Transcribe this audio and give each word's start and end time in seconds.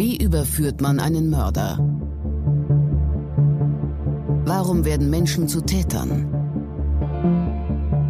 Wie 0.00 0.16
überführt 0.16 0.80
man 0.80 0.98
einen 0.98 1.28
Mörder? 1.28 1.76
Warum 4.46 4.86
werden 4.86 5.10
Menschen 5.10 5.46
zu 5.46 5.60
Tätern? 5.60 6.24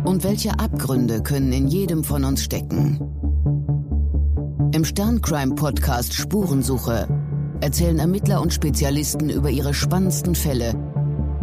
Und 0.04 0.22
welche 0.22 0.52
Abgründe 0.60 1.20
können 1.20 1.52
in 1.52 1.66
jedem 1.66 2.04
von 2.04 2.22
uns 2.22 2.44
stecken? 2.44 3.00
Im 4.72 4.84
Sterncrime-Podcast 4.84 6.14
Spurensuche 6.14 7.08
erzählen 7.60 7.98
Ermittler 7.98 8.40
und 8.40 8.54
Spezialisten 8.54 9.28
über 9.28 9.50
ihre 9.50 9.74
spannendsten 9.74 10.36
Fälle 10.36 10.74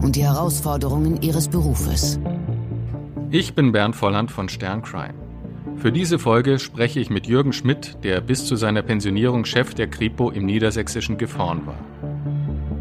und 0.01 0.15
die 0.15 0.23
Herausforderungen 0.23 1.21
ihres 1.21 1.49
Berufes. 1.49 2.21
Ich 3.31 3.53
bin 3.53 3.73
Bernd 3.73 3.97
Volland 3.97 4.31
von 4.31 4.47
Sterncrime. 4.47 5.26
Für 5.77 5.91
diese 5.91 6.17
Folge 6.17 6.57
spreche 6.57 6.99
ich 6.99 7.11
mit 7.11 7.27
Jürgen 7.27 7.53
Schmidt, 7.53 8.03
der 8.03 8.19
bis 8.19 8.47
zu 8.47 8.55
seiner 8.55 8.81
Pensionierung 8.81 9.45
Chef 9.45 9.75
der 9.75 9.87
Kripo 9.87 10.31
im 10.31 10.47
niedersächsischen 10.47 11.19
Gifhorn 11.19 11.67
war. 11.67 11.77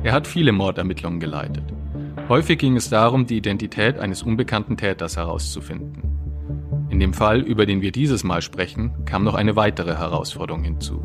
Er 0.03 0.13
hat 0.13 0.27
viele 0.27 0.53
Mordermittlungen 0.53 1.21
geleitet. 1.21 1.65
Häufig 2.31 2.59
ging 2.59 2.75
es 2.75 2.89
darum, 2.89 3.27
die 3.27 3.37
Identität 3.37 3.99
eines 3.99 4.23
unbekannten 4.23 4.79
Täters 4.79 5.19
herauszufinden. 5.19 6.17
In 6.89 6.99
dem 6.99 7.13
Fall, 7.13 7.43
über 7.43 7.67
den 7.67 7.83
wir 7.83 7.93
dieses 7.93 8.25
Mal 8.25 8.41
sprechen, 8.41 9.05
kam 9.05 9.25
noch 9.25 9.35
eine 9.35 9.57
weitere 9.57 9.95
Herausforderung 9.95 10.65
hinzu. 10.65 11.03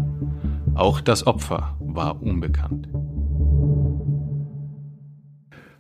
Auch 0.76 1.02
das 1.02 1.28
Opfer 1.28 1.76
war 1.82 2.22
unbekannt. 2.22 2.88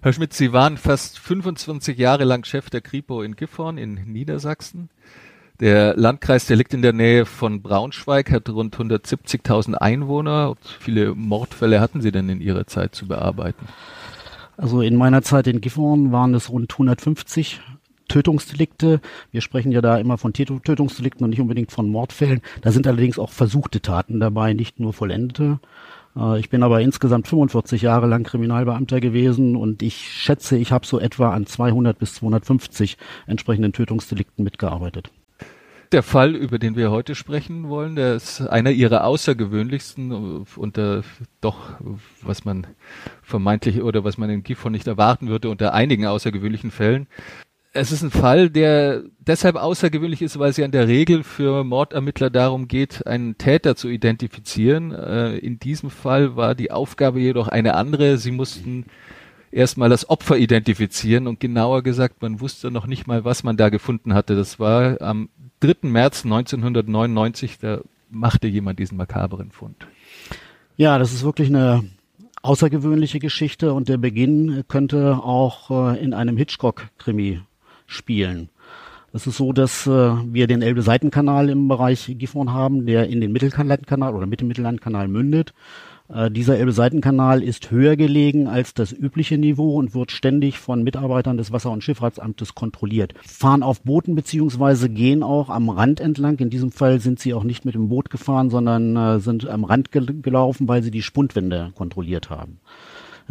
Herr 0.01 0.11
Schmidt, 0.11 0.33
Sie 0.33 0.51
waren 0.51 0.75
fast 0.75 1.19
25 1.19 1.97
Jahre 1.97 2.25
lang 2.25 2.43
Chef 2.43 2.69
der 2.69 2.81
Kripo 2.81 3.21
in 3.21 3.37
Gifhorn 3.37 3.77
in 3.77 3.93
Niedersachsen. 3.93 4.89
Der 5.61 5.95
Landkreis, 5.95 6.47
der 6.47 6.57
liegt 6.57 6.73
in 6.73 6.81
der 6.81 6.91
Nähe 6.91 7.27
von 7.27 7.61
Braunschweig, 7.61 8.31
hat 8.31 8.49
rund 8.49 8.75
170.000 8.75 9.75
Einwohner. 9.75 10.55
Wie 10.55 10.83
viele 10.83 11.13
Mordfälle 11.13 11.79
hatten 11.79 12.01
Sie 12.01 12.11
denn 12.11 12.29
in 12.29 12.41
Ihrer 12.41 12.65
Zeit 12.65 12.95
zu 12.95 13.07
bearbeiten? 13.07 13.67
Also 14.57 14.81
in 14.81 14.95
meiner 14.95 15.21
Zeit 15.21 15.45
in 15.45 15.61
Gifhorn 15.61 16.11
waren 16.11 16.33
es 16.33 16.49
rund 16.49 16.73
150 16.73 17.61
Tötungsdelikte. 18.07 19.01
Wir 19.31 19.41
sprechen 19.41 19.71
ja 19.71 19.81
da 19.81 19.99
immer 19.99 20.17
von 20.17 20.33
Tötungsdelikten 20.33 21.23
und 21.23 21.29
nicht 21.29 21.41
unbedingt 21.41 21.71
von 21.71 21.89
Mordfällen. 21.89 22.41
Da 22.61 22.71
sind 22.71 22.87
allerdings 22.87 23.19
auch 23.19 23.29
versuchte 23.29 23.81
Taten 23.81 24.19
dabei, 24.19 24.53
nicht 24.53 24.79
nur 24.79 24.93
vollendete. 24.93 25.59
Äh, 26.17 26.39
ich 26.39 26.49
bin 26.49 26.63
aber 26.63 26.81
insgesamt 26.81 27.27
45 27.27 27.83
Jahre 27.83 28.07
lang 28.07 28.23
Kriminalbeamter 28.23 28.99
gewesen 28.99 29.55
und 29.55 29.83
ich 29.83 30.09
schätze, 30.11 30.57
ich 30.57 30.71
habe 30.71 30.87
so 30.87 30.99
etwa 30.99 31.29
an 31.29 31.45
200 31.45 31.99
bis 31.99 32.15
250 32.15 32.97
entsprechenden 33.27 33.73
Tötungsdelikten 33.73 34.43
mitgearbeitet. 34.43 35.11
Der 35.91 36.03
Fall, 36.03 36.35
über 36.35 36.57
den 36.57 36.77
wir 36.77 36.89
heute 36.89 37.15
sprechen 37.15 37.67
wollen, 37.67 37.97
der 37.97 38.15
ist 38.15 38.41
einer 38.41 38.71
ihrer 38.71 39.03
außergewöhnlichsten 39.03 40.45
unter 40.55 41.03
doch, 41.41 41.57
was 42.21 42.45
man 42.45 42.67
vermeintlich 43.21 43.81
oder 43.81 44.03
was 44.05 44.17
man 44.17 44.29
in 44.29 44.43
Gifhorn 44.43 44.71
nicht 44.71 44.87
erwarten 44.87 45.27
würde, 45.27 45.49
unter 45.49 45.73
einigen 45.73 46.05
außergewöhnlichen 46.05 46.71
Fällen 46.71 47.07
es 47.73 47.91
ist 47.91 48.03
ein 48.03 48.11
Fall, 48.11 48.49
der 48.49 49.03
deshalb 49.19 49.55
außergewöhnlich 49.55 50.21
ist, 50.21 50.37
weil 50.37 50.49
es 50.49 50.57
ja 50.57 50.65
in 50.65 50.71
der 50.71 50.87
Regel 50.87 51.23
für 51.23 51.63
Mordermittler 51.63 52.29
darum 52.29 52.67
geht, 52.67 53.07
einen 53.07 53.37
Täter 53.37 53.75
zu 53.75 53.87
identifizieren. 53.87 54.91
Äh, 54.91 55.37
in 55.37 55.59
diesem 55.59 55.89
Fall 55.89 56.35
war 56.35 56.53
die 56.53 56.71
Aufgabe 56.71 57.19
jedoch 57.19 57.47
eine 57.47 57.75
andere. 57.75 58.17
Sie 58.17 58.31
mussten 58.31 58.85
erstmal 59.51 59.89
das 59.89 60.09
Opfer 60.09 60.37
identifizieren 60.37 61.27
und 61.27 61.39
genauer 61.39 61.81
gesagt, 61.81 62.21
man 62.21 62.41
wusste 62.41 62.71
noch 62.71 62.87
nicht 62.87 63.07
mal, 63.07 63.23
was 63.23 63.43
man 63.43 63.55
da 63.55 63.69
gefunden 63.69 64.13
hatte. 64.13 64.35
Das 64.35 64.59
war 64.59 65.01
am 65.01 65.29
3. 65.61 65.87
März 65.87 66.25
1999, 66.25 67.59
da 67.59 67.81
machte 68.09 68.47
jemand 68.47 68.79
diesen 68.79 68.97
makaberen 68.97 69.51
Fund. 69.51 69.87
Ja, 70.75 70.97
das 70.97 71.13
ist 71.13 71.23
wirklich 71.23 71.49
eine 71.49 71.83
außergewöhnliche 72.41 73.19
Geschichte 73.19 73.73
und 73.73 73.87
der 73.87 73.97
Beginn 73.97 74.63
könnte 74.67 75.17
auch 75.17 75.93
äh, 75.93 76.03
in 76.03 76.13
einem 76.13 76.35
Hitchcock-Krimi 76.35 77.41
spielen. 77.85 78.49
Es 79.13 79.27
ist 79.27 79.37
so, 79.37 79.53
dass 79.53 79.85
äh, 79.85 79.89
wir 79.89 80.47
den 80.47 80.61
Elbe-Seitenkanal 80.61 81.49
im 81.49 81.67
Bereich 81.67 82.15
Gifhorn 82.17 82.53
haben, 82.53 82.85
der 82.85 83.07
in 83.07 83.21
den 83.21 83.31
Mittellandkanal 83.31 84.15
oder 84.15 84.25
mit 84.25 84.41
dem 84.41 84.47
Mittellandkanal 84.47 85.07
mündet. 85.07 85.53
Äh, 86.13 86.29
dieser 86.31 86.57
Elbe-Seitenkanal 86.57 87.41
ist 87.41 87.71
höher 87.71 87.95
gelegen 87.95 88.47
als 88.47 88.73
das 88.73 88.91
übliche 88.91 89.37
Niveau 89.37 89.75
und 89.75 89.93
wird 89.95 90.11
ständig 90.11 90.59
von 90.59 90.83
Mitarbeitern 90.83 91.37
des 91.37 91.51
Wasser- 91.51 91.71
und 91.71 91.83
Schifffahrtsamtes 91.83 92.55
kontrolliert. 92.55 93.13
Fahren 93.21 93.63
auf 93.63 93.81
Booten 93.81 94.15
beziehungsweise 94.15 94.89
gehen 94.89 95.23
auch 95.23 95.49
am 95.49 95.69
Rand 95.69 95.99
entlang. 95.99 96.37
In 96.39 96.49
diesem 96.49 96.71
Fall 96.71 96.99
sind 96.99 97.19
sie 97.19 97.33
auch 97.33 97.43
nicht 97.43 97.65
mit 97.65 97.75
dem 97.75 97.89
Boot 97.89 98.09
gefahren, 98.09 98.49
sondern 98.49 98.95
äh, 98.95 99.19
sind 99.19 99.47
am 99.47 99.63
Rand 99.63 99.91
gel 99.91 100.05
gelaufen, 100.21 100.67
weil 100.67 100.83
sie 100.83 100.91
die 100.91 101.01
Spundwände 101.01 101.71
kontrolliert 101.75 102.29
haben. 102.29 102.59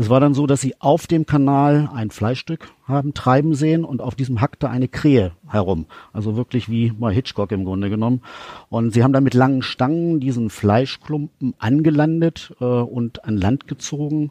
Es 0.01 0.09
war 0.09 0.19
dann 0.19 0.33
so, 0.33 0.47
dass 0.47 0.63
sie 0.63 0.81
auf 0.81 1.07
dem 1.07 1.27
Kanal 1.27 1.91
ein 1.93 2.11
Fleischstück 2.11 2.73
haben 2.87 3.13
treiben 3.13 3.55
sehen 3.55 3.85
und 3.85 4.01
auf 4.01 4.15
diesem 4.15 4.41
hackte 4.41 4.71
eine 4.71 4.89
Krähe 4.89 5.33
herum. 5.47 5.85
Also 6.15 6.37
wirklich 6.37 6.71
wie 6.71 6.93
bei 6.93 7.13
Hitchcock 7.13 7.53
im 7.53 7.67
Grunde 7.67 7.91
genommen. 7.91 8.23
Und 8.71 8.95
sie 8.95 9.05
haben 9.05 9.13
dann 9.13 9.25
mit 9.25 9.35
langen 9.35 9.61
Stangen 9.61 10.19
diesen 10.19 10.49
Fleischklumpen 10.49 11.53
angelandet 11.59 12.55
äh, 12.63 12.65
und 12.65 13.27
an 13.27 13.37
Land 13.37 13.69
gezogen 13.69 14.31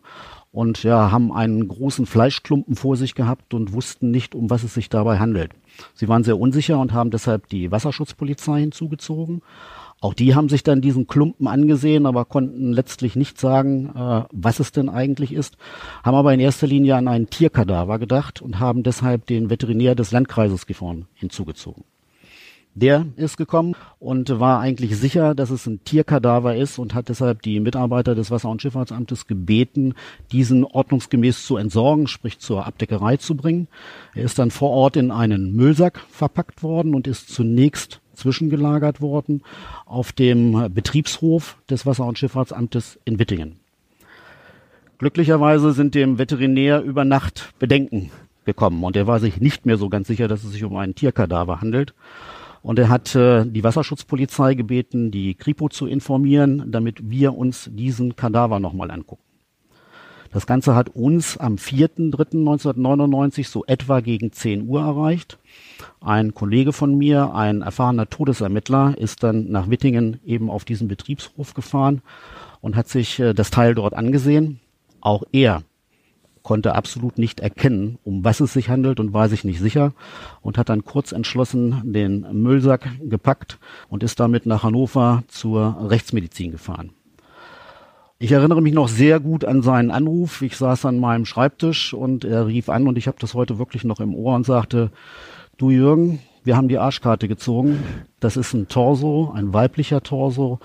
und 0.51 0.81
ja, 0.81 1.11
haben 1.11 1.31
einen 1.31 1.67
großen 1.67 2.07
Fleischklumpen 2.07 2.75
vor 2.75 2.97
sich 2.97 3.13
gehabt 3.13 3.53
und 3.53 3.71
wussten 3.71 4.09
nicht, 4.09 4.33
um 4.33 4.49
was 4.49 4.63
es 4.63 4.73
sich 4.73 4.89
dabei 4.89 5.19
handelt. 5.19 5.51
Sie 5.93 6.07
waren 6.07 6.23
sehr 6.23 6.39
unsicher 6.39 6.79
und 6.79 6.93
haben 6.93 7.11
deshalb 7.11 7.47
die 7.47 7.71
Wasserschutzpolizei 7.71 8.61
hinzugezogen. 8.61 9.43
Auch 10.01 10.13
die 10.13 10.33
haben 10.33 10.47
sich 10.47 10.63
dann 10.63 10.81
diesen 10.81 11.07
Klumpen 11.07 11.47
angesehen, 11.47 12.05
aber 12.05 12.23
konnten 12.23 12.71
letztlich 12.71 13.15
nicht 13.15 13.39
sagen, 13.39 13.91
äh, 13.93 14.23
was 14.31 14.59
es 14.59 14.71
denn 14.71 14.87
eigentlich 14.87 15.33
ist, 15.33 15.57
haben 16.03 16.15
aber 16.15 16.33
in 16.33 16.39
erster 16.39 16.67
Linie 16.67 16.95
an 16.95 17.09
einen 17.09 17.29
Tierkadaver 17.29 17.99
gedacht 17.99 18.41
und 18.41 18.59
haben 18.59 18.83
deshalb 18.83 19.25
den 19.25 19.49
Veterinär 19.49 19.95
des 19.95 20.11
Landkreises 20.11 20.65
Gifhorn 20.65 21.05
hinzugezogen. 21.15 21.83
Der 22.75 23.07
ist 23.17 23.35
gekommen 23.35 23.75
und 23.99 24.39
war 24.39 24.61
eigentlich 24.61 24.95
sicher, 24.95 25.35
dass 25.35 25.49
es 25.49 25.65
ein 25.65 25.83
Tierkadaver 25.83 26.55
ist 26.55 26.79
und 26.79 26.93
hat 26.93 27.09
deshalb 27.09 27.41
die 27.41 27.59
Mitarbeiter 27.59 28.15
des 28.15 28.31
Wasser- 28.31 28.49
und 28.49 28.61
Schifffahrtsamtes 28.61 29.27
gebeten, 29.27 29.95
diesen 30.31 30.63
ordnungsgemäß 30.63 31.45
zu 31.45 31.57
entsorgen, 31.57 32.07
sprich 32.07 32.39
zur 32.39 32.65
Abdeckerei 32.65 33.17
zu 33.17 33.35
bringen. 33.35 33.67
Er 34.13 34.23
ist 34.23 34.39
dann 34.39 34.51
vor 34.51 34.69
Ort 34.69 34.95
in 34.95 35.11
einen 35.11 35.53
Müllsack 35.55 35.99
verpackt 36.09 36.63
worden 36.63 36.95
und 36.95 37.07
ist 37.07 37.33
zunächst 37.33 37.99
zwischengelagert 38.19 39.01
worden 39.01 39.41
auf 39.85 40.11
dem 40.11 40.71
Betriebshof 40.73 41.57
des 41.69 41.85
Wasser- 41.85 42.05
und 42.05 42.19
Schifffahrtsamtes 42.19 42.99
in 43.05 43.17
Wittingen. 43.19 43.59
Glücklicherweise 44.99 45.71
sind 45.71 45.95
dem 45.95 46.17
Veterinär 46.19 46.81
über 46.83 47.05
Nacht 47.05 47.53
Bedenken 47.57 48.11
gekommen 48.45 48.83
und 48.83 48.97
er 48.97 49.07
war 49.07 49.19
sich 49.19 49.39
nicht 49.39 49.65
mehr 49.65 49.77
so 49.77 49.89
ganz 49.89 50.07
sicher, 50.07 50.27
dass 50.27 50.43
es 50.43 50.51
sich 50.51 50.63
um 50.63 50.75
einen 50.75 50.95
Tierkadaver 50.95 51.61
handelt. 51.61 51.93
Und 52.61 52.77
er 52.77 52.89
hat 52.89 53.15
äh, 53.15 53.45
die 53.45 53.63
Wasserschutzpolizei 53.63 54.53
gebeten, 54.53 55.11
die 55.11 55.35
Kripo 55.35 55.69
zu 55.69 55.87
informieren, 55.87 56.69
damit 56.71 57.09
wir 57.09 57.37
uns 57.37 57.69
diesen 57.71 58.17
Kadaver 58.17 58.59
nochmal 58.59 58.91
angucken. 58.91 59.28
Das 60.31 60.45
Ganze 60.45 60.75
hat 60.75 60.89
uns 60.89 61.37
am 61.37 61.55
4.3.1999 61.55 63.47
so 63.47 63.65
etwa 63.65 63.99
gegen 63.99 64.31
10 64.31 64.67
Uhr 64.67 64.81
erreicht. 64.81 65.39
Ein 66.01 66.35
Kollege 66.35 66.71
von 66.71 66.95
mir, 66.95 67.33
ein 67.33 67.63
erfahrener 67.63 68.09
Todesermittler, 68.09 68.95
ist 68.97 69.23
dann 69.23 69.49
nach 69.49 69.69
Wittingen 69.69 70.19
eben 70.23 70.51
auf 70.51 70.65
diesen 70.65 70.87
Betriebshof 70.87 71.55
gefahren 71.55 72.01
und 72.61 72.75
hat 72.75 72.89
sich 72.89 73.19
äh, 73.19 73.33
das 73.33 73.49
Teil 73.49 73.73
dort 73.73 73.95
angesehen. 73.95 74.59
Auch 75.01 75.23
er 75.31 75.63
konnte 76.43 76.75
absolut 76.75 77.17
nicht 77.17 77.39
erkennen, 77.39 77.97
um 78.03 78.23
was 78.23 78.39
es 78.39 78.53
sich 78.53 78.69
handelt 78.69 78.99
und 78.99 79.13
war 79.13 79.29
sich 79.29 79.43
nicht 79.43 79.59
sicher 79.59 79.93
und 80.41 80.57
hat 80.57 80.69
dann 80.69 80.85
kurz 80.85 81.11
entschlossen 81.11 81.81
den 81.91 82.25
Müllsack 82.41 82.87
gepackt 83.01 83.59
und 83.87 84.03
ist 84.03 84.19
damit 84.19 84.45
nach 84.45 84.63
Hannover 84.63 85.23
zur 85.27 85.89
Rechtsmedizin 85.89 86.51
gefahren. 86.51 86.91
Ich 88.21 88.33
erinnere 88.33 88.61
mich 88.61 88.73
noch 88.73 88.89
sehr 88.89 89.21
gut 89.21 89.45
an 89.45 89.61
seinen 89.61 89.91
Anruf. 89.91 90.41
Ich 90.41 90.57
saß 90.57 90.85
an 90.85 90.99
meinem 90.99 91.25
Schreibtisch 91.25 91.93
und 91.93 92.25
er 92.25 92.47
rief 92.47 92.67
an 92.67 92.85
und 92.85 92.97
ich 92.97 93.07
habe 93.07 93.15
das 93.17 93.33
heute 93.33 93.59
wirklich 93.59 93.85
noch 93.85 94.01
im 94.01 94.13
Ohr 94.13 94.35
und 94.35 94.45
sagte, 94.45 94.91
du 95.57 95.69
Jürgen, 95.69 96.19
wir 96.43 96.57
haben 96.57 96.67
die 96.67 96.79
Arschkarte 96.79 97.29
gezogen. 97.29 97.81
Das 98.19 98.35
ist 98.35 98.53
ein 98.53 98.67
Torso, 98.67 99.31
ein 99.33 99.53
weiblicher 99.53 100.03
Torso. 100.03 100.59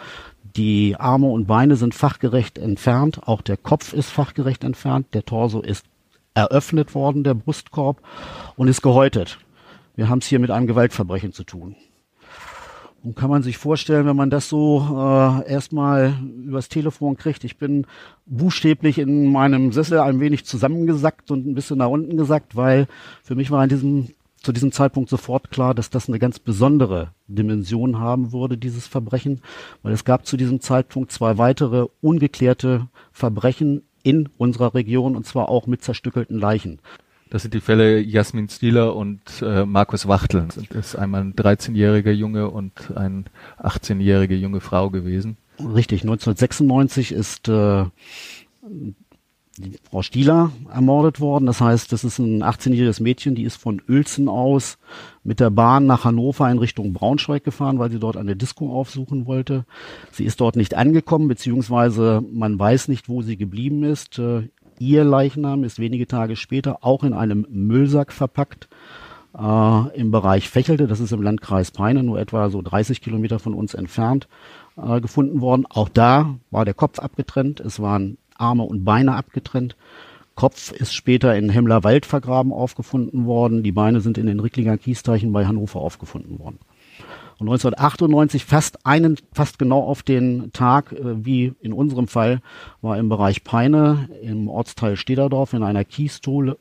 Die 0.57 0.97
Arme 0.99 1.29
und 1.29 1.47
Beine 1.47 1.77
sind 1.77 1.95
fachgerecht 1.95 2.59
entfernt. 2.59 3.21
Auch 3.29 3.41
der 3.41 3.57
Kopf 3.57 3.93
ist 3.93 4.11
fachgerecht 4.11 4.65
entfernt. 4.65 5.07
Der 5.15 5.25
Torso 5.25 5.61
ist 5.61 5.87
eröffnet 6.35 6.93
worden, 6.97 7.23
der 7.23 7.35
Brustkorb, 7.35 8.03
und 8.57 8.67
ist 8.67 8.83
gehäutet. 8.83 9.39
Wir 9.95 10.09
haben 10.09 10.19
es 10.19 10.27
hier 10.27 10.41
mit 10.41 10.51
einem 10.51 10.67
Gewaltverbrechen 10.67 11.33
zu 11.33 11.45
tun. 11.45 11.77
Und 13.05 13.17
kann 13.17 13.29
man 13.29 13.43
sich 13.43 13.59
vorstellen, 13.59 14.07
wenn 14.07 14.17
man 14.17 14.31
das 14.31 14.49
so 14.49 14.81
äh, 14.81 15.47
erstmal 15.53 16.15
übers 16.43 16.71
Telefon 16.71 17.19
kriegt. 17.19 17.45
Ich 17.45 17.59
bin 17.59 17.87
buchstäblich 18.25 18.99
in 18.99 19.31
meinem 19.31 19.73
Sessel 19.73 20.01
ein 20.01 20.21
wenig 20.21 20.47
zusammengesackt 20.47 21.31
und 21.31 21.47
ein 21.47 21.55
bisschen 21.55 21.79
nach 21.79 21.89
unten 21.89 22.17
gesackt, 22.17 22.57
weil 22.57 22.87
für 23.23 23.35
mich 23.35 23.51
war 23.51 23.63
in 23.63 23.69
diesem 23.69 24.09
zu 24.45 24.53
diesem 24.53 24.73
Zeitpunkt 24.73 25.09
sofort 25.09 25.51
klar, 25.51 25.75
dass 25.75 25.89
das 25.91 26.09
eine 26.09 26.19
ganz 26.19 26.39
besondere 26.39 27.13
Dimension 27.29 27.99
haben 27.99 28.33
würde, 28.33 28.59
dieses 28.59 28.87
Verbrechen, 28.87 29.41
weil 29.83 29.95
es 29.95 30.05
gab 30.05 30.27
zu 30.27 30.37
diesem 30.37 30.61
Zeitpunkt 30.61 31.13
zwei 31.13 31.39
weitere 31.39 31.87
ungeklärte 32.03 32.89
Verbrechen 33.11 33.83
in 34.03 34.29
unserer 34.37 34.75
Region 34.75 35.17
und 35.17 35.27
zwar 35.27 35.49
auch 35.49 35.67
mit 35.67 35.83
zerstückelten 35.83 36.39
Leichen. 36.39 36.79
Das 37.35 37.43
sind 37.43 37.53
die 37.53 37.61
Fälle 37.61 37.99
Jasmin 37.99 38.49
Stieler 38.49 38.95
und 38.95 39.21
äh, 39.43 39.67
Markus 39.67 40.07
Wachtel. 40.07 40.47
Das 40.69 40.87
ist 40.87 40.95
einmal 40.95 41.23
ein 41.23 41.35
13-jähriger 41.35 42.13
Junge 42.13 42.49
und 42.49 42.93
eine 42.95 43.25
18-jährige 43.61 44.37
junge 44.37 44.61
Frau 44.61 44.89
gewesen. 44.89 45.37
Richtig, 45.59 46.03
1996 46.03 47.11
ist 47.11 47.49
äh, 47.49 47.87
Frau 49.91 50.03
Stieler 50.03 50.53
ermordet 50.73 51.19
worden. 51.19 51.47
Das 51.47 51.61
heißt, 51.61 51.91
das 51.91 52.05
ist 52.05 52.21
ein 52.21 52.45
18-jähriges 52.45 53.03
Mädchen, 53.03 53.35
die 53.35 53.43
ist 53.43 53.57
von 53.57 53.83
Uelzen 53.89 54.29
aus 54.29 54.79
mit 55.25 55.41
der 55.41 55.51
Bahn 55.51 55.87
nach 55.87 56.05
Hannover 56.05 56.49
in 56.49 56.59
Richtung 56.59 56.93
Braunschweig 56.93 57.43
gefahren, 57.43 57.81
weil 57.81 57.91
sie 57.91 57.99
dort 57.99 58.17
eine 58.17 58.37
Disco 58.37 58.73
aufsuchen 58.73 59.27
wollte. 59.27 59.65
Sie 60.13 60.25
ist 60.25 60.41
dort 60.41 60.55
nicht 60.55 60.75
angekommen, 60.75 61.27
beziehungsweise 61.27 62.23
man 62.33 62.57
weiß 62.57 62.87
nicht, 62.87 63.09
wo 63.09 63.23
sie 63.23 63.37
geblieben 63.37 63.83
ist. 63.83 64.21
Ihr 64.79 65.05
Leichnam 65.05 65.65
ist 65.65 65.79
wenige 65.79 66.07
Tage 66.07 66.37
später 66.37 66.79
auch 66.83 67.05
in 67.05 67.13
einem 67.13 67.47
Müllsack 67.51 68.13
verpackt 68.13 68.69
äh, 69.39 69.99
im 69.99 70.11
Bereich 70.11 70.49
Fächelte, 70.49 70.87
das 70.87 71.01
ist 71.01 71.13
im 71.13 71.23
Landkreis 71.23 71.71
Peine, 71.71 72.03
nur 72.03 72.19
etwa 72.19 72.51
so 72.51 72.63
30 72.63 73.01
Kilometer 73.01 73.39
von 73.39 73.55
uns 73.55 73.75
entfernt, 73.75 74.29
äh, 74.77 75.01
gefunden 75.01 75.41
worden. 75.41 75.67
Auch 75.69 75.89
da 75.89 76.37
war 76.51 76.65
der 76.65 76.75
Kopf 76.75 76.99
abgetrennt, 76.99 77.61
es 77.61 77.81
waren 77.81 78.19
Arme 78.37 78.65
und 78.65 78.85
Beine 78.85 79.15
abgetrennt. 79.15 79.77
Kopf 80.35 80.73
ist 80.73 80.93
später 80.93 81.37
in 81.37 81.49
Hemmler 81.49 81.85
Wald 81.85 82.07
vergraben 82.07 82.53
aufgefunden 82.53 83.25
worden. 83.25 83.63
Die 83.63 83.71
Beine 83.71 84.01
sind 84.01 84.19
in 84.19 84.27
den 84.27 84.41
Ricklinger 84.41 84.79
Kiesteichen 84.79 85.33
bei 85.33 85.47
Hannover 85.47 85.81
aufgefunden 85.81 86.41
worden. 86.41 86.59
Und 87.39 87.49
1998, 87.49 88.45
fast 88.45 88.87
einen, 88.87 89.17
fast 89.33 89.59
genau 89.59 89.81
auf 89.81 90.03
den 90.03 90.53
Tag, 90.53 90.93
äh, 90.93 91.25
wie 91.25 91.53
in 91.61 91.73
unserem 91.73 92.09
Fall, 92.09 92.41
war 92.81 92.99
im 92.99 93.09
Bereich 93.09 93.45
Peine 93.45 94.09
im 94.23 94.49
Ortsteil 94.49 94.97
Stederdorf 94.97 95.53
in 95.53 95.63
einer 95.63 95.85
Kieskuhle 95.85 96.59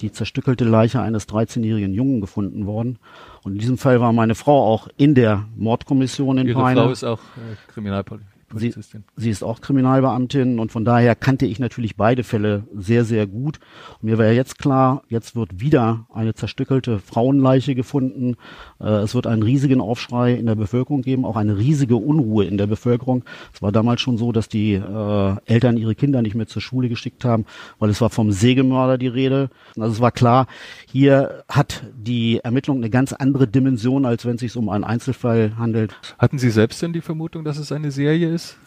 die 0.00 0.12
zerstückelte 0.12 0.64
Leiche 0.64 1.00
eines 1.00 1.28
13-jährigen 1.28 1.92
Jungen 1.92 2.20
gefunden 2.20 2.66
worden. 2.66 3.00
Und 3.42 3.54
in 3.54 3.58
diesem 3.58 3.76
Fall 3.76 4.00
war 4.00 4.12
meine 4.12 4.36
Frau 4.36 4.64
auch 4.64 4.86
in 4.96 5.16
der 5.16 5.46
Mordkommission 5.56 6.38
in 6.38 6.46
Ihre 6.46 6.60
Peine. 6.60 6.80
Ihre 6.80 6.86
Frau 6.86 6.92
ist 6.92 7.02
auch 7.04 7.18
äh, 7.18 7.72
Kriminalpolizistin. 7.72 8.38
Polizistin. 8.48 9.04
Sie, 9.16 9.24
sie 9.24 9.30
ist 9.30 9.42
auch 9.42 9.60
Kriminalbeamtin 9.60 10.58
und 10.58 10.72
von 10.72 10.84
daher 10.84 11.14
kannte 11.14 11.46
ich 11.46 11.58
natürlich 11.58 11.96
beide 11.96 12.24
Fälle 12.24 12.64
sehr, 12.74 13.04
sehr 13.04 13.26
gut. 13.26 13.58
Und 14.00 14.08
mir 14.08 14.18
war 14.18 14.26
ja 14.26 14.32
jetzt 14.32 14.58
klar, 14.58 15.02
jetzt 15.08 15.36
wird 15.36 15.60
wieder 15.60 16.06
eine 16.12 16.34
zerstückelte 16.34 16.98
Frauenleiche 16.98 17.74
gefunden. 17.74 18.36
Äh, 18.80 19.02
es 19.02 19.14
wird 19.14 19.26
einen 19.26 19.42
riesigen 19.42 19.80
Aufschrei 19.80 20.34
in 20.34 20.46
der 20.46 20.54
Bevölkerung 20.54 21.02
geben, 21.02 21.24
auch 21.24 21.36
eine 21.36 21.58
riesige 21.58 21.96
Unruhe 21.96 22.44
in 22.44 22.58
der 22.58 22.66
Bevölkerung. 22.66 23.24
Es 23.52 23.62
war 23.62 23.72
damals 23.72 24.00
schon 24.00 24.18
so, 24.18 24.32
dass 24.32 24.48
die 24.48 24.74
äh, 24.74 25.36
Eltern 25.46 25.76
ihre 25.76 25.94
Kinder 25.94 26.22
nicht 26.22 26.34
mehr 26.34 26.46
zur 26.46 26.62
Schule 26.62 26.88
geschickt 26.88 27.24
haben, 27.24 27.44
weil 27.78 27.90
es 27.90 28.00
war 28.00 28.10
vom 28.10 28.32
Sägemörder 28.32 28.98
die 28.98 29.08
Rede. 29.08 29.50
Also 29.76 29.92
es 29.92 30.00
war 30.00 30.12
klar, 30.12 30.46
hier 30.90 31.44
hat 31.48 31.82
die 31.96 32.40
Ermittlung 32.42 32.78
eine 32.78 32.90
ganz 32.90 33.12
andere 33.12 33.46
Dimension, 33.46 34.04
als 34.04 34.24
wenn 34.24 34.34
es 34.34 34.40
sich 34.40 34.56
um 34.56 34.68
einen 34.68 34.84
Einzelfall 34.84 35.52
handelt. 35.58 35.94
Hatten 36.18 36.38
Sie 36.38 36.50
selbst 36.50 36.80
denn 36.82 36.92
die 36.92 37.00
Vermutung, 37.00 37.44
dass 37.44 37.58
es 37.58 37.72
eine 37.72 37.90
Serie 37.90 38.32
ist? 38.32 38.58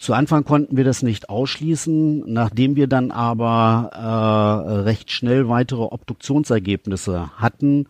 Zu 0.00 0.14
Anfang 0.14 0.44
konnten 0.44 0.78
wir 0.78 0.84
das 0.84 1.02
nicht 1.02 1.28
ausschließen, 1.28 2.24
nachdem 2.32 2.74
wir 2.74 2.86
dann 2.86 3.10
aber 3.10 3.90
äh, 3.92 4.80
recht 4.80 5.10
schnell 5.10 5.50
weitere 5.50 5.82
Obduktionsergebnisse 5.82 7.30
hatten, 7.36 7.86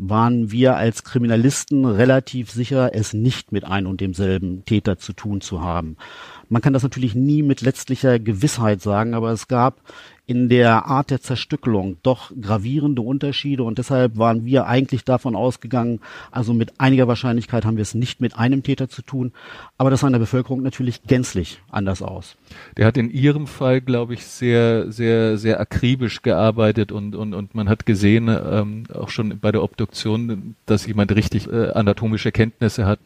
waren 0.00 0.50
wir 0.50 0.76
als 0.76 1.04
Kriminalisten 1.04 1.84
relativ 1.84 2.50
sicher, 2.50 2.94
es 2.94 3.12
nicht 3.12 3.52
mit 3.52 3.64
ein 3.64 3.86
und 3.86 4.00
demselben 4.00 4.64
Täter 4.64 4.96
zu 4.96 5.12
tun 5.12 5.42
zu 5.42 5.60
haben. 5.60 5.96
Man 6.48 6.62
kann 6.62 6.72
das 6.72 6.82
natürlich 6.82 7.14
nie 7.14 7.42
mit 7.42 7.60
letztlicher 7.60 8.18
Gewissheit 8.18 8.80
sagen, 8.80 9.12
aber 9.12 9.30
es 9.30 9.46
gab 9.46 9.82
in 10.30 10.48
der 10.48 10.86
Art 10.86 11.10
der 11.10 11.20
Zerstückelung 11.20 11.96
doch 12.04 12.30
gravierende 12.40 13.02
Unterschiede 13.02 13.64
und 13.64 13.78
deshalb 13.78 14.16
waren 14.16 14.44
wir 14.44 14.68
eigentlich 14.68 15.04
davon 15.04 15.34
ausgegangen, 15.34 15.98
also 16.30 16.54
mit 16.54 16.78
einiger 16.78 17.08
Wahrscheinlichkeit 17.08 17.64
haben 17.64 17.76
wir 17.76 17.82
es 17.82 17.94
nicht 17.94 18.20
mit 18.20 18.36
einem 18.38 18.62
Täter 18.62 18.88
zu 18.88 19.02
tun, 19.02 19.32
aber 19.76 19.90
das 19.90 20.00
sah 20.00 20.06
in 20.06 20.12
der 20.12 20.20
Bevölkerung 20.20 20.62
natürlich 20.62 21.02
gänzlich 21.02 21.60
anders 21.68 22.00
aus. 22.00 22.36
Der 22.76 22.86
hat 22.86 22.96
in 22.96 23.10
Ihrem 23.10 23.48
Fall, 23.48 23.80
glaube 23.80 24.14
ich, 24.14 24.24
sehr, 24.24 24.92
sehr, 24.92 25.36
sehr 25.36 25.58
akribisch 25.58 26.22
gearbeitet 26.22 26.92
und, 26.92 27.16
und, 27.16 27.34
und 27.34 27.56
man 27.56 27.68
hat 27.68 27.84
gesehen, 27.84 28.28
ähm, 28.28 28.84
auch 28.94 29.08
schon 29.08 29.36
bei 29.40 29.50
der 29.50 29.64
Obduktion, 29.64 30.54
dass 30.64 30.86
jemand 30.86 31.12
richtig 31.12 31.48
äh, 31.48 31.70
anatomische 31.70 32.30
Kenntnisse 32.30 32.86
hat. 32.86 33.00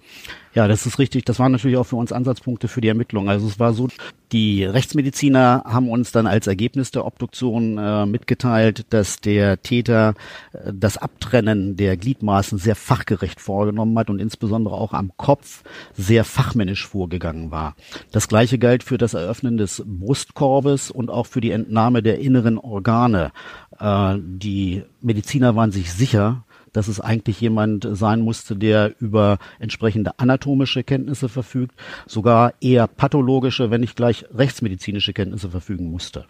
Ja, 0.54 0.68
das 0.68 0.86
ist 0.86 0.98
richtig. 0.98 1.24
Das 1.24 1.38
waren 1.40 1.50
natürlich 1.50 1.76
auch 1.76 1.84
für 1.84 1.96
uns 1.96 2.12
Ansatzpunkte 2.12 2.68
für 2.68 2.80
die 2.80 2.88
Ermittlung. 2.88 3.28
Also 3.28 3.46
es 3.46 3.58
war 3.58 3.72
so, 3.72 3.88
die 4.34 4.64
Rechtsmediziner 4.64 5.62
haben 5.64 5.88
uns 5.88 6.10
dann 6.10 6.26
als 6.26 6.48
Ergebnis 6.48 6.90
der 6.90 7.06
Obduktion 7.06 7.78
äh, 7.78 8.04
mitgeteilt, 8.04 8.84
dass 8.90 9.20
der 9.20 9.62
Täter 9.62 10.14
äh, 10.52 10.72
das 10.74 10.98
Abtrennen 10.98 11.76
der 11.76 11.96
Gliedmaßen 11.96 12.58
sehr 12.58 12.74
fachgerecht 12.74 13.40
vorgenommen 13.40 13.96
hat 13.96 14.10
und 14.10 14.18
insbesondere 14.18 14.74
auch 14.74 14.92
am 14.92 15.12
Kopf 15.16 15.62
sehr 15.92 16.24
fachmännisch 16.24 16.84
vorgegangen 16.84 17.52
war. 17.52 17.76
Das 18.10 18.26
gleiche 18.26 18.58
galt 18.58 18.82
für 18.82 18.98
das 18.98 19.14
Eröffnen 19.14 19.56
des 19.56 19.84
Brustkorbes 19.86 20.90
und 20.90 21.10
auch 21.10 21.26
für 21.26 21.40
die 21.40 21.52
Entnahme 21.52 22.02
der 22.02 22.18
inneren 22.18 22.58
Organe. 22.58 23.30
Äh, 23.78 24.16
die 24.18 24.82
Mediziner 25.00 25.54
waren 25.54 25.70
sich 25.70 25.92
sicher, 25.92 26.42
dass 26.74 26.88
es 26.88 27.00
eigentlich 27.00 27.40
jemand 27.40 27.88
sein 27.92 28.20
musste, 28.20 28.56
der 28.56 28.94
über 29.00 29.38
entsprechende 29.58 30.18
anatomische 30.18 30.84
Kenntnisse 30.84 31.30
verfügt, 31.30 31.74
sogar 32.06 32.52
eher 32.60 32.86
pathologische, 32.86 33.70
wenn 33.70 33.80
nicht 33.80 33.96
gleich 33.96 34.26
rechtsmedizinische 34.34 35.14
Kenntnisse 35.14 35.48
verfügen 35.48 35.90
musste. 35.90 36.26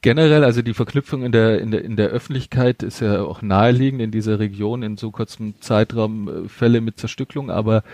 Generell, 0.00 0.42
also 0.42 0.62
die 0.62 0.74
Verknüpfung 0.74 1.22
in 1.22 1.30
der, 1.30 1.60
in 1.60 1.70
der, 1.70 1.84
in 1.84 1.94
der 1.94 2.08
Öffentlichkeit 2.08 2.82
ist 2.82 2.98
ja 2.98 3.22
auch 3.22 3.40
naheliegend 3.40 4.02
in 4.02 4.10
dieser 4.10 4.40
Region 4.40 4.82
in 4.82 4.96
so 4.96 5.12
kurzem 5.12 5.54
Zeitraum 5.60 6.46
äh, 6.46 6.48
Fälle 6.48 6.80
mit 6.80 6.98
Zerstückelung, 6.98 7.50
aber 7.50 7.84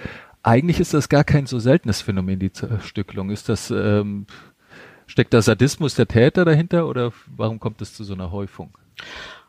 eigentlich 0.43 0.81
ist 0.81 0.94
das 0.94 1.11
gar 1.11 1.25
kein 1.25 1.44
so 1.44 1.59
seltenes 1.59 2.00
Phänomen, 2.00 2.38
die 2.38 2.53
Zerstückelung. 2.53 3.29
Ist 3.29 3.50
das, 3.50 3.70
ähm, 3.70 4.26
steckt 5.06 5.35
da 5.35 5.43
Sadismus 5.43 5.97
der 5.97 6.06
Täter 6.06 6.47
dahinter 6.47 6.87
oder 6.87 7.12
warum 7.26 7.61
kommt 7.61 7.82
es 7.82 7.93
zu 7.93 8.05
so 8.05 8.15
einer 8.15 8.31
Häufung? 8.31 8.70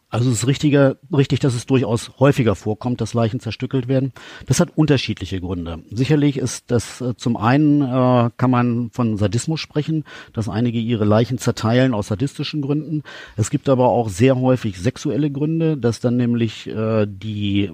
Also 0.09 0.31
es 0.31 0.39
ist 0.39 0.47
richtiger, 0.47 0.97
richtig, 1.15 1.39
dass 1.39 1.53
es 1.53 1.67
durchaus 1.67 2.11
häufiger 2.19 2.55
vorkommt, 2.55 2.99
dass 2.99 3.13
Leichen 3.13 3.39
zerstückelt 3.39 3.87
werden. 3.87 4.11
Das 4.47 4.59
hat 4.59 4.75
unterschiedliche 4.75 5.39
Gründe. 5.39 5.83
Sicherlich 5.91 6.37
ist 6.37 6.71
das 6.71 6.99
äh, 6.99 7.15
zum 7.15 7.37
einen 7.37 7.81
äh, 7.81 8.31
kann 8.35 8.49
man 8.49 8.89
von 8.91 9.17
Sadismus 9.17 9.59
sprechen, 9.59 10.05
dass 10.33 10.49
einige 10.49 10.79
ihre 10.79 11.05
Leichen 11.05 11.37
zerteilen 11.37 11.93
aus 11.93 12.07
sadistischen 12.07 12.61
Gründen. 12.61 13.03
Es 13.37 13.51
gibt 13.51 13.69
aber 13.69 13.89
auch 13.89 14.09
sehr 14.09 14.35
häufig 14.39 14.79
sexuelle 14.79 15.29
Gründe, 15.29 15.77
dass 15.77 15.99
dann 15.99 16.17
nämlich 16.17 16.65
äh, 16.67 17.05
die 17.07 17.71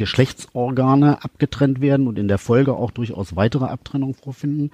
Geschlechtsorgane 0.00 1.22
abgetrennt 1.22 1.82
werden 1.82 2.08
und 2.08 2.18
in 2.18 2.26
der 2.26 2.38
Folge 2.38 2.72
auch 2.72 2.90
durchaus 2.90 3.36
weitere 3.36 3.66
Abtrennungen 3.66 4.14
vorfinden. 4.14 4.70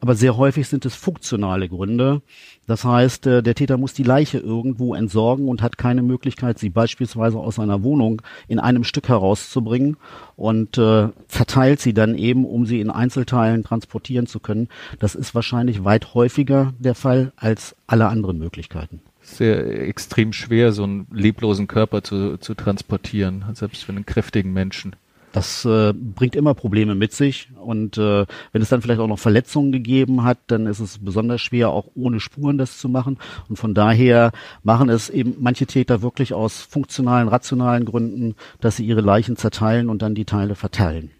Aber 0.00 0.16
sehr 0.16 0.36
häufig 0.36 0.66
sind 0.66 0.84
es 0.84 0.96
funktionale 0.96 1.68
Gründe. 1.68 2.22
Das 2.66 2.84
heißt, 2.84 3.26
äh, 3.28 3.42
der 3.42 3.54
Täter 3.54 3.76
muss 3.76 3.92
die 3.92 4.02
Leiche 4.02 4.38
irgendwo 4.38 4.96
entsorgen 4.96 5.48
und 5.48 5.62
hat 5.62 5.78
keine 5.78 6.02
Möglichkeit, 6.02 6.58
sie 6.58 6.70
beispielsweise 6.70 7.38
aus 7.38 7.54
seiner 7.54 7.84
Wohnung 7.84 8.20
in 8.48 8.58
einem 8.58 8.82
Stück 8.82 9.08
herauszubringen 9.08 9.96
und 10.34 10.76
äh, 10.76 11.08
verteilt 11.28 11.80
sie 11.80 11.94
dann 11.94 12.16
eben, 12.16 12.44
um 12.44 12.66
sie 12.66 12.80
in 12.80 12.90
Einzelteilen 12.90 13.62
transportieren 13.62 14.26
zu 14.26 14.40
können. 14.40 14.68
Das 14.98 15.14
ist 15.14 15.36
wahrscheinlich 15.36 15.84
weit 15.84 16.14
häufiger 16.14 16.74
der 16.80 16.96
Fall 16.96 17.32
als 17.36 17.76
alle 17.86 18.08
anderen 18.08 18.38
Möglichkeiten 18.38 19.00
sehr 19.24 19.88
extrem 19.88 20.32
schwer, 20.32 20.72
so 20.72 20.84
einen 20.84 21.06
leblosen 21.12 21.66
Körper 21.66 22.02
zu, 22.02 22.36
zu 22.38 22.54
transportieren, 22.54 23.44
selbst 23.54 23.84
für 23.84 23.92
einen 23.92 24.06
kräftigen 24.06 24.52
Menschen. 24.52 24.96
Das 25.32 25.64
äh, 25.64 25.92
bringt 25.92 26.36
immer 26.36 26.54
Probleme 26.54 26.94
mit 26.94 27.12
sich 27.12 27.48
und 27.60 27.98
äh, 27.98 28.24
wenn 28.52 28.62
es 28.62 28.68
dann 28.68 28.82
vielleicht 28.82 29.00
auch 29.00 29.08
noch 29.08 29.18
Verletzungen 29.18 29.72
gegeben 29.72 30.22
hat, 30.22 30.38
dann 30.46 30.66
ist 30.66 30.78
es 30.78 30.98
besonders 30.98 31.40
schwer, 31.40 31.70
auch 31.70 31.88
ohne 31.96 32.20
Spuren 32.20 32.56
das 32.56 32.78
zu 32.78 32.88
machen. 32.88 33.18
Und 33.48 33.56
von 33.56 33.74
daher 33.74 34.30
machen 34.62 34.88
es 34.88 35.10
eben 35.10 35.34
manche 35.40 35.66
Täter 35.66 36.02
wirklich 36.02 36.34
aus 36.34 36.62
funktionalen, 36.62 37.26
rationalen 37.26 37.84
Gründen, 37.84 38.36
dass 38.60 38.76
sie 38.76 38.86
ihre 38.86 39.00
Leichen 39.00 39.36
zerteilen 39.36 39.88
und 39.88 40.02
dann 40.02 40.14
die 40.14 40.24
Teile 40.24 40.54
verteilen. 40.54 41.10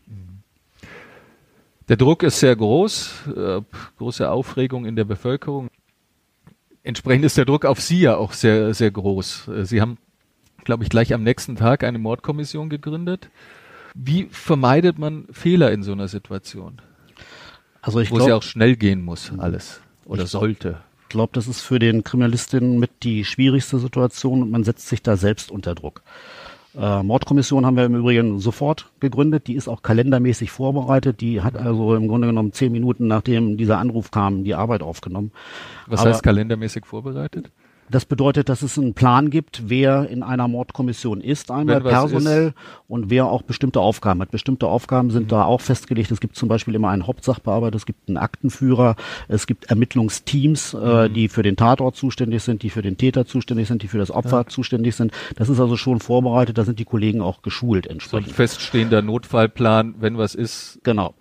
Der 1.88 1.96
Druck 1.96 2.23
ist 2.23 2.38
sehr 2.38 2.54
groß, 2.54 3.14
äh, 3.37 3.61
große 3.99 4.30
Aufregung 4.30 4.87
in 4.87 4.94
der 4.94 5.04
Bevölkerung. 5.04 5.70
Entsprechend 6.84 7.24
ist 7.24 7.38
der 7.38 7.46
Druck 7.46 7.64
auf 7.64 7.80
Sie 7.80 8.00
ja 8.00 8.16
auch 8.16 8.32
sehr, 8.32 8.74
sehr 8.74 8.90
groß. 8.90 9.48
Äh, 9.48 9.64
Sie 9.64 9.80
haben, 9.80 9.98
glaube 10.64 10.84
ich, 10.84 10.90
gleich 10.90 11.12
am 11.14 11.22
nächsten 11.22 11.56
Tag 11.56 11.82
eine 11.82 11.98
Mordkommission 11.98 12.68
gegründet. 12.68 13.30
Wie 13.94 14.28
vermeidet 14.30 14.98
man 14.98 15.26
Fehler 15.32 15.72
in 15.72 15.82
so 15.82 15.92
einer 15.92 16.08
Situation? 16.08 16.80
Also 17.80 18.00
ich 18.00 18.10
wo 18.10 18.18
es 18.18 18.26
ja 18.26 18.36
auch 18.36 18.42
schnell 18.42 18.76
gehen 18.76 19.02
muss, 19.02 19.32
alles. 19.38 19.80
Oder 20.04 20.26
sollte. 20.26 20.80
glaube, 21.08 21.32
das 21.32 21.48
ist 21.48 21.60
für 21.60 21.78
den 21.78 22.04
Kriminalistinnen 22.04 22.78
mit 22.78 22.90
die 23.02 23.24
schwierigste 23.24 23.78
Situation 23.78 24.42
und 24.42 24.50
man 24.50 24.64
setzt 24.64 24.88
sich 24.88 25.02
da 25.02 25.16
selbst 25.16 25.50
unter 25.50 25.74
Druck. 25.74 26.02
Äh, 26.76 27.02
Mordkommission 27.02 27.64
haben 27.64 27.76
wir 27.76 27.84
im 27.84 27.94
Übrigen 27.94 28.40
sofort 28.40 28.90
gegründet. 29.00 29.46
Die 29.46 29.54
ist 29.54 29.68
auch 29.68 29.82
kalendermäßig 29.82 30.50
vorbereitet. 30.50 31.20
Die 31.20 31.40
hat 31.40 31.56
also 31.56 31.94
im 31.94 32.08
Grunde 32.08 32.26
genommen 32.26 32.52
zehn 32.52 32.72
Minuten 32.72 33.06
nachdem 33.06 33.56
dieser 33.56 33.78
Anruf 33.78 34.10
kam, 34.10 34.44
die 34.44 34.54
Arbeit 34.54 34.82
aufgenommen. 34.82 35.30
Was 35.86 36.00
Aber 36.00 36.10
heißt 36.10 36.22
kalendermäßig 36.22 36.86
vorbereitet? 36.86 37.50
Das 37.90 38.04
bedeutet, 38.04 38.48
dass 38.48 38.62
es 38.62 38.78
einen 38.78 38.94
Plan 38.94 39.30
gibt, 39.30 39.68
wer 39.68 40.08
in 40.08 40.22
einer 40.22 40.48
Mordkommission 40.48 41.20
ist, 41.20 41.50
einmal 41.50 41.80
personell 41.80 42.48
ist. 42.48 42.54
und 42.88 43.10
wer 43.10 43.26
auch 43.26 43.42
bestimmte 43.42 43.80
Aufgaben 43.80 44.20
hat. 44.20 44.30
Bestimmte 44.30 44.66
Aufgaben 44.66 45.10
sind 45.10 45.24
mhm. 45.24 45.28
da 45.28 45.44
auch 45.44 45.60
festgelegt. 45.60 46.10
Es 46.10 46.20
gibt 46.20 46.36
zum 46.36 46.48
Beispiel 46.48 46.74
immer 46.74 46.88
einen 46.88 47.06
Hauptsachbearbeiter, 47.06 47.76
es 47.76 47.86
gibt 47.86 48.08
einen 48.08 48.16
Aktenführer, 48.16 48.96
es 49.28 49.46
gibt 49.46 49.66
Ermittlungsteams, 49.66 50.74
äh, 50.74 51.08
mhm. 51.08 51.14
die 51.14 51.28
für 51.28 51.42
den 51.42 51.56
Tatort 51.56 51.96
zuständig 51.96 52.42
sind, 52.42 52.62
die 52.62 52.70
für 52.70 52.82
den 52.82 52.96
Täter 52.96 53.26
zuständig 53.26 53.68
sind, 53.68 53.82
die 53.82 53.88
für 53.88 53.98
das 53.98 54.10
Opfer 54.10 54.38
ja. 54.38 54.46
zuständig 54.46 54.96
sind. 54.96 55.12
Das 55.36 55.48
ist 55.48 55.60
also 55.60 55.76
schon 55.76 56.00
vorbereitet, 56.00 56.58
da 56.58 56.64
sind 56.64 56.78
die 56.78 56.84
Kollegen 56.84 57.20
auch 57.20 57.42
geschult 57.42 57.86
entsprechend. 57.86 58.28
So 58.28 58.32
ein 58.32 58.34
feststehender 58.34 59.02
Notfallplan, 59.02 59.96
wenn 59.98 60.18
was 60.18 60.34
ist. 60.34 60.80
Genau 60.84 61.14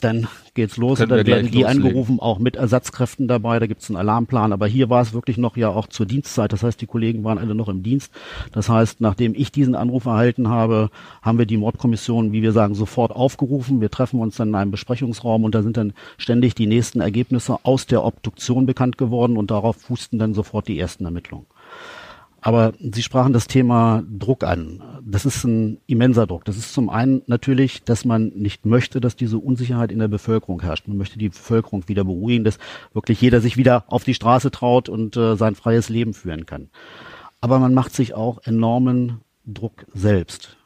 dann 0.00 0.28
geht's 0.54 0.76
los 0.76 0.98
Können 0.98 1.12
und 1.12 1.18
dann 1.18 1.26
werden 1.26 1.50
die 1.50 1.62
loslegen. 1.62 1.86
angerufen, 1.86 2.20
auch 2.20 2.38
mit 2.38 2.56
Ersatzkräften 2.56 3.28
dabei, 3.28 3.58
da 3.58 3.66
gibt's 3.66 3.88
einen 3.88 3.96
Alarmplan. 3.96 4.52
Aber 4.52 4.66
hier 4.66 4.90
war 4.90 5.02
es 5.02 5.12
wirklich 5.12 5.36
noch 5.38 5.56
ja 5.56 5.68
auch 5.68 5.86
zur 5.86 6.06
Dienstzeit, 6.06 6.52
das 6.52 6.62
heißt, 6.62 6.80
die 6.80 6.86
Kollegen 6.86 7.24
waren 7.24 7.38
alle 7.38 7.54
noch 7.54 7.68
im 7.68 7.82
Dienst. 7.82 8.12
Das 8.52 8.68
heißt, 8.68 9.00
nachdem 9.00 9.34
ich 9.34 9.52
diesen 9.52 9.74
Anruf 9.74 10.06
erhalten 10.06 10.48
habe, 10.48 10.90
haben 11.22 11.38
wir 11.38 11.46
die 11.46 11.56
Mordkommission, 11.56 12.32
wie 12.32 12.42
wir 12.42 12.52
sagen, 12.52 12.74
sofort 12.74 13.12
aufgerufen. 13.12 13.80
Wir 13.80 13.90
treffen 13.90 14.20
uns 14.20 14.36
dann 14.36 14.48
in 14.48 14.54
einem 14.54 14.70
Besprechungsraum 14.70 15.44
und 15.44 15.54
da 15.54 15.62
sind 15.62 15.76
dann 15.76 15.92
ständig 16.18 16.54
die 16.54 16.66
nächsten 16.66 17.00
Ergebnisse 17.00 17.58
aus 17.62 17.86
der 17.86 18.04
Obduktion 18.04 18.66
bekannt 18.66 18.98
geworden 18.98 19.36
und 19.36 19.50
darauf 19.50 19.76
fußten 19.76 20.18
dann 20.18 20.34
sofort 20.34 20.68
die 20.68 20.78
ersten 20.78 21.04
Ermittlungen. 21.04 21.46
Aber 22.42 22.72
Sie 22.78 23.02
sprachen 23.02 23.32
das 23.32 23.46
Thema 23.46 24.02
Druck 24.10 24.44
an. 24.44 24.82
Das 25.04 25.26
ist 25.26 25.44
ein 25.44 25.78
immenser 25.86 26.26
Druck. 26.26 26.44
Das 26.44 26.56
ist 26.56 26.72
zum 26.72 26.88
einen 26.88 27.22
natürlich, 27.26 27.82
dass 27.82 28.04
man 28.04 28.28
nicht 28.28 28.64
möchte, 28.64 29.00
dass 29.00 29.16
diese 29.16 29.38
Unsicherheit 29.38 29.92
in 29.92 29.98
der 29.98 30.08
Bevölkerung 30.08 30.62
herrscht. 30.62 30.88
Man 30.88 30.96
möchte 30.96 31.18
die 31.18 31.28
Bevölkerung 31.28 31.88
wieder 31.88 32.04
beruhigen, 32.04 32.44
dass 32.44 32.58
wirklich 32.94 33.20
jeder 33.20 33.40
sich 33.40 33.56
wieder 33.56 33.84
auf 33.88 34.04
die 34.04 34.14
Straße 34.14 34.50
traut 34.50 34.88
und 34.88 35.16
äh, 35.16 35.36
sein 35.36 35.54
freies 35.54 35.88
Leben 35.88 36.14
führen 36.14 36.46
kann. 36.46 36.70
Aber 37.40 37.58
man 37.58 37.74
macht 37.74 37.94
sich 37.94 38.14
auch 38.14 38.38
enormen 38.44 39.20
Druck 39.46 39.86
selbst. 39.92 40.56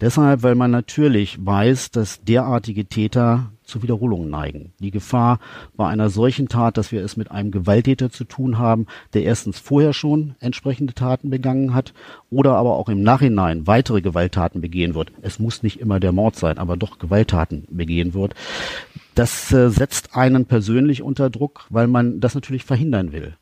Deshalb, 0.00 0.42
weil 0.42 0.54
man 0.54 0.70
natürlich 0.70 1.44
weiß, 1.44 1.90
dass 1.92 2.24
derartige 2.24 2.86
Täter 2.86 3.52
zu 3.64 3.82
Wiederholungen 3.82 4.30
neigen. 4.30 4.72
Die 4.78 4.90
Gefahr 4.90 5.38
bei 5.76 5.88
einer 5.88 6.10
solchen 6.10 6.48
Tat, 6.48 6.76
dass 6.76 6.92
wir 6.92 7.02
es 7.02 7.16
mit 7.16 7.30
einem 7.30 7.50
Gewalttäter 7.50 8.10
zu 8.10 8.24
tun 8.24 8.58
haben, 8.58 8.86
der 9.14 9.24
erstens 9.24 9.58
vorher 9.58 9.92
schon 9.92 10.34
entsprechende 10.40 10.94
Taten 10.94 11.30
begangen 11.30 11.74
hat 11.74 11.94
oder 12.30 12.54
aber 12.56 12.76
auch 12.76 12.88
im 12.88 13.02
Nachhinein 13.02 13.66
weitere 13.66 14.02
Gewalttaten 14.02 14.60
begehen 14.60 14.94
wird. 14.94 15.12
Es 15.22 15.38
muss 15.38 15.62
nicht 15.62 15.80
immer 15.80 16.00
der 16.00 16.12
Mord 16.12 16.36
sein, 16.36 16.58
aber 16.58 16.76
doch 16.76 16.98
Gewalttaten 16.98 17.66
begehen 17.70 18.14
wird. 18.14 18.34
Das 19.14 19.52
äh, 19.52 19.70
setzt 19.70 20.16
einen 20.16 20.44
persönlich 20.46 21.02
unter 21.02 21.30
Druck, 21.30 21.66
weil 21.70 21.86
man 21.86 22.20
das 22.20 22.34
natürlich 22.34 22.64
verhindern 22.64 23.12
will. 23.12 23.36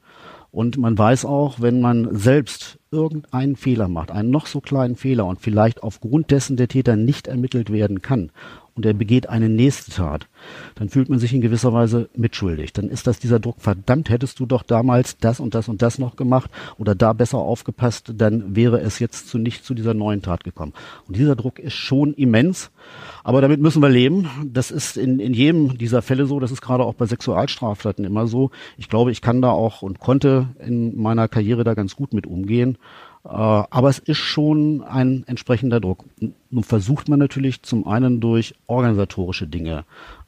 Und 0.52 0.76
man 0.76 0.98
weiß 0.98 1.24
auch, 1.24 1.60
wenn 1.60 1.80
man 1.80 2.14
selbst 2.14 2.78
irgendeinen 2.90 3.56
Fehler 3.56 3.88
macht, 3.88 4.10
einen 4.10 4.30
noch 4.30 4.46
so 4.46 4.60
kleinen 4.60 4.96
Fehler 4.96 5.24
und 5.24 5.40
vielleicht 5.40 5.82
aufgrund 5.82 6.30
dessen 6.30 6.58
der 6.58 6.68
Täter 6.68 6.94
nicht 6.94 7.26
ermittelt 7.26 7.72
werden 7.72 8.02
kann 8.02 8.30
und 8.74 8.86
er 8.86 8.94
begeht 8.94 9.28
eine 9.28 9.48
nächste 9.48 9.90
Tat, 9.90 10.28
dann 10.74 10.88
fühlt 10.88 11.08
man 11.08 11.18
sich 11.18 11.34
in 11.34 11.40
gewisser 11.40 11.72
Weise 11.72 12.08
mitschuldig. 12.14 12.72
Dann 12.72 12.88
ist 12.88 13.06
das 13.06 13.18
dieser 13.18 13.38
Druck, 13.38 13.56
verdammt, 13.60 14.08
hättest 14.08 14.40
du 14.40 14.46
doch 14.46 14.62
damals 14.62 15.18
das 15.18 15.40
und 15.40 15.54
das 15.54 15.68
und 15.68 15.82
das 15.82 15.98
noch 15.98 16.16
gemacht 16.16 16.50
oder 16.78 16.94
da 16.94 17.12
besser 17.12 17.38
aufgepasst, 17.38 18.12
dann 18.16 18.56
wäre 18.56 18.80
es 18.80 18.98
jetzt 18.98 19.28
zu 19.28 19.38
nicht 19.38 19.64
zu 19.64 19.74
dieser 19.74 19.94
neuen 19.94 20.22
Tat 20.22 20.44
gekommen. 20.44 20.72
Und 21.06 21.16
dieser 21.16 21.36
Druck 21.36 21.58
ist 21.58 21.74
schon 21.74 22.14
immens, 22.14 22.70
aber 23.24 23.40
damit 23.40 23.60
müssen 23.60 23.82
wir 23.82 23.90
leben. 23.90 24.28
Das 24.52 24.70
ist 24.70 24.96
in, 24.96 25.20
in 25.20 25.34
jedem 25.34 25.78
dieser 25.78 26.02
Fälle 26.02 26.26
so, 26.26 26.40
das 26.40 26.50
ist 26.50 26.62
gerade 26.62 26.84
auch 26.84 26.94
bei 26.94 27.06
Sexualstraftaten 27.06 28.04
immer 28.04 28.26
so. 28.26 28.50
Ich 28.78 28.88
glaube, 28.88 29.12
ich 29.12 29.20
kann 29.20 29.42
da 29.42 29.50
auch 29.50 29.82
und 29.82 30.00
konnte 30.00 30.48
in 30.64 31.00
meiner 31.00 31.28
Karriere 31.28 31.64
da 31.64 31.74
ganz 31.74 31.94
gut 31.94 32.14
mit 32.14 32.26
umgehen. 32.26 32.78
Äh, 33.24 33.28
aber 33.28 33.88
es 33.88 33.98
ist 33.98 34.18
schon 34.18 34.82
ein 34.82 35.24
entsprechender 35.26 35.80
Druck. 35.80 36.04
Nun 36.50 36.64
versucht 36.64 37.08
man 37.08 37.18
natürlich 37.18 37.62
zum 37.62 37.86
einen 37.86 38.20
durch 38.20 38.54
organisatorische 38.66 39.46
Dinge 39.46 39.84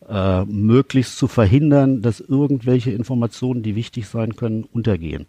äh, 0.09 0.45
möglichst 0.45 1.19
zu 1.19 1.27
verhindern, 1.27 2.03
dass 2.03 2.21
irgendwelche 2.21 2.93
Informationen, 2.93 3.63
die 3.63 3.75
wichtig 3.75 4.07
sein 4.07 4.37
können, 4.37 4.65
untergehen. 4.65 5.27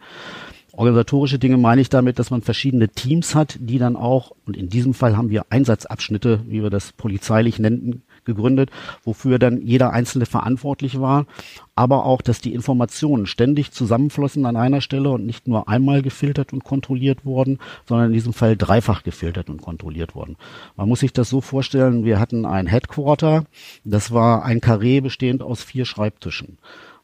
Organisatorische 0.73 1.39
Dinge 1.39 1.57
meine 1.57 1.79
ich 1.79 1.87
damit, 1.87 2.19
dass 2.19 2.31
man 2.31 2.41
verschiedene 2.41 2.89
Teams 2.89 3.33
hat, 3.33 3.57
die 3.61 3.77
dann 3.77 3.95
auch, 3.95 4.31
und 4.45 4.57
in 4.57 4.67
diesem 4.67 4.93
Fall 4.93 5.15
haben 5.15 5.29
wir 5.29 5.45
Einsatzabschnitte, 5.49 6.41
wie 6.47 6.61
wir 6.61 6.69
das 6.69 6.91
polizeilich 6.91 7.59
nennen, 7.59 8.03
gegründet, 8.25 8.69
wofür 9.03 9.39
dann 9.39 9.61
jeder 9.61 9.93
Einzelne 9.93 10.25
verantwortlich 10.25 10.99
war, 10.99 11.25
aber 11.75 12.05
auch, 12.05 12.21
dass 12.21 12.41
die 12.41 12.53
Informationen 12.53 13.25
ständig 13.25 13.71
zusammenflossen 13.71 14.45
an 14.45 14.55
einer 14.55 14.81
Stelle 14.81 15.09
und 15.11 15.25
nicht 15.25 15.47
nur 15.47 15.67
einmal 15.67 16.01
gefiltert 16.01 16.53
und 16.53 16.63
kontrolliert 16.63 17.25
wurden, 17.25 17.59
sondern 17.87 18.07
in 18.07 18.13
diesem 18.13 18.33
Fall 18.33 18.57
dreifach 18.57 19.03
gefiltert 19.03 19.49
und 19.49 19.61
kontrolliert 19.61 20.15
wurden. 20.15 20.37
Man 20.75 20.89
muss 20.89 21.01
sich 21.01 21.13
das 21.13 21.29
so 21.29 21.41
vorstellen, 21.41 22.05
wir 22.05 22.19
hatten 22.19 22.45
ein 22.45 22.67
Headquarter, 22.67 23.45
das 23.83 24.11
war 24.11 24.43
ein 24.43 24.61
Karree 24.61 25.01
bestehend 25.01 25.41
aus 25.41 25.63
vier 25.63 25.85
Schreibtischen. 25.85 26.57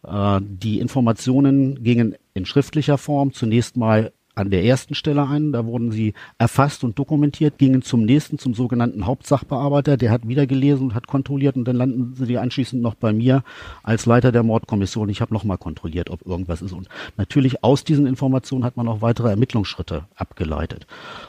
Äh, 0.06 0.40
die 0.42 0.80
Informationen 0.80 1.84
gingen 1.84 2.16
in 2.34 2.46
schriftlicher 2.46 2.98
Form 2.98 3.34
zunächst 3.34 3.78
mal 3.78 4.12
an 4.36 4.50
der 4.50 4.64
ersten 4.64 4.96
Stelle 4.96 5.28
ein. 5.28 5.52
Da 5.52 5.66
wurden 5.66 5.92
sie 5.92 6.14
erfasst 6.38 6.84
und 6.84 6.98
dokumentiert, 6.98 7.58
gingen 7.58 7.82
zum 7.82 8.04
nächsten, 8.04 8.38
zum 8.38 8.54
sogenannten 8.54 9.06
Hauptsachbearbeiter. 9.06 9.98
Der 9.98 10.12
hat 10.12 10.28
wieder 10.28 10.48
gelesen 10.48 10.88
und 10.88 10.96
hat 10.96 11.08
kontrolliert 11.08 11.56
und 11.56 11.66
dann 11.66 11.76
landen 11.76 12.14
sie 12.16 12.38
anschließend 12.38 12.82
noch 12.82 12.96
bei 12.96 13.14
mir 13.14 13.44
als 13.84 14.06
Leiter 14.06 14.32
der 14.32 14.44
Mordkommission. 14.44 15.10
Ich 15.10 15.22
habe 15.22 15.34
nochmal 15.34 15.58
kontrolliert, 15.58 16.10
ob 16.10 16.26
irgendwas 16.26 16.62
ist. 16.62 16.74
Und 16.74 16.88
natürlich 17.18 17.64
aus 17.64 17.84
diesen 17.84 18.06
Informationen 18.06 18.64
hat 18.64 18.78
man 18.78 18.88
auch 18.88 19.02
weitere 19.02 19.30
Ermittlungsschritte 19.30 20.06
abgeleitet. 20.16 20.88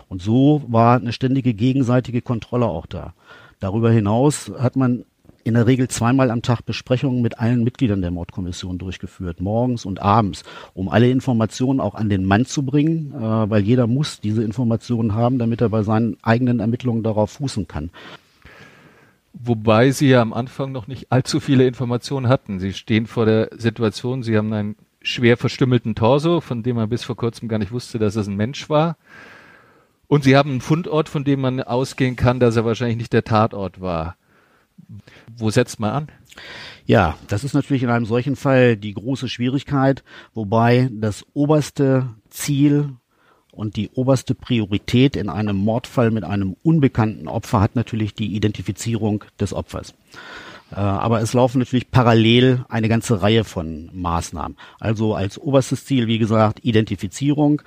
Und 0.09 0.23
so 0.23 0.63
war 0.69 0.97
eine 0.99 1.13
ständige 1.13 1.55
gegenseitige 1.55 2.23
Kontrolle 2.23 2.67
auch 2.67 2.87
da. 2.87 3.15
Darüber 3.61 3.91
hinaus 3.91 4.51
hat 4.59 4.75
man 4.75 5.05
in 5.45 5.55
der 5.55 5.67
Regel 5.67 5.89
zweimal 5.89 6.31
am 6.31 6.43
Tag 6.43 6.65
Besprechungen 6.65 7.23
mit 7.23 7.39
allen 7.39 7.65
Mitgliedern 7.65 8.01
der 8.01 8.11
Mordkommission 8.11 8.79
durchgeführt, 8.79 9.41
morgens 9.41 9.85
und 9.85 10.01
abends, 10.01 10.45
um 10.75 10.89
alle 10.89 11.11
Informationen 11.11 11.81
auch 11.81 11.95
an 11.95 12.09
den 12.09 12.25
Mann 12.25 12.47
zu 12.47 12.65
bringen, 12.65 13.13
äh, 13.15 13.51
weil 13.51 13.63
jeder 13.63 13.87
muss 13.87 14.21
diese 14.21 14.43
Informationen 14.43 15.15
haben, 15.15 15.39
damit 15.39 15.61
er 15.61 15.69
bei 15.69 15.83
seinen 15.83 16.17
eigenen 16.23 16.61
Ermittlungen 16.61 17.03
darauf 17.03 17.33
fußen 17.33 17.67
kann. 17.67 17.91
Wobei 19.33 19.91
Sie 19.91 20.09
ja 20.09 20.21
am 20.21 20.33
Anfang 20.33 20.73
noch 20.73 20.87
nicht 20.87 21.11
allzu 21.11 21.41
viele 21.41 21.67
Informationen 21.67 22.29
hatten. 22.29 22.61
Sie 22.61 22.73
stehen 22.75 23.07
vor 23.07 23.25
der 23.25 23.51
Situation, 23.57 24.23
Sie 24.23 24.37
haben 24.37 24.53
einen 24.53 24.77
schwer 25.01 25.37
verstümmelten 25.37 25.95
Torso, 25.95 26.41
von 26.41 26.63
dem 26.63 26.77
man 26.77 26.89
bis 26.89 27.03
vor 27.03 27.17
kurzem 27.17 27.49
gar 27.49 27.59
nicht 27.59 27.73
wusste, 27.73 27.99
dass 27.99 28.15
es 28.15 28.29
ein 28.29 28.37
Mensch 28.37 28.69
war. 28.69 28.97
Und 30.07 30.25
Sie 30.25 30.37
haben 30.37 30.51
einen 30.51 30.61
Fundort, 30.61 31.09
von 31.09 31.25
dem 31.25 31.41
man 31.41 31.63
ausgehen 31.63 32.17
kann, 32.17 32.39
dass 32.39 32.57
er 32.57 32.67
wahrscheinlich 32.67 32.99
nicht 32.99 33.13
der 33.15 33.25
Tatort 33.25 33.81
war. 33.81 34.17
Wo 35.37 35.51
setzt 35.51 35.81
man 35.81 35.91
an? 35.91 36.09
Ja, 36.87 37.17
das 37.29 37.45
ist 37.45 37.55
natürlich 37.55 37.83
in 37.83 37.91
einem 37.91 38.07
solchen 38.07 38.37
Fall 38.37 38.77
die 38.77 38.95
große 38.95 39.29
Schwierigkeit, 39.29 40.03
wobei 40.35 40.89
das 40.93 41.25
oberste 41.35 42.09
Ziel 42.31 42.91
und 43.53 43.77
die 43.77 43.91
oberste 43.91 44.35
Priorität 44.35 45.15
in 45.15 45.29
einem 45.29 45.57
Mordfall 45.57 46.11
mit 46.11 46.25
einem 46.25 46.57
unbekannten 46.63 47.29
Opfer 47.29 47.61
hat 47.61 47.77
natürlich 47.77 48.15
die 48.15 48.35
Identifizierung 48.35 49.25
des 49.39 49.53
Opfers. 49.53 49.95
Äh, 50.73 50.77
aber 50.77 51.21
es 51.21 51.35
laufen 51.35 51.59
natürlich 51.59 51.91
parallel 51.91 52.65
eine 52.69 52.89
ganze 52.89 53.21
Reihe 53.21 53.45
von 53.45 53.91
Maßnahmen. 53.93 54.57
Also 54.81 55.15
als 55.15 55.39
oberstes 55.39 55.85
Ziel, 55.85 56.07
wie 56.07 56.19
gesagt, 56.19 56.65
Identifizierung. 56.65 57.63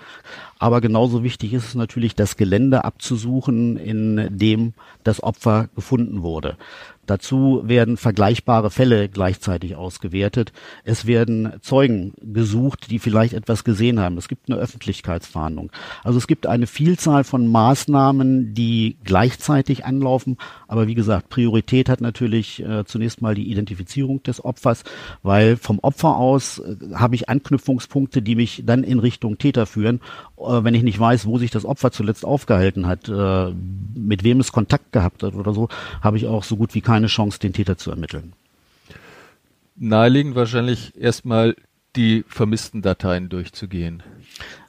Aber 0.58 0.80
genauso 0.82 1.24
wichtig 1.24 1.54
ist 1.54 1.68
es 1.68 1.76
natürlich, 1.76 2.16
das 2.16 2.38
Gelände 2.38 2.86
abzusuchen, 2.86 3.78
in 3.78 4.30
dem 4.38 4.74
das 5.04 5.22
Opfer 5.22 5.68
gefunden 5.76 6.22
wurde. 6.24 6.58
Dazu 7.06 7.62
werden 7.64 7.98
vergleichbare 7.98 8.72
Fälle 8.72 9.10
gleichzeitig 9.10 9.76
ausgewertet. 9.76 10.52
Es 10.84 11.06
werden 11.06 11.54
Zeugen 11.62 12.14
gesucht, 12.22 12.90
die 12.90 13.00
vielleicht 13.00 13.34
etwas 13.34 13.64
gesehen 13.64 14.00
haben. 14.00 14.18
Es 14.18 14.28
gibt 14.28 14.50
eine 14.50 14.60
Öffentlichkeitsfahndung. 14.60 15.72
Also 16.04 16.18
es 16.18 16.28
gibt 16.28 16.48
eine 16.48 16.68
Vielzahl 16.68 17.24
von 17.24 17.48
Maßnahmen, 17.48 18.54
die 18.54 18.98
gleichzeitig 19.04 19.86
anlaufen. 19.86 20.38
Aber 20.68 20.88
wie 20.88 20.96
gesagt, 20.96 21.30
Priorität 21.30 21.90
hat 21.90 22.02
natürlich 22.02 22.64
äh, 22.64 22.86
zunächst 22.86 23.22
mal 23.22 23.36
die 23.36 23.52
Identifizierung 23.52 24.24
des 24.24 24.44
Opfers, 24.44 24.84
weil 25.22 25.58
vom 25.58 25.80
Opfer 25.80 26.18
aus 26.18 26.60
äh, 26.60 26.76
habe 26.96 27.16
ich 27.16 27.30
Anknüpfungspunkte, 27.30 28.22
die 28.22 28.36
mich 28.36 28.64
dann 28.66 28.84
in 28.84 29.00
Richtung 29.00 29.38
Täter 29.38 29.66
führen. 29.68 30.00
Äh, 30.48 30.64
wenn 30.64 30.76
ich 30.76 30.84
nicht 30.84 31.00
weiß, 31.00 31.26
wo 31.26 31.38
sich 31.38 31.52
das 31.52 31.66
Opfer 31.66 31.92
zuletzt 31.92 32.26
aufgehalten 32.26 32.88
hat, 32.88 33.10
äh, 33.10 33.54
mit 33.96 34.24
wem 34.24 34.40
es 34.40 34.52
Kontakt 34.52 34.92
gehabt 34.92 35.24
hat 35.24 35.36
oder 35.36 35.54
so, 35.54 35.70
habe 36.02 36.18
ich 36.18 36.28
auch 36.28 36.44
so 36.44 36.58
gut 36.58 36.76
wie 36.76 36.82
keine 36.82 37.08
Chance, 37.08 37.40
den 37.40 37.54
Täter 37.54 37.78
zu 37.78 37.92
ermitteln. 37.92 38.34
Naheliegend 39.76 40.36
wahrscheinlich 40.36 40.94
erstmal 41.00 41.56
die 41.96 42.24
vermissten 42.28 42.82
Dateien 42.82 43.30
durchzugehen. 43.30 44.04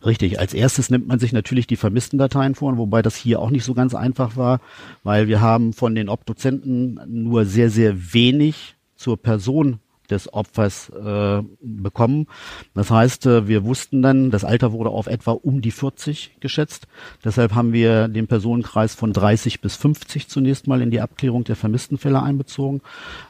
Richtig. 0.05 0.39
Als 0.39 0.55
erstes 0.55 0.91
nimmt 0.91 1.09
man 1.09 1.19
sich 1.19 1.33
natürlich 1.33 1.67
die 1.67 1.77
vermissten 1.77 2.19
Dateien 2.19 2.55
vor, 2.55 2.77
wobei 2.77 3.03
das 3.03 3.17
hier 3.17 3.41
auch 3.41 3.51
nicht 3.51 3.65
so 3.65 3.75
ganz 3.75 3.95
einfach 3.95 4.37
war, 4.37 4.61
weil 5.03 5.27
wir 5.27 5.41
haben 5.41 5.73
von 5.73 5.95
den 5.95 6.09
Obduzenten 6.09 7.01
nur 7.07 7.45
sehr, 7.45 7.71
sehr 7.71 8.15
wenig 8.15 8.77
zur 8.97 9.17
Person 9.17 9.81
des 10.07 10.33
Opfers 10.33 10.91
äh, 10.91 11.43
bekommen. 11.61 12.27
Das 12.75 12.91
heißt, 12.91 13.27
äh, 13.27 13.49
wir 13.49 13.65
wussten 13.65 14.03
dann, 14.03 14.31
das 14.31 14.45
Alter 14.45 14.73
wurde 14.73 14.91
auf 14.91 15.07
etwa 15.07 15.33
um 15.33 15.61
die 15.61 15.71
40 15.71 16.37
geschätzt. 16.41 16.87
Deshalb 17.25 17.55
haben 17.55 17.73
wir 17.73 18.09
den 18.09 18.27
Personenkreis 18.27 18.95
von 18.95 19.13
30 19.13 19.61
bis 19.61 19.77
50 19.77 20.29
zunächst 20.29 20.67
mal 20.67 20.83
in 20.83 20.91
die 20.91 21.01
Abklärung 21.01 21.45
der 21.45 21.57
vermissten 21.57 21.99
Fälle 21.99 22.23
einbezogen. 22.23 22.81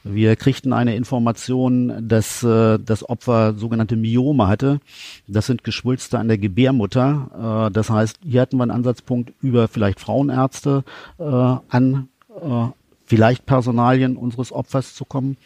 Wir 0.05 0.37
kriegten 0.37 0.73
eine 0.73 0.97
Information, 0.97 2.09
dass 2.09 2.43
äh, 2.43 2.79
das 2.79 3.09
Opfer 3.09 3.55
sogenannte 3.55 3.97
Myome 3.97 4.49
hatte. 4.49 4.81
Das 5.27 5.47
sind 5.47 5.65
Geschwulste 5.65 6.19
an 6.19 6.29
der 6.29 6.39
Gebärmutter. 6.39 7.69
Äh, 7.69 7.73
das 7.73 7.91
heißt, 7.91 8.21
hier 8.23 8.41
hatten 8.41 8.57
wir 8.57 8.63
einen 8.65 8.73
Ansatzpunkt 8.73 9.33
über 9.41 9.69
vielleicht 9.69 10.01
Frauenärzte 10.01 10.85
äh, 11.19 11.23
an 11.25 12.09
äh, 12.29 12.67
vielleicht 13.07 13.47
Personalien 13.47 14.17
unseres 14.17 14.53
Opfers 14.53 14.95
zu 14.95 15.05
kommen. 15.05 15.37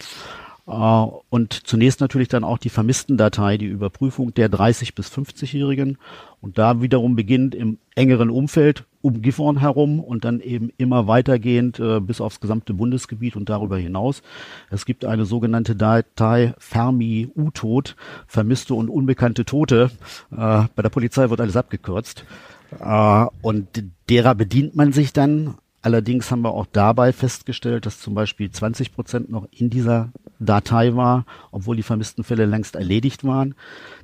Äh, 0.71 1.07
und 1.31 1.53
zunächst 1.53 2.01
natürlich 2.01 2.29
dann 2.29 2.45
auch 2.45 2.59
die 2.59 2.71
vermissten 2.71 3.17
Datei, 3.17 3.59
die 3.59 3.67
Überprüfung 3.67 4.33
der 4.35 4.49
30 4.49 4.95
bis 4.95 5.09
50-Jährigen 5.09 5.99
und 6.41 6.59
da 6.59 6.81
wiederum 6.81 7.17
beginnt 7.17 7.55
im 7.55 7.79
engeren 7.95 8.31
Umfeld 8.31 8.85
um 9.03 9.23
Gifhorn 9.23 9.61
herum 9.61 9.99
und 10.01 10.25
dann 10.25 10.41
eben 10.41 10.71
immer 10.77 11.07
weitergehend 11.07 11.81
äh, 11.81 12.01
bis 12.01 12.21
aufs 12.21 12.41
gesamte 12.41 12.75
Bundesgebiet 12.75 13.35
und 13.35 13.49
darüber 13.49 13.79
hinaus. 13.79 14.23
Es 14.71 14.85
gibt 14.85 15.05
eine 15.05 15.25
sogenannte 15.25 15.75
Datei 15.75 16.55
Fermi 16.59 17.31
U-Tod, 17.35 17.97
vermisste 18.27 18.75
und 18.75 18.91
unbekannte 18.91 19.45
Tote. 19.45 19.91
Äh, 20.31 20.65
bei 20.75 20.83
der 20.83 20.91
Polizei 20.91 21.31
wird 21.31 21.41
alles 21.41 21.57
abgekürzt. 21.57 22.25
Äh, 22.79 23.27
und 23.43 23.83
derer 24.09 24.35
bedient 24.35 24.77
man 24.77 24.93
sich 24.93 25.13
dann 25.13 25.57
Allerdings 25.83 26.31
haben 26.31 26.43
wir 26.43 26.53
auch 26.53 26.67
dabei 26.71 27.13
festgestellt, 27.13 27.87
dass 27.87 28.01
zum 28.01 28.15
Beispiel 28.15 28.51
20 28.51 28.93
Prozent 28.93 29.31
noch 29.31 29.49
in 29.51 29.71
dieser 29.71 30.13
Datei 30.39 30.95
war, 30.95 31.25
obwohl 31.53 31.77
die 31.77 31.83
vermissten 31.83 32.23
Fälle 32.23 32.45
längst 32.45 32.75
erledigt 32.77 33.25
waren. 33.25 33.55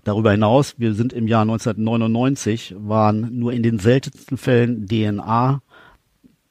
Darüber 0.05 0.33
hinaus, 0.33 0.75
wir 0.79 0.95
sind 0.95 1.13
im 1.13 1.27
Jahr 1.27 1.43
1999, 1.43 2.77
waren 2.79 3.39
nur 3.39 3.53
in 3.53 3.63
den 3.63 3.79
seltensten 3.79 4.39
Fällen 4.39 4.87
DNA 4.87 5.61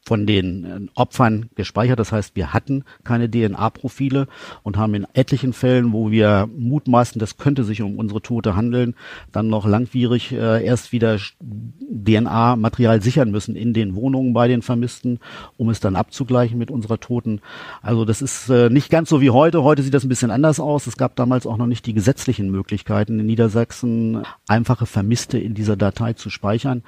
von 0.06 0.28
den 0.28 0.66
äh, 0.66 0.80
Opfern 0.94 1.50
gespeichert. 1.56 2.00
Das 2.00 2.12
heißt, 2.12 2.36
wir 2.36 2.54
hatten 2.54 2.84
keine 3.04 3.30
DNA-Profile 3.30 4.28
und 4.62 4.78
haben 4.78 4.94
in 4.94 5.08
etlichen 5.14 5.52
Fällen, 5.52 5.92
wo 5.94 6.12
wir 6.12 6.48
mutmaßen, 6.56 7.20
das 7.20 7.38
könnte 7.38 7.64
sich 7.64 7.82
um 7.82 7.98
unsere 7.98 8.22
Tote 8.22 8.56
handeln, 8.56 8.96
dann 9.32 9.48
noch 9.48 9.66
langwierig 9.66 10.32
äh, 10.32 10.64
erst 10.64 10.92
wieder 10.92 11.18
DNA-Material 11.42 13.02
sichern 13.02 13.32
müssen 13.32 13.56
in 13.56 13.74
den 13.74 13.96
Wohnungen 13.96 14.34
bei 14.34 14.48
den 14.48 14.62
Vermissten, 14.62 15.20
um 15.58 15.70
es 15.70 15.80
dann 15.80 15.96
abzugleichen 15.96 16.60
mit 16.60 16.70
unserer 16.70 17.00
Toten. 17.00 17.42
Also 17.82 18.06
das 18.06 18.22
ist 18.22 18.50
äh, 18.50 18.70
nicht 18.70 18.92
ganz 18.92 19.10
so 19.10 19.22
wie 19.22 19.32
heute. 19.32 19.64
Heute 19.64 19.82
sieht 19.82 19.94
das 19.94 20.04
ein 20.04 20.10
bisschen 20.10 20.32
anders 20.32 20.60
aus. 20.60 20.86
Es 20.86 20.98
gab 20.98 21.16
damals 21.16 21.48
auch 21.48 21.58
noch 21.58 21.68
nicht 21.68 21.86
die 21.88 21.94
gesetzlichen 21.94 22.52
Möglichkeiten 22.52 23.20
in 23.20 23.26
Niedersachsen, 23.26 24.22
einfache 24.48 24.86
Vermisste 24.86 25.40
in 25.40 25.56
dieser 25.56 25.76
Datei 25.76 26.14
zu 26.14 26.30
speichern. 26.30 26.84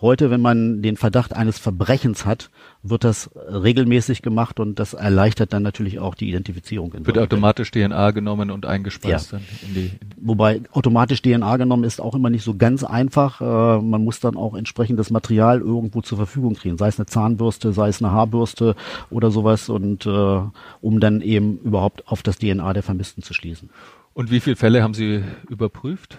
Heute, 0.00 0.30
wenn 0.30 0.40
man 0.40 0.82
den 0.82 0.96
Verdacht 0.96 1.34
eines 1.36 1.58
Verbrechens 1.58 2.24
hat, 2.24 2.50
wird 2.82 3.04
das 3.04 3.30
regelmäßig 3.34 4.22
gemacht 4.22 4.58
und 4.58 4.78
das 4.78 4.94
erleichtert 4.94 5.52
dann 5.52 5.62
natürlich 5.62 6.00
auch 6.00 6.14
die 6.14 6.28
Identifizierung. 6.28 6.92
Wird 6.94 7.18
automatisch 7.18 7.70
DNA 7.70 8.10
genommen 8.10 8.50
und 8.50 8.66
eingespeist 8.66 9.32
ja. 9.32 9.38
dann 9.38 9.46
in 9.68 9.74
die. 9.74 9.86
In 9.86 10.28
Wobei 10.28 10.62
automatisch 10.72 11.22
DNA 11.22 11.56
genommen 11.56 11.84
ist 11.84 12.00
auch 12.00 12.14
immer 12.14 12.30
nicht 12.30 12.42
so 12.42 12.56
ganz 12.56 12.82
einfach. 12.82 13.40
Äh, 13.40 13.82
man 13.82 14.02
muss 14.02 14.20
dann 14.20 14.36
auch 14.36 14.54
entsprechendes 14.54 15.10
Material 15.10 15.60
irgendwo 15.60 16.00
zur 16.00 16.18
Verfügung 16.18 16.54
kriegen, 16.54 16.76
sei 16.76 16.88
es 16.88 16.98
eine 16.98 17.06
Zahnbürste, 17.06 17.72
sei 17.72 17.88
es 17.88 18.02
eine 18.02 18.12
Haarbürste 18.12 18.74
oder 19.10 19.30
sowas 19.30 19.68
und 19.68 20.06
äh, 20.06 20.40
um 20.80 21.00
dann 21.00 21.20
eben 21.20 21.58
überhaupt 21.58 22.08
auf 22.08 22.22
das 22.22 22.38
DNA 22.38 22.72
der 22.72 22.82
Vermissten 22.82 23.22
zu 23.22 23.32
schließen. 23.32 23.70
Und 24.14 24.30
wie 24.30 24.40
viele 24.40 24.56
Fälle 24.56 24.82
haben 24.82 24.94
Sie 24.94 25.24
überprüft? 25.48 26.18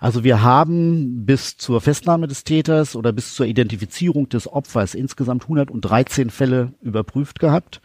Also 0.00 0.24
wir 0.24 0.42
haben 0.42 1.24
bis 1.24 1.56
zur 1.56 1.80
Festnahme 1.80 2.26
des 2.26 2.42
Täters 2.42 2.96
oder 2.96 3.12
bis 3.12 3.34
zur 3.34 3.46
Identifizierung 3.46 4.28
des 4.28 4.52
Opfers 4.52 4.94
insgesamt 4.94 5.44
113 5.44 6.30
Fälle 6.30 6.72
überprüft 6.82 7.38
gehabt. 7.38 7.80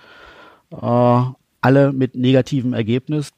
Äh, 0.72 1.22
alle 1.62 1.94
mit 1.94 2.16
negativem 2.16 2.74
Ergebnis. 2.74 3.32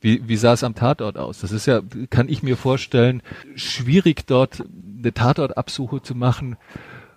Wie, 0.00 0.28
wie 0.28 0.36
sah 0.36 0.52
es 0.52 0.62
am 0.62 0.74
Tatort 0.74 1.16
aus? 1.16 1.40
Das 1.40 1.52
ist 1.52 1.66
ja, 1.66 1.80
kann 2.10 2.28
ich 2.28 2.42
mir 2.42 2.56
vorstellen, 2.56 3.22
schwierig 3.54 4.26
dort 4.26 4.62
eine 4.98 5.12
Tatortabsuche 5.12 6.02
zu 6.02 6.14
machen, 6.14 6.56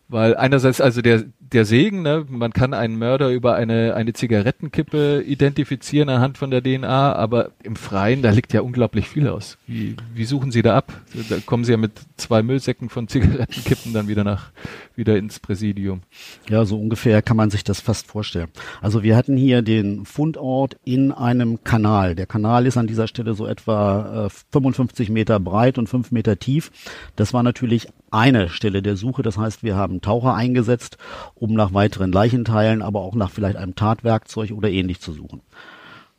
weil 0.08 0.36
einerseits 0.36 0.80
also 0.80 1.02
der 1.02 1.26
der 1.52 1.66
Segen, 1.66 2.02
ne? 2.02 2.26
man 2.30 2.54
kann 2.54 2.74
einen 2.74 2.98
Mörder 2.98 3.30
über 3.30 3.56
eine, 3.56 3.96
eine 3.96 4.14
Zigarettenkippe 4.14 5.24
identifizieren 5.26 6.10
anhand 6.10 6.38
von 6.38 6.52
der 6.52 6.62
DNA, 6.62 7.14
aber 7.14 7.52
im 7.64 7.76
Freien, 7.76 8.22
da 8.22 8.32
liegt 8.32 8.54
ja 8.54 8.62
unglaublich 8.62 9.08
viel 9.08 9.28
aus. 9.28 9.58
Wie, 9.66 9.96
wie 10.14 10.26
suchen 10.26 10.52
Sie 10.52 10.62
da 10.62 10.78
ab? 10.78 10.94
Da 11.30 11.38
kommen 11.46 11.64
Sie 11.64 11.72
ja 11.72 11.78
mit 11.78 11.94
zwei 12.18 12.44
Müllsäcken 12.44 12.90
von 12.90 13.08
Zigarettenkippen 13.08 13.94
dann 13.94 14.08
wieder 14.08 14.24
nach, 14.24 14.52
wieder 14.96 15.18
ins 15.18 15.40
Präsidium. 15.40 16.02
Ja, 16.50 16.66
so 16.66 16.80
ungefähr 16.80 17.22
kann 17.22 17.38
man 17.38 17.50
sich 17.50 17.64
das 17.64 17.82
fast 17.82 18.08
vorstellen. 18.08 18.50
Also 18.82 19.04
wir 19.04 19.16
hatten 19.16 19.36
hier 19.36 19.62
den 19.62 20.06
Fundort 20.06 20.78
in 20.84 21.12
einem 21.12 21.64
Kanal. 21.64 22.16
Der 22.16 22.28
Kanal 22.28 22.68
ist 22.68 22.78
an 22.78 22.88
dieser 22.88 23.08
Stelle 23.08 23.34
so 23.34 23.48
etwa 23.48 24.28
äh, 24.28 24.30
55 24.52 25.10
Meter 25.10 25.40
breit 25.40 25.78
und 25.78 25.88
5 25.88 26.12
Meter 26.12 26.38
tief. 26.38 26.72
Das 27.16 27.34
war 27.34 27.44
natürlich 27.44 27.88
eine 28.12 28.50
Stelle 28.50 28.82
der 28.82 28.96
Suche. 28.96 29.22
Das 29.22 29.38
heißt, 29.38 29.64
wir 29.64 29.76
haben 29.76 30.02
Taucher 30.02 30.34
eingesetzt, 30.34 30.98
um 31.40 31.54
nach 31.54 31.74
weiteren 31.74 32.12
Leichenteilen, 32.12 32.82
aber 32.82 33.02
auch 33.02 33.16
nach 33.16 33.32
vielleicht 33.32 33.58
einem 33.58 33.76
Tatwerkzeug 33.76 34.52
oder 34.52 34.70
ähnlich 34.70 35.00
zu 35.00 35.12
suchen. 35.14 35.42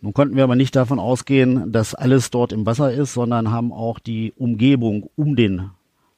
Nun 0.01 0.15
konnten 0.15 0.37
wir 0.37 0.45
aber 0.45 0.57
nicht 0.57 0.75
davon 0.75 0.99
ausgehen, 0.99 1.73
dass 1.73 1.95
alles 1.95 2.31
dort 2.31 2.53
im 2.53 2.65
Wasser 2.65 2.93
ist, 2.93 3.13
sondern 3.13 3.51
haben 3.51 3.73
auch 3.73 3.99
die 3.99 4.33
Umgebung 4.37 5.11
um 5.15 5.37
den 5.37 5.71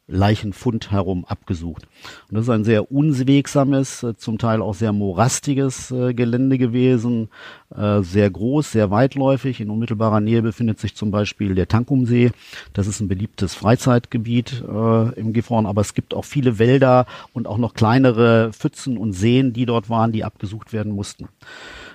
Leichenfund 0.09 0.91
herum 0.91 1.25
abgesucht. 1.25 1.87
Und 2.29 2.35
das 2.37 2.45
ist 2.45 2.51
ein 2.51 2.65
sehr 2.65 2.91
unwegsames, 2.91 4.03
äh, 4.03 4.17
zum 4.17 4.38
Teil 4.38 4.61
auch 4.61 4.75
sehr 4.75 4.93
morastiges 4.93 5.91
äh, 5.91 6.12
Gelände 6.12 6.59
gewesen, 6.59 7.29
äh, 7.75 8.03
sehr 8.03 8.29
groß, 8.29 8.73
sehr 8.73 8.91
weitläufig. 8.91 9.61
In 9.61 9.71
unmittelbarer 9.71 10.21
Nähe 10.21 10.43
befindet 10.43 10.81
sich 10.81 10.97
zum 10.97 11.11
Beispiel 11.11 11.55
der 11.55 11.69
Tankumsee. 11.69 12.33
Das 12.73 12.87
ist 12.87 13.01
ein 13.01 13.09
beliebtes 13.09 13.55
Freizeitgebiet 13.55 14.62
im 14.62 15.33
Gifhorn, 15.33 15.67
aber 15.67 15.81
es 15.81 15.95
gibt 15.95 16.15
auch 16.15 16.25
viele 16.25 16.59
Wälder 16.59 17.07
und 17.33 17.47
auch 17.47 17.59
noch 17.59 17.75
kleinere 17.75 18.53
Pfützen 18.53 18.97
und 18.97 19.12
Seen, 19.12 19.53
die 19.53 19.67
dort 19.67 19.88
waren, 19.88 20.12
die 20.12 20.25
abgesucht 20.25 20.73
werden 20.73 20.93
mussten. 20.93 21.29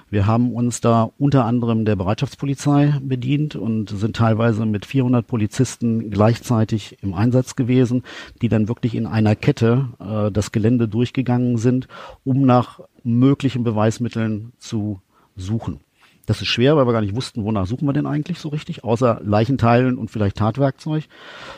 Wir 0.10 0.26
haben 0.26 0.54
uns 0.54 0.80
da 0.80 1.12
unter 1.17 1.43
anderem 1.43 1.84
der 1.84 1.98
Bereitschaftspolizei 1.98 2.93
bedient 3.02 3.58
und 3.58 3.89
sind 3.89 4.15
teilweise 4.15 4.65
mit 4.65 4.86
400 4.86 5.28
Polizisten 5.28 6.10
gleichzeitig 6.10 6.98
im 7.02 7.13
Einsatz 7.13 7.58
gewesen, 7.58 8.04
die 8.41 8.48
dann 8.48 8.70
wirklich 8.70 8.96
in 8.96 9.06
einer 9.06 9.36
Kette 9.36 9.89
äh, 10.00 10.32
das 10.32 10.54
Gelände 10.54 10.88
durchgegangen 10.88 11.58
sind, 11.58 11.89
um 12.24 12.43
nach 12.43 12.80
möglichen 13.04 13.63
Beweismitteln 13.65 14.54
zu 14.60 15.02
suchen. 15.36 15.82
Das 16.26 16.41
ist 16.41 16.48
schwer, 16.48 16.78
weil 16.78 16.88
wir 16.88 16.93
gar 16.93 17.02
nicht 17.02 17.15
wussten, 17.15 17.43
wonach 17.43 17.67
suchen 17.67 17.88
wir 17.88 17.93
denn 17.93 18.06
eigentlich 18.06 18.39
so 18.39 18.50
richtig, 18.50 18.84
außer 18.84 19.22
Leichenteilen 19.24 19.98
und 19.98 20.10
vielleicht 20.10 20.38
Tatwerkzeug. 20.38 21.06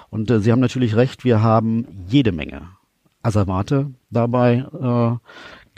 Und 0.09 0.29
äh, 0.31 0.39
Sie 0.39 0.51
haben 0.51 0.59
natürlich 0.59 0.95
recht, 0.95 1.23
wir 1.23 1.43
haben 1.43 1.87
jede 2.07 2.31
Menge 2.31 2.69
Asservate 3.21 3.91
dabei 4.09 4.65
äh, 4.73 5.17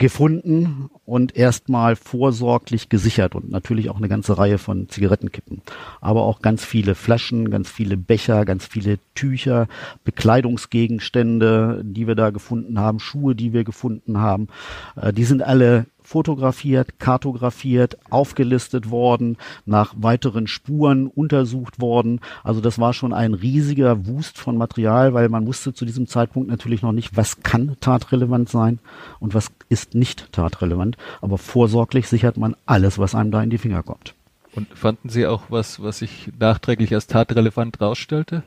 gefunden 0.02 0.90
und 1.04 1.36
erstmal 1.36 1.94
vorsorglich 1.94 2.88
gesichert 2.88 3.36
und 3.36 3.50
natürlich 3.52 3.88
auch 3.88 3.98
eine 3.98 4.08
ganze 4.08 4.36
Reihe 4.36 4.58
von 4.58 4.88
Zigarettenkippen. 4.88 5.62
Aber 6.00 6.24
auch 6.24 6.42
ganz 6.42 6.64
viele 6.64 6.96
Flaschen, 6.96 7.52
ganz 7.52 7.70
viele 7.70 7.96
Becher, 7.96 8.44
ganz 8.44 8.66
viele 8.66 8.98
Tücher, 9.14 9.68
Bekleidungsgegenstände, 10.02 11.82
die 11.84 12.08
wir 12.08 12.16
da 12.16 12.30
gefunden 12.30 12.80
haben, 12.80 12.98
Schuhe, 12.98 13.36
die 13.36 13.52
wir 13.52 13.62
gefunden 13.62 14.18
haben. 14.18 14.48
Äh, 14.96 15.12
die 15.12 15.22
sind 15.22 15.40
alle 15.40 15.86
fotografiert, 16.12 16.98
kartografiert, 16.98 17.96
aufgelistet 18.10 18.90
worden, 18.90 19.38
nach 19.64 19.94
weiteren 19.96 20.46
Spuren 20.46 21.06
untersucht 21.06 21.80
worden. 21.80 22.20
Also 22.44 22.60
das 22.60 22.78
war 22.78 22.92
schon 22.92 23.14
ein 23.14 23.32
riesiger 23.32 24.06
Wust 24.06 24.36
von 24.36 24.58
Material, 24.58 25.14
weil 25.14 25.30
man 25.30 25.46
wusste 25.46 25.72
zu 25.72 25.86
diesem 25.86 26.06
Zeitpunkt 26.06 26.50
natürlich 26.50 26.82
noch 26.82 26.92
nicht, 26.92 27.16
was 27.16 27.42
kann 27.42 27.78
tatrelevant 27.80 28.50
sein 28.50 28.78
und 29.20 29.32
was 29.32 29.50
ist 29.70 29.94
nicht 29.94 30.30
tatrelevant. 30.32 30.98
Aber 31.22 31.38
vorsorglich 31.38 32.08
sichert 32.08 32.36
man 32.36 32.56
alles, 32.66 32.98
was 32.98 33.14
einem 33.14 33.30
da 33.30 33.42
in 33.42 33.48
die 33.48 33.56
Finger 33.56 33.82
kommt. 33.82 34.14
Und 34.54 34.68
fanden 34.74 35.08
Sie 35.08 35.26
auch 35.26 35.44
was, 35.48 35.82
was 35.82 36.00
sich 36.00 36.30
nachträglich 36.38 36.92
als 36.92 37.06
tatrelevant 37.06 37.80
rausstellte? 37.80 38.42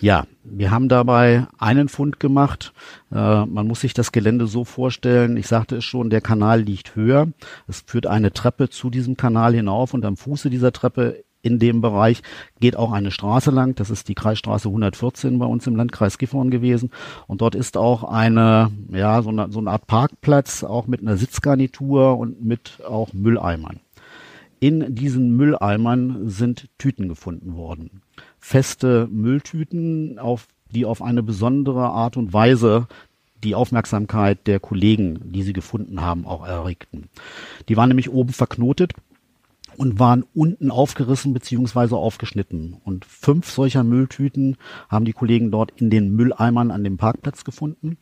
Ja, 0.00 0.26
wir 0.44 0.70
haben 0.70 0.88
dabei 0.88 1.48
einen 1.58 1.88
Fund 1.88 2.20
gemacht. 2.20 2.72
Äh, 3.10 3.46
man 3.46 3.66
muss 3.66 3.80
sich 3.80 3.94
das 3.94 4.12
Gelände 4.12 4.46
so 4.46 4.64
vorstellen. 4.64 5.36
Ich 5.36 5.48
sagte 5.48 5.76
es 5.76 5.84
schon, 5.84 6.08
der 6.08 6.20
Kanal 6.20 6.60
liegt 6.62 6.94
höher. 6.94 7.28
Es 7.66 7.82
führt 7.84 8.06
eine 8.06 8.32
Treppe 8.32 8.68
zu 8.68 8.90
diesem 8.90 9.16
Kanal 9.16 9.54
hinauf 9.54 9.94
und 9.94 10.04
am 10.04 10.16
Fuße 10.16 10.50
dieser 10.50 10.72
Treppe 10.72 11.24
in 11.42 11.58
dem 11.58 11.80
Bereich 11.80 12.22
geht 12.60 12.76
auch 12.76 12.92
eine 12.92 13.10
Straße 13.10 13.50
lang. 13.50 13.74
Das 13.74 13.90
ist 13.90 14.08
die 14.08 14.14
Kreisstraße 14.14 14.68
114 14.68 15.38
bei 15.38 15.46
uns 15.46 15.66
im 15.66 15.76
Landkreis 15.76 16.18
Gifhorn 16.18 16.50
gewesen. 16.50 16.90
Und 17.26 17.40
dort 17.40 17.54
ist 17.54 17.76
auch 17.76 18.04
eine, 18.04 18.70
ja, 18.92 19.22
so 19.22 19.30
eine, 19.30 19.50
so 19.50 19.58
eine 19.58 19.70
Art 19.70 19.86
Parkplatz, 19.86 20.62
auch 20.62 20.86
mit 20.86 21.00
einer 21.00 21.16
Sitzgarnitur 21.16 22.18
und 22.18 22.44
mit 22.44 22.82
auch 22.86 23.12
Mülleimern. 23.12 23.80
In 24.60 24.94
diesen 24.94 25.36
Mülleimern 25.36 26.28
sind 26.28 26.68
Tüten 26.78 27.08
gefunden 27.08 27.56
worden. 27.56 28.02
Feste 28.48 29.06
Mülltüten, 29.10 30.18
auf, 30.18 30.48
die 30.70 30.86
auf 30.86 31.02
eine 31.02 31.22
besondere 31.22 31.90
Art 31.90 32.16
und 32.16 32.32
Weise 32.32 32.88
die 33.44 33.54
Aufmerksamkeit 33.54 34.46
der 34.46 34.58
Kollegen, 34.58 35.20
die 35.22 35.42
sie 35.42 35.52
gefunden 35.52 36.00
haben, 36.00 36.24
auch 36.24 36.46
erregten. 36.46 37.10
Die 37.68 37.76
waren 37.76 37.88
nämlich 37.88 38.08
oben 38.10 38.32
verknotet 38.32 38.94
und 39.76 39.98
waren 39.98 40.24
unten 40.34 40.70
aufgerissen 40.70 41.34
beziehungsweise 41.34 41.98
aufgeschnitten. 41.98 42.78
Und 42.86 43.04
fünf 43.04 43.50
solcher 43.50 43.84
Mülltüten 43.84 44.56
haben 44.88 45.04
die 45.04 45.12
Kollegen 45.12 45.50
dort 45.50 45.70
in 45.78 45.90
den 45.90 46.16
Mülleimern 46.16 46.70
an 46.70 46.84
dem 46.84 46.96
Parkplatz 46.96 47.44
gefunden. 47.44 47.98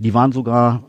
Die 0.00 0.12
waren 0.12 0.32
sogar 0.32 0.82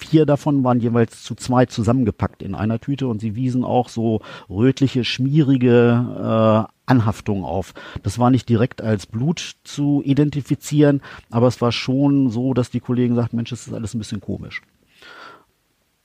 Vier 0.00 0.24
davon 0.24 0.64
waren 0.64 0.80
jeweils 0.80 1.22
zu 1.22 1.34
zwei 1.34 1.66
zusammengepackt 1.66 2.42
in 2.42 2.54
einer 2.54 2.80
Tüte 2.80 3.06
und 3.06 3.20
sie 3.20 3.36
wiesen 3.36 3.64
auch 3.64 3.90
so 3.90 4.22
rötliche, 4.48 5.04
schmierige 5.04 6.66
äh, 6.66 6.90
Anhaftungen 6.90 7.44
auf. 7.44 7.74
Das 8.02 8.18
war 8.18 8.30
nicht 8.30 8.48
direkt 8.48 8.80
als 8.80 9.06
Blut 9.06 9.56
zu 9.62 10.02
identifizieren, 10.02 11.02
aber 11.28 11.48
es 11.48 11.60
war 11.60 11.70
schon 11.70 12.30
so, 12.30 12.54
dass 12.54 12.70
die 12.70 12.80
Kollegen 12.80 13.14
sagten, 13.14 13.36
Mensch, 13.36 13.50
das 13.50 13.66
ist 13.66 13.74
alles 13.74 13.92
ein 13.92 13.98
bisschen 13.98 14.22
komisch. 14.22 14.62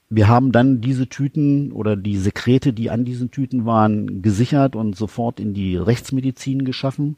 Wir 0.08 0.28
haben 0.28 0.52
dann 0.52 0.80
diese 0.80 1.08
Tüten 1.08 1.72
oder 1.72 1.96
die 1.96 2.16
Sekrete, 2.16 2.72
die 2.72 2.90
an 2.90 3.04
diesen 3.04 3.32
Tüten 3.32 3.66
waren, 3.66 4.22
gesichert 4.22 4.76
und 4.76 4.94
sofort 4.94 5.40
in 5.40 5.52
die 5.52 5.76
Rechtsmedizin 5.76 6.64
geschaffen 6.64 7.16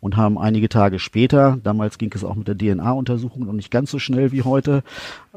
und 0.00 0.16
haben 0.16 0.38
einige 0.38 0.70
Tage 0.70 0.98
später, 0.98 1.58
damals 1.62 1.98
ging 1.98 2.10
es 2.14 2.24
auch 2.24 2.36
mit 2.36 2.48
der 2.48 2.56
DNA-Untersuchung 2.56 3.44
noch 3.44 3.52
nicht 3.52 3.70
ganz 3.70 3.90
so 3.90 3.98
schnell 3.98 4.32
wie 4.32 4.42
heute, 4.42 4.82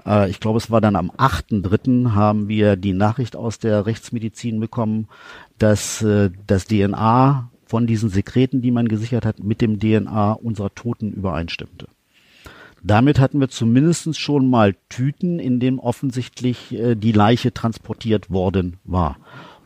äh, 0.06 0.30
ich 0.30 0.39
glaube 0.39 0.60
es 0.60 0.72
war 0.72 0.80
dann 0.80 0.96
am 0.96 1.12
8.3. 1.12 2.12
haben 2.12 2.48
wir 2.48 2.78
die 2.78 2.94
Nachricht 2.94 3.36
aus 3.36 3.60
der 3.60 3.86
Rechtsmedizin 3.86 4.62
bekommen, 4.62 5.10
dass 5.58 6.02
äh, 6.04 6.30
das 6.48 6.68
DNA 6.68 7.50
von 7.66 7.86
diesen 7.86 8.10
Sekreten, 8.10 8.62
die 8.62 8.72
man 8.72 8.88
gesichert 8.88 9.26
hat, 9.26 9.44
mit 9.44 9.60
dem 9.60 9.78
DNA 9.78 10.32
unserer 10.34 10.74
Toten 10.74 11.12
übereinstimmte. 11.12 11.88
Damit 12.84 13.17
hatten 13.17 13.39
wir 13.39 13.48
zumindest 13.48 14.19
schon 14.19 14.50
mal 14.50 14.76
Tüten, 14.89 15.39
in 15.39 15.62
denen 15.62 15.80
offensichtlich 15.80 16.74
äh, 16.74 16.96
die 16.96 17.13
Leiche 17.13 17.54
transportiert 17.54 18.30
worden 18.30 18.78
war. 18.84 19.17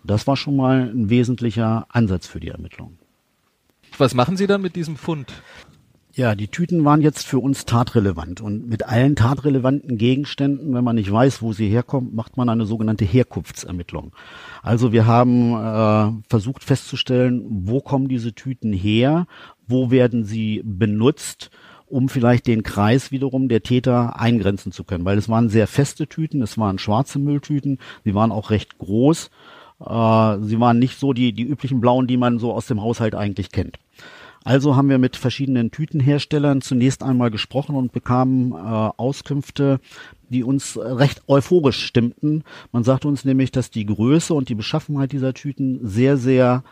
Das 0.04 0.28
war 0.28 0.38
schon 0.38 0.56
mal 0.56 0.90
ein 0.90 1.10
wesentlicher 1.10 1.88
Ansatz 1.90 2.28
für 2.28 2.40
die 2.40 2.50
Ermittlung. 2.50 2.98
Was 3.98 4.14
machen 4.14 4.38
Sie 4.38 4.46
dann 4.46 4.62
mit 4.62 4.76
diesem 4.76 4.96
Fund? 4.96 5.34
Ja, 6.14 6.34
die 6.34 6.48
Tüten 6.48 6.84
waren 6.84 7.02
jetzt 7.02 7.28
für 7.28 7.38
uns 7.38 7.66
tatrelevant 7.66 8.42
und 8.42 8.68
mit 8.68 8.88
allen 8.88 9.16
tatrelevanten 9.16 9.98
Gegenständen, 10.00 10.74
wenn 10.74 10.84
man 10.84 10.96
nicht 10.96 11.12
weiß, 11.12 11.44
wo 11.44 11.54
sie 11.54 11.70
herkommen, 11.70 12.16
macht 12.16 12.38
man 12.38 12.50
eine 12.50 12.66
sogenannte 12.66 13.06
Herkunftsermittlung. 13.06 14.14
Also 14.64 14.92
wir 14.92 15.06
haben 15.06 15.54
äh, 15.54 16.24
versucht 16.28 16.64
festzustellen, 16.64 17.46
wo 17.48 17.82
kommen 17.82 18.08
diese 18.08 18.34
Tüten 18.34 18.74
her, 18.74 19.28
wo 19.68 19.92
werden 19.92 20.24
sie 20.24 20.64
benutzt 20.66 21.52
um 21.90 22.10
vielleicht 22.10 22.48
den 22.48 22.64
Kreis 22.64 23.12
wiederum 23.12 23.48
der 23.48 23.64
Täter 23.64 24.20
eingrenzen 24.20 24.72
zu 24.72 24.84
können, 24.84 25.06
weil 25.06 25.18
es 25.18 25.30
waren 25.30 25.50
sehr 25.50 25.68
feste 25.68 26.08
Tüten, 26.08 26.42
es 26.42 26.58
waren 26.58 26.80
schwarze 26.80 27.20
Mülltüten, 27.20 27.80
sie 28.04 28.14
waren 28.14 28.32
auch 28.32 28.50
recht 28.50 28.78
groß, 28.78 29.30
äh, 29.80 30.38
sie 30.42 30.60
waren 30.60 30.80
nicht 30.80 31.00
so 31.00 31.14
die, 31.14 31.34
die 31.34 31.44
üblichen 31.44 31.82
blauen, 31.82 32.08
die 32.08 32.18
man 32.18 32.40
so 32.40 32.54
aus 32.54 32.68
dem 32.68 32.82
Haushalt 32.82 33.16
eigentlich 33.16 33.52
kennt. 33.52 33.80
Also 34.44 34.78
haben 34.78 34.88
wir 34.90 34.98
mit 34.98 35.18
verschiedenen 35.18 35.72
Tütenherstellern 35.72 36.62
zunächst 36.62 37.04
einmal 37.04 37.32
gesprochen 37.32 37.76
und 37.76 37.92
bekamen 37.92 38.54
äh, 38.54 38.56
Auskünfte, 38.56 39.82
die 40.30 40.44
uns 40.44 40.78
recht 40.78 41.22
euphorisch 41.28 41.86
stimmten. 41.86 42.44
Man 42.72 42.86
sagte 42.86 43.10
uns 43.10 43.26
nämlich, 43.26 43.52
dass 43.52 43.72
die 43.72 43.86
Größe 43.86 44.34
und 44.34 44.48
die 44.48 44.56
Beschaffenheit 44.56 45.12
dieser 45.12 45.34
Tüten 45.34 45.86
sehr, 45.86 46.16
sehr 46.16 46.64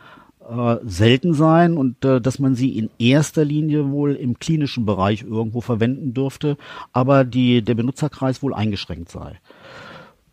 äh, 0.48 0.76
selten 0.84 1.34
sein 1.34 1.76
und 1.76 2.04
äh, 2.04 2.20
dass 2.20 2.38
man 2.38 2.54
sie 2.54 2.78
in 2.78 2.90
erster 2.98 3.44
Linie 3.44 3.90
wohl 3.90 4.14
im 4.14 4.38
klinischen 4.38 4.86
Bereich 4.86 5.22
irgendwo 5.22 5.60
verwenden 5.60 6.14
dürfte, 6.14 6.56
aber 6.92 7.24
die, 7.24 7.62
der 7.62 7.74
Benutzerkreis 7.74 8.42
wohl 8.42 8.54
eingeschränkt 8.54 9.10
sei. 9.10 9.38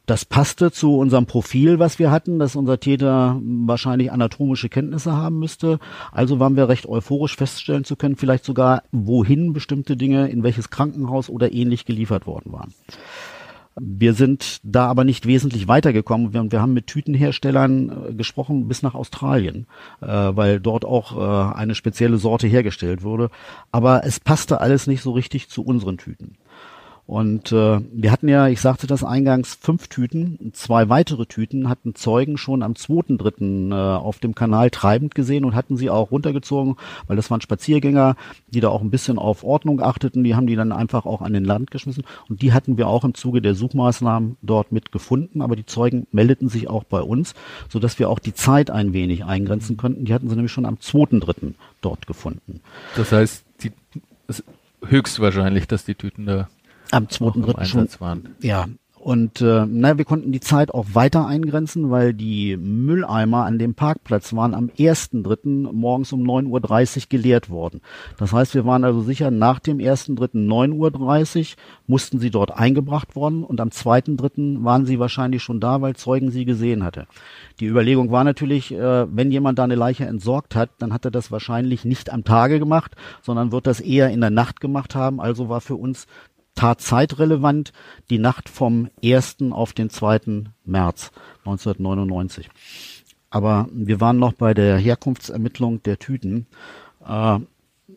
Das 0.06 0.26
passte 0.26 0.71
zu 0.73 0.97
unserem 0.97 1.26
Profil, 1.28 1.80
was 1.80 1.97
wir 1.97 2.12
hatten, 2.12 2.38
dass 2.38 2.58
unser 2.58 2.78
Täter 2.78 3.39
wahrscheinlich 3.41 4.12
anatomische 4.12 4.67
Kenntnisse 4.67 5.15
haben 5.15 5.39
müsste. 5.39 5.80
Also 6.12 6.41
waren 6.41 6.58
wir 6.58 6.67
recht 6.67 6.88
euphorisch 6.88 7.38
feststellen 7.38 7.86
zu 7.86 7.95
können, 7.95 8.17
vielleicht 8.17 8.43
sogar 8.43 8.84
wohin 8.91 9.54
bestimmte 9.54 9.95
Dinge, 9.95 10.28
in 10.28 10.43
welches 10.43 10.69
Krankenhaus 10.69 11.30
oder 11.30 11.54
ähnlich 11.54 11.86
geliefert 11.86 12.28
worden 12.28 12.52
waren. 12.52 12.73
Wir 13.79 14.13
sind 14.13 14.59
da 14.63 14.88
aber 14.88 15.03
nicht 15.03 15.25
wesentlich 15.25 15.67
weitergekommen. 15.67 16.33
Wir, 16.33 16.51
wir 16.51 16.62
haben 16.62 16.73
mit 16.73 16.88
Tütenherstellern 16.88 18.09
äh, 18.09 18.13
gesprochen 18.13 18.67
bis 18.67 18.83
nach 18.83 18.93
Australien, 18.93 19.65
äh, 20.01 20.07
weil 20.07 20.59
dort 20.59 20.86
auch 20.86 21.17
äh, 21.17 21.55
eine 21.55 21.73
spezielle 21.73 22.17
Sorte 22.17 22.47
hergestellt 22.47 23.03
wurde. 23.03 23.29
Aber 23.71 24.05
es 24.05 24.19
passte 24.19 24.62
alles 24.62 24.86
nicht 24.86 25.01
so 25.01 25.12
richtig 25.12 25.49
zu 25.49 25.63
unseren 25.63 25.97
Tüten. 25.97 26.38
Und 27.06 27.52
äh, 27.52 27.82
wir 27.92 28.12
hatten 28.12 28.30
ja, 28.30 28.48
ich 28.48 28.62
sagte 28.62 28.88
das 28.88 29.04
eingangs, 29.04 29.58
fünf 29.60 29.89
Tüten. 29.89 30.52
Zwei 30.54 30.88
weitere 30.88 31.26
Tüten 31.26 31.68
hatten 31.68 31.96
Zeugen 31.96 32.38
schon 32.38 32.63
am 32.63 32.74
2.3. 32.74 33.72
Äh, 33.72 33.98
auf 33.98 34.20
dem 34.20 34.36
Kanal 34.36 34.70
treibend 34.70 35.13
gesehen 35.13 35.44
und 35.44 35.54
hatten 35.54 35.76
sie 35.76 35.89
auch 35.89 36.12
runtergezogen, 36.12 36.78
weil 37.08 37.18
das 37.18 37.30
waren 37.30 37.42
Spaziergänger, 37.42 38.16
die 38.48 38.62
da 38.62 38.70
auch 38.70 38.82
ein 38.82 38.89
bisschen 38.89 39.20
auf 39.20 39.44
Ordnung 39.44 39.82
achteten. 39.82 40.24
Die 40.24 40.36
haben 40.36 40.48
die 40.48 40.56
dann 40.56 40.72
einfach 40.72 41.06
auch 41.06 41.22
an 41.22 41.34
den 41.34 41.44
Land 41.44 41.72
geschmissen. 41.72 42.06
Und 42.30 42.42
die 42.42 42.54
hatten 42.54 42.78
wir 42.78 42.88
auch 42.88 43.04
im 43.04 43.16
Zuge 43.16 43.42
der 43.42 43.54
Suchmaßnahmen 43.54 44.38
dort 44.42 44.72
mit 44.72 44.94
gefunden. 44.94 45.42
Aber 45.42 45.58
die 45.58 45.66
Zeugen 45.66 46.08
meldeten 46.13 46.48
sich 46.48 46.70
auch 46.70 46.86
bei 46.86 47.02
uns, 47.02 47.36
sodass 47.68 48.00
wir 48.00 48.10
auch 48.10 48.20
die 48.20 48.34
Zeit 48.34 48.70
ein 48.70 48.94
wenig 48.94 49.26
eingrenzen 49.26 49.76
konnten. 49.76 50.06
Die 50.06 50.13
hatten 50.13 50.30
sie 50.30 50.36
nämlich 50.36 50.54
schon 50.54 50.66
am 50.66 50.76
2.3. 50.76 51.54
dort 51.82 52.08
gefunden. 52.08 52.62
Das 52.96 53.12
heißt, 53.12 53.44
die, 53.62 53.72
höchstwahrscheinlich, 54.86 55.68
dass 55.68 55.86
die 55.86 55.96
Tüten 55.96 56.26
da 56.26 56.48
am 56.93 57.06
2.3. 57.06 57.65
schon. 57.65 57.88
Waren. 57.99 58.36
Ja, 58.41 58.67
und 59.03 59.41
äh, 59.41 59.65
naja, 59.65 59.97
wir 59.97 60.06
konnten 60.06 60.32
die 60.32 60.39
Zeit 60.39 60.73
auch 60.73 60.86
weiter 60.93 61.27
eingrenzen, 61.27 61.91
weil 61.91 62.13
die 62.13 62.56
Mülleimer 62.56 63.43
an 63.43 63.60
dem 63.60 63.75
Parkplatz 63.75 64.34
waren 64.34 64.53
am 64.53 64.69
1.3. 64.69 65.73
morgens 65.73 66.13
um 66.13 66.23
9.30 66.23 66.97
Uhr 66.97 67.03
geleert 67.10 67.49
worden. 67.49 67.82
Das 68.17 68.32
heißt, 68.32 68.56
wir 68.56 68.65
waren 68.65 68.86
also 68.86 69.01
sicher, 69.01 69.29
nach 69.29 69.60
dem 69.60 69.79
1.3. 69.79 70.47
9.30 70.47 71.39
Uhr 71.39 71.45
mussten 71.86 72.19
sie 72.19 72.32
dort 72.32 72.58
eingebracht 72.58 73.17
worden 73.17 73.43
und 73.43 73.60
am 73.60 73.69
2.3. 73.69 74.63
waren 74.63 74.86
sie 74.86 74.99
wahrscheinlich 74.99 75.43
schon 75.43 75.60
da, 75.60 75.82
weil 75.82 75.97
Zeugen 75.97 76.32
sie 76.32 76.45
gesehen 76.45 76.86
hatte. 76.86 77.06
Die 77.60 77.67
Überlegung 77.67 78.10
war 78.10 78.23
natürlich, 78.23 78.71
äh, 78.71 79.06
wenn 79.13 79.32
jemand 79.32 79.60
da 79.60 79.65
eine 79.65 79.75
Leiche 79.75 80.06
entsorgt 80.06 80.56
hat, 80.56 80.69
dann 80.79 80.93
hat 80.93 81.03
er 81.03 81.12
das 81.12 81.29
wahrscheinlich 81.29 81.84
nicht 81.84 82.10
am 82.10 82.23
Tage 82.23 82.58
gemacht, 82.58 82.95
sondern 83.21 83.51
wird 83.51 83.67
das 83.67 83.82
eher 83.82 84.12
in 84.12 84.21
der 84.21 84.29
Nacht 84.29 84.62
gemacht 84.62 84.95
haben. 84.95 85.19
Also 85.19 85.49
war 85.49 85.60
für 85.60 85.75
uns 85.75 86.08
tatzeitrelevant 86.56 87.74
die 88.10 88.20
Nacht 88.20 88.50
vom 88.50 88.89
1. 89.04 89.38
auf 89.52 89.74
den 89.74 89.89
2. 89.89 90.46
März 90.66 91.12
1999. 91.39 92.50
Aber 93.30 93.68
wir 93.72 94.00
waren 94.00 94.20
noch 94.20 94.34
bei 94.34 94.54
der 94.54 94.78
Herkunftsermittlung 94.78 95.82
der 95.82 95.98
Tüten. 95.98 96.46
Äh, 97.06 97.39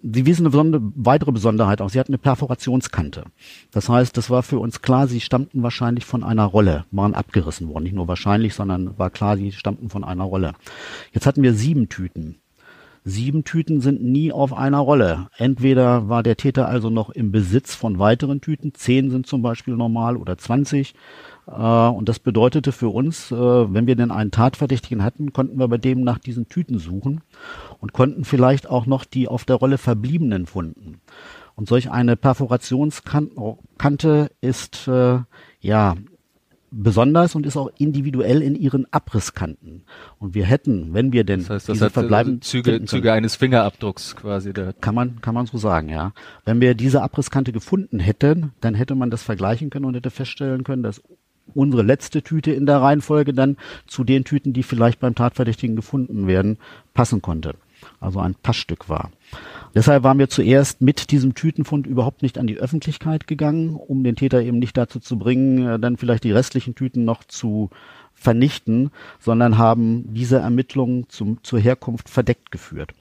sie 0.03 0.27
wiesen 0.27 0.43
eine 0.43 0.51
besondere, 0.51 0.83
weitere 0.95 1.33
Besonderheit 1.33 1.81
aus. 1.81 1.93
Sie 1.93 2.01
hatten 2.01 2.13
eine 2.13 2.19
Perforationskante. 2.19 3.25
Das 3.71 3.89
heißt, 3.89 4.17
das 4.17 4.31
war 4.31 4.43
für 4.43 4.59
uns 4.59 4.83
klar, 4.83 5.09
sie 5.09 5.21
stammten 5.21 5.63
wahrscheinlich 5.63 6.05
von 6.05 6.25
einer 6.25 6.45
Rolle, 6.45 6.87
waren 6.91 7.15
abgerissen 7.15 7.69
worden. 7.69 7.85
Nicht 7.85 7.95
nur 7.95 8.09
wahrscheinlich, 8.09 8.55
sondern 8.55 8.99
war 8.99 9.11
klar, 9.11 9.37
sie 9.37 9.53
stammten 9.53 9.91
von 9.91 10.05
einer 10.05 10.25
Rolle. 10.25 10.55
Jetzt 11.13 11.27
hatten 11.27 11.43
wir 11.43 11.55
sieben 11.55 11.89
Tüten. 11.89 12.37
Sieben 13.09 13.45
Tüten 13.45 13.81
sind 13.81 14.03
nie 14.03 14.33
auf 14.33 14.53
einer 14.53 14.81
Rolle. 14.81 15.29
Entweder 15.37 16.09
war 16.09 16.25
der 16.25 16.37
Täter 16.37 16.67
also 16.67 16.91
noch 16.91 17.11
im 17.11 17.31
Besitz 17.31 17.73
von 17.73 18.01
weiteren 18.01 18.41
Tüten, 18.41 18.75
zehn 18.75 19.11
sind 19.11 19.29
zum 19.29 19.43
Beispiel 19.43 19.77
normal 19.77 20.17
oder 20.17 20.39
zwanzig. 20.39 20.97
Äh, 21.47 21.53
und 21.53 22.09
das 22.09 22.19
bedeutete 22.19 22.73
für 22.73 22.89
uns, 22.89 23.31
äh, 23.31 23.37
wenn 23.37 23.87
wir 23.87 23.95
denn 23.95 24.11
einen 24.11 24.33
Tatverdächtigen 24.33 25.05
hatten, 25.05 25.33
konnten 25.33 25.57
wir 25.57 25.69
bei 25.69 25.79
dem 25.79 26.01
nach 26.01 26.19
diesen 26.19 26.49
Tüten 26.49 26.81
suchen 26.81 27.21
und 27.79 27.93
konnten 27.93 28.25
vielleicht 28.25 28.69
auch 28.69 28.87
noch 28.87 29.05
die 29.05 29.29
auf 29.29 29.45
der 29.45 29.55
Rolle 29.55 29.79
verbliebenen 29.79 30.47
funden. 30.47 31.01
Und 31.55 31.69
solch 31.69 31.93
eine 31.93 32.17
Perforationskante 32.17 34.31
ist 34.41 34.89
äh, 34.89 35.21
ja 35.61 35.95
besonders 36.83 37.35
und 37.35 37.47
ist 37.47 37.57
auch 37.57 37.71
individuell 37.79 38.43
in 38.43 38.55
ihren 38.55 38.87
Abrisskanten. 38.93 39.85
Und 40.19 40.35
wir 40.35 40.45
hätten, 40.45 40.93
wenn 40.95 41.13
wir 41.13 41.25
denn 41.25 41.41
das 41.41 41.51
heißt, 41.51 41.69
das 41.69 41.75
diese 41.75 41.91
verbleibenden 41.91 42.43
Züge, 42.43 42.85
Züge 42.85 43.13
eines 43.13 43.37
Fingerabdrucks 43.37 44.17
quasi. 44.17 44.53
Der 44.53 44.73
kann 44.73 44.95
man 44.95 45.21
kann 45.21 45.35
man 45.35 45.47
so 45.47 45.59
sagen, 45.59 45.89
ja. 45.89 46.13
Wenn 46.45 46.61
wir 46.61 46.75
diese 46.75 47.03
Abrisskante 47.03 47.53
gefunden 47.53 47.99
hätten, 47.99 48.53
dann 48.61 48.75
hätte 48.75 48.95
man 48.95 49.11
das 49.11 49.23
vergleichen 49.23 49.71
können 49.71 49.85
und 49.87 49.95
hätte 49.95 50.11
feststellen 50.11 50.65
können, 50.65 50.83
dass 50.83 51.03
unsere 51.55 51.83
letzte 51.83 52.23
Tüte 52.23 52.53
in 52.53 52.67
der 52.67 52.81
Reihenfolge 52.83 53.33
dann 53.33 53.57
zu 53.87 54.05
den 54.05 54.25
Tüten, 54.25 54.53
die 54.53 54.63
vielleicht 54.63 55.01
beim 55.01 55.15
Tatverdächtigen 55.15 55.77
gefunden 55.77 56.27
werden, 56.27 56.59
passen 56.93 57.23
konnte. 57.23 57.55
Also 58.01 58.21
ein 58.21 58.35
Passstück 58.35 58.89
war. 58.89 59.11
Deshalb 59.77 60.05
waren 60.05 60.19
wir 60.19 60.31
zuerst 60.31 60.81
mit 60.81 61.11
diesem 61.11 61.35
Tütenfund 61.35 61.87
überhaupt 61.87 62.23
nicht 62.23 62.39
an 62.39 62.47
die 62.47 62.57
Öffentlichkeit 62.57 63.27
gegangen, 63.27 63.77
um 63.77 64.05
den 64.05 64.17
Täter 64.17 64.41
eben 64.41 64.59
nicht 64.59 64.75
dazu 64.79 65.01
zu 65.01 65.19
bringen, 65.19 65.69
äh, 65.69 65.79
dann 65.79 65.99
vielleicht 65.99 66.25
die 66.25 66.33
restlichen 66.33 66.75
Tüten 66.75 67.05
noch 67.05 67.25
zu 67.25 67.69
vernichten, 68.15 68.91
sondern 69.21 69.59
haben 69.59 70.15
diese 70.15 70.39
Ermittlungen 70.39 71.11
zum, 71.11 71.45
zur 71.45 71.61
Herkunft 71.61 72.09
verdeckt 72.09 72.51
geführt. 72.51 72.95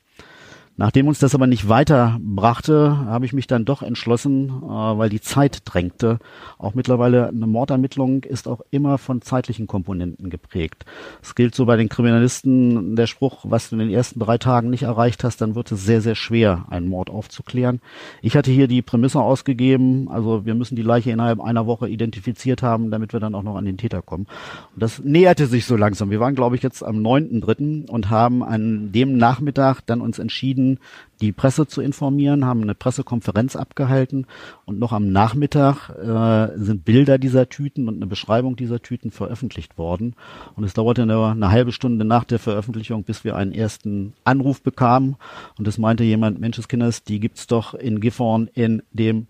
Nachdem 0.77 1.07
uns 1.07 1.19
das 1.19 1.33
aber 1.33 1.47
nicht 1.47 1.69
weiterbrachte, 1.69 2.97
habe 3.05 3.25
ich 3.25 3.31
mich 3.31 3.47
dann 3.47 3.63
doch 3.63 3.81
entschlossen, 3.81 4.49
äh, 4.49 4.67
weil 4.67 5.09
die 5.09 5.21
Zeit 5.21 5.61
drängte. 5.63 6.19
Auch 6.57 6.73
mittlerweile 6.73 7.29
eine 7.29 7.47
Mordermittlung 7.47 8.23
ist 8.23 8.47
auch 8.47 8.59
immer 8.71 8.97
von 8.97 9.21
zeitlichen 9.21 9.67
Komponenten 9.67 10.29
geprägt. 10.29 10.85
Es 11.21 11.33
gilt 11.33 11.55
so 11.55 11.65
bei 11.65 11.77
den 11.77 11.87
Kriminalisten 11.87 12.97
der 12.97 13.07
Spruch, 13.07 13.45
was 13.47 13.69
du 13.69 13.75
in 13.75 13.79
den 13.79 13.89
ersten 13.89 14.19
drei 14.19 14.37
Tagen 14.37 14.69
nicht 14.69 14.83
erreicht 14.83 15.23
hast, 15.23 15.39
dann 15.39 15.55
wird 15.55 15.71
es 15.71 15.85
sehr, 15.85 16.01
sehr 16.01 16.15
schwer, 16.15 16.65
einen 16.69 16.89
Mord 16.89 17.09
aufzuklären. 17.09 17.79
Ich 18.21 18.35
hatte 18.35 18.51
hier 18.51 18.67
die 18.67 18.81
Prämisse 18.81 19.21
ausgegeben, 19.21 20.09
also 20.09 20.45
wir 20.45 20.55
müssen 20.55 20.75
die 20.75 20.81
Leiche 20.81 21.11
innerhalb 21.11 21.39
einer 21.39 21.67
Woche 21.67 21.87
identifiziert 21.87 22.63
haben, 22.63 22.91
damit 22.91 23.13
wir 23.13 23.21
dann 23.21 23.35
auch 23.35 23.43
noch 23.43 23.55
an 23.55 23.65
den 23.65 23.77
Täter 23.77 24.01
kommen. 24.01 24.27
Und 24.73 24.83
das 24.83 24.99
näherte 24.99 25.47
sich 25.47 25.65
so 25.65 25.77
langsam. 25.77 26.09
Wir 26.09 26.19
waren, 26.19 26.35
glaube 26.35 26.57
ich, 26.57 26.63
jetzt 26.63 26.83
am 26.83 26.97
9.3. 26.97 27.89
und 27.89 28.09
haben 28.09 28.43
an 28.43 28.91
dem 28.91 29.17
Nachmittag 29.17 29.81
dann 29.85 30.01
uns 30.01 30.19
entschieden, 30.19 30.64
entschieden, 30.65 30.79
die 31.21 31.31
Presse 31.31 31.65
zu 31.65 31.81
informieren, 31.81 32.45
haben 32.45 32.61
eine 32.61 32.75
Pressekonferenz 32.75 33.55
abgehalten 33.55 34.27
und 34.65 34.79
noch 34.79 34.91
am 34.91 35.11
Nachmittag 35.11 35.89
äh, 35.89 36.57
sind 36.57 36.83
Bilder 36.83 37.17
dieser 37.17 37.47
Tüten 37.47 37.87
und 37.87 37.95
eine 37.95 38.07
Beschreibung 38.07 38.57
dieser 38.57 38.81
Tüten 38.81 39.11
veröffentlicht 39.11 39.77
worden. 39.77 40.15
Und 40.57 40.65
es 40.65 40.73
dauerte 40.73 41.03
eine, 41.03 41.25
eine 41.25 41.51
halbe 41.51 41.71
Stunde 41.71 42.03
nach 42.03 42.25
der 42.25 42.39
Veröffentlichung, 42.39 43.03
bis 43.03 43.23
wir 43.23 43.37
einen 43.37 43.53
ersten 43.53 44.13
Anruf 44.25 44.61
bekamen. 44.61 45.15
Und 45.57 45.67
es 45.69 45.77
meinte 45.77 46.03
jemand, 46.03 46.41
Menscheskinders, 46.41 47.03
die 47.03 47.21
gibt's 47.21 47.47
doch 47.47 47.73
in 47.73 48.01
Gifhorn 48.01 48.49
in 48.53 48.83
dem 48.91 49.27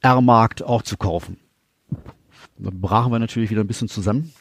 R-Markt 0.00 0.62
auch 0.62 0.82
zu 0.82 0.96
kaufen. 0.96 1.38
Da 2.58 2.70
brachen 2.72 3.10
wir 3.10 3.18
natürlich 3.18 3.50
wieder 3.50 3.62
ein 3.62 3.66
bisschen 3.66 3.88
zusammen 3.88 4.32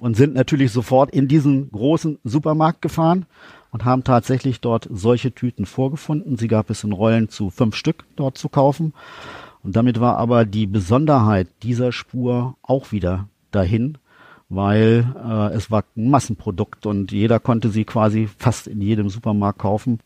und 0.00 0.16
sind 0.16 0.34
natürlich 0.34 0.70
sofort 0.70 1.10
in 1.12 1.28
diesen 1.28 1.70
großen 1.70 2.18
Supermarkt 2.24 2.82
gefahren 2.82 3.24
und 3.70 3.84
haben 3.84 4.04
tatsächlich 4.04 4.60
dort 4.60 4.88
solche 4.90 5.32
Tüten 5.32 5.66
vorgefunden. 5.66 6.36
Sie 6.36 6.48
gab 6.48 6.70
es 6.70 6.84
in 6.84 6.92
Rollen 6.92 7.28
zu 7.28 7.50
fünf 7.50 7.76
Stück 7.76 8.04
dort 8.16 8.38
zu 8.38 8.48
kaufen. 8.48 8.92
Und 9.62 9.74
damit 9.74 10.00
war 10.00 10.16
aber 10.16 10.44
die 10.44 10.66
Besonderheit 10.66 11.48
dieser 11.62 11.92
Spur 11.92 12.56
auch 12.62 12.92
wieder 12.92 13.28
dahin, 13.50 13.98
weil 14.48 15.12
äh, 15.16 15.54
es 15.54 15.70
war 15.70 15.84
ein 15.96 16.10
Massenprodukt 16.10 16.86
und 16.86 17.10
jeder 17.10 17.40
konnte 17.40 17.70
sie 17.70 17.84
quasi 17.84 18.28
fast 18.38 18.68
in 18.68 18.80
jedem 18.80 19.08
Supermarkt 19.08 19.58
kaufen. 19.58 19.98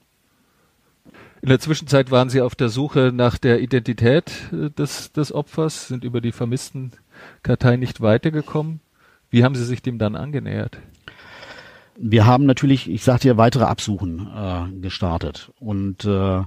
In 1.42 1.48
der 1.48 1.58
Zwischenzeit 1.58 2.10
waren 2.10 2.28
Sie 2.28 2.42
auf 2.42 2.54
der 2.54 2.68
Suche 2.68 3.12
nach 3.14 3.38
der 3.38 3.60
Identität 3.60 4.30
äh, 4.52 4.70
des, 4.70 5.12
des 5.12 5.32
Opfers, 5.32 5.88
sind 5.88 6.04
über 6.04 6.20
die 6.20 6.32
vermissten 6.32 6.92
Kartei 7.42 7.76
nicht 7.76 8.00
weitergekommen. 8.00 8.80
Wie 9.30 9.44
haben 9.44 9.54
Sie 9.54 9.64
sich 9.64 9.80
dem 9.80 9.98
dann 9.98 10.16
angenähert? 10.16 10.78
Wir 12.02 12.26
haben 12.26 12.46
natürlich, 12.46 12.88
ich 12.88 13.04
sagte 13.04 13.28
ja, 13.28 13.36
weitere 13.36 13.64
Absuchen 13.64 14.26
äh, 14.34 14.80
gestartet. 14.80 15.52
Und 15.60 16.06
äh, 16.06 16.42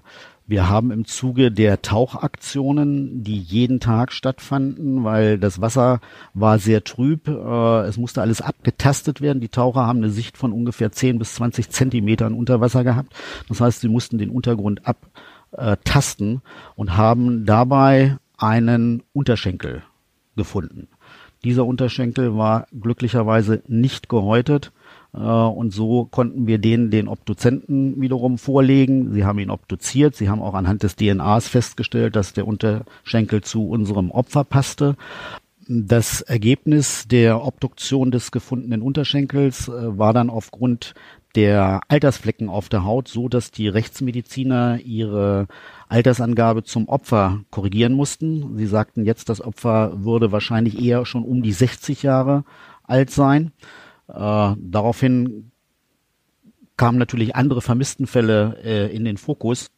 wir 0.47 0.69
haben 0.69 0.91
im 0.91 1.05
Zuge 1.05 1.51
der 1.51 1.83
Tauchaktionen, 1.83 3.23
die 3.23 3.37
jeden 3.37 3.79
Tag 3.79 4.11
stattfanden, 4.11 5.03
weil 5.03 5.37
das 5.37 5.61
Wasser 5.61 6.01
war 6.33 6.57
sehr 6.57 6.83
trüb, 6.83 7.27
äh, 7.27 7.81
es 7.81 7.97
musste 7.97 8.21
alles 8.21 8.41
abgetastet 8.41 9.21
werden. 9.21 9.41
Die 9.41 9.49
Taucher 9.49 9.85
haben 9.85 9.99
eine 9.99 10.09
Sicht 10.09 10.37
von 10.37 10.51
ungefähr 10.53 10.91
10 10.91 11.19
bis 11.19 11.35
20 11.35 11.69
Zentimetern 11.69 12.33
unter 12.33 12.59
Wasser 12.59 12.83
gehabt. 12.83 13.13
Das 13.47 13.61
heißt, 13.61 13.81
sie 13.81 13.89
mussten 13.89 14.17
den 14.17 14.31
Untergrund 14.31 14.81
abtasten 15.51 16.41
und 16.75 16.97
haben 16.97 17.45
dabei 17.45 18.17
einen 18.37 19.03
Unterschenkel 19.13 19.83
gefunden. 20.35 20.87
Dieser 21.43 21.65
Unterschenkel 21.65 22.35
war 22.35 22.65
glücklicherweise 22.71 23.61
nicht 23.67 24.09
gehäutet 24.09 24.71
äh, 24.71 24.82
und 25.19 25.71
so 25.71 26.05
konnten 26.05 26.47
wir 26.47 26.57
denen 26.57 26.89
den 26.89 27.07
Obduzenten 27.07 28.01
wiederum 28.01 28.39
vorlegen. 28.39 29.13
Sie 29.13 29.25
haben 29.25 29.39
ihn 29.39 29.51
obduziert. 29.51 30.15
Sie 30.15 30.29
haben 30.29 30.41
auch 30.41 30.55
anhand 30.55 30.81
des 30.81 30.95
DNAs 30.95 31.47
festgestellt, 31.47 32.15
dass 32.15 32.33
der 32.33 32.47
Unterschenkel 32.47 33.41
zu 33.41 33.69
unserem 33.69 34.09
Opfer 34.09 34.43
passte. 34.43 34.95
Das 35.67 36.21
Ergebnis 36.21 37.07
der 37.07 37.45
Obduktion 37.45 38.11
des 38.11 38.31
gefundenen 38.31 38.81
Unterschenkels 38.81 39.69
äh, 39.69 39.97
war 39.97 40.13
dann 40.13 40.29
aufgrund 40.29 40.93
der 41.35 41.81
Altersflecken 41.87 42.49
auf 42.49 42.69
der 42.69 42.83
Haut 42.83 43.07
so, 43.07 43.29
dass 43.29 43.51
die 43.51 43.67
Rechtsmediziner 43.67 44.79
ihre 44.83 45.47
Altersangabe 45.87 46.63
zum 46.63 46.87
Opfer 46.87 47.41
korrigieren 47.49 47.93
mussten. 47.93 48.57
Sie 48.57 48.65
sagten 48.65 49.05
jetzt, 49.05 49.29
das 49.29 49.41
Opfer 49.41 50.03
würde 50.03 50.31
wahrscheinlich 50.31 50.83
eher 50.83 51.05
schon 51.05 51.23
um 51.23 51.41
die 51.41 51.53
60 51.53 52.03
Jahre 52.03 52.43
alt 52.83 53.09
sein. 53.09 53.51
Äh, 54.13 54.55
daraufhin 54.57 55.51
kamen 56.77 56.97
natürlich 56.97 57.35
andere 57.35 57.61
Vermisstenfälle 57.61 58.57
äh, 58.63 58.95
in 58.95 59.05
den 59.05 59.17
Fokus. 59.17 59.71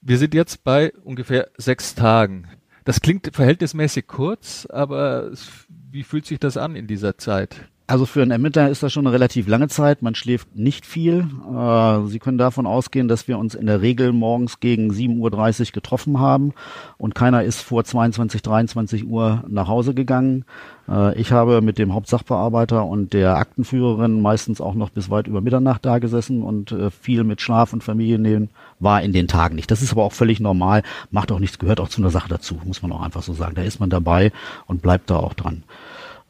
Wir 0.00 0.18
sind 0.18 0.34
jetzt 0.34 0.64
bei 0.64 0.92
ungefähr 1.04 1.50
sechs 1.56 1.94
Tagen. 1.94 2.48
Das 2.84 3.00
klingt 3.00 3.34
verhältnismäßig 3.34 4.06
kurz, 4.06 4.66
aber 4.66 5.30
wie 5.68 6.02
fühlt 6.02 6.24
sich 6.24 6.38
das 6.38 6.56
an 6.56 6.76
in 6.76 6.86
dieser 6.86 7.18
Zeit? 7.18 7.68
Also 7.90 8.04
für 8.04 8.20
einen 8.20 8.32
Ermittler 8.32 8.68
ist 8.68 8.82
das 8.82 8.92
schon 8.92 9.06
eine 9.06 9.14
relativ 9.14 9.48
lange 9.48 9.68
Zeit. 9.68 10.02
Man 10.02 10.14
schläft 10.14 10.54
nicht 10.54 10.84
viel. 10.84 11.26
Äh, 11.50 12.06
Sie 12.08 12.18
können 12.18 12.36
davon 12.36 12.66
ausgehen, 12.66 13.08
dass 13.08 13.28
wir 13.28 13.38
uns 13.38 13.54
in 13.54 13.64
der 13.64 13.80
Regel 13.80 14.12
morgens 14.12 14.60
gegen 14.60 14.90
7.30 14.90 15.60
Uhr 15.68 15.72
getroffen 15.72 16.20
haben 16.20 16.52
und 16.98 17.14
keiner 17.14 17.44
ist 17.44 17.62
vor 17.62 17.84
22, 17.84 18.42
23 18.42 19.06
Uhr 19.06 19.42
nach 19.48 19.68
Hause 19.68 19.94
gegangen. 19.94 20.44
Äh, 20.86 21.18
ich 21.18 21.32
habe 21.32 21.62
mit 21.62 21.78
dem 21.78 21.94
Hauptsachbearbeiter 21.94 22.84
und 22.84 23.14
der 23.14 23.38
Aktenführerin 23.38 24.20
meistens 24.20 24.60
auch 24.60 24.74
noch 24.74 24.90
bis 24.90 25.08
weit 25.08 25.26
über 25.26 25.40
Mitternacht 25.40 25.86
da 25.86 25.98
gesessen 25.98 26.42
und 26.42 26.72
äh, 26.72 26.90
viel 26.90 27.24
mit 27.24 27.40
Schlaf 27.40 27.72
und 27.72 27.82
Familienleben 27.82 28.50
war 28.80 29.00
in 29.00 29.14
den 29.14 29.28
Tagen 29.28 29.54
nicht. 29.56 29.70
Das 29.70 29.80
ist 29.80 29.92
aber 29.92 30.04
auch 30.04 30.12
völlig 30.12 30.40
normal, 30.40 30.82
macht 31.10 31.32
auch 31.32 31.38
nichts, 31.38 31.58
gehört 31.58 31.80
auch 31.80 31.88
zu 31.88 32.02
einer 32.02 32.10
Sache 32.10 32.28
dazu, 32.28 32.60
muss 32.66 32.82
man 32.82 32.92
auch 32.92 33.00
einfach 33.00 33.22
so 33.22 33.32
sagen. 33.32 33.54
Da 33.54 33.62
ist 33.62 33.80
man 33.80 33.88
dabei 33.88 34.30
und 34.66 34.82
bleibt 34.82 35.08
da 35.08 35.16
auch 35.16 35.32
dran. 35.32 35.62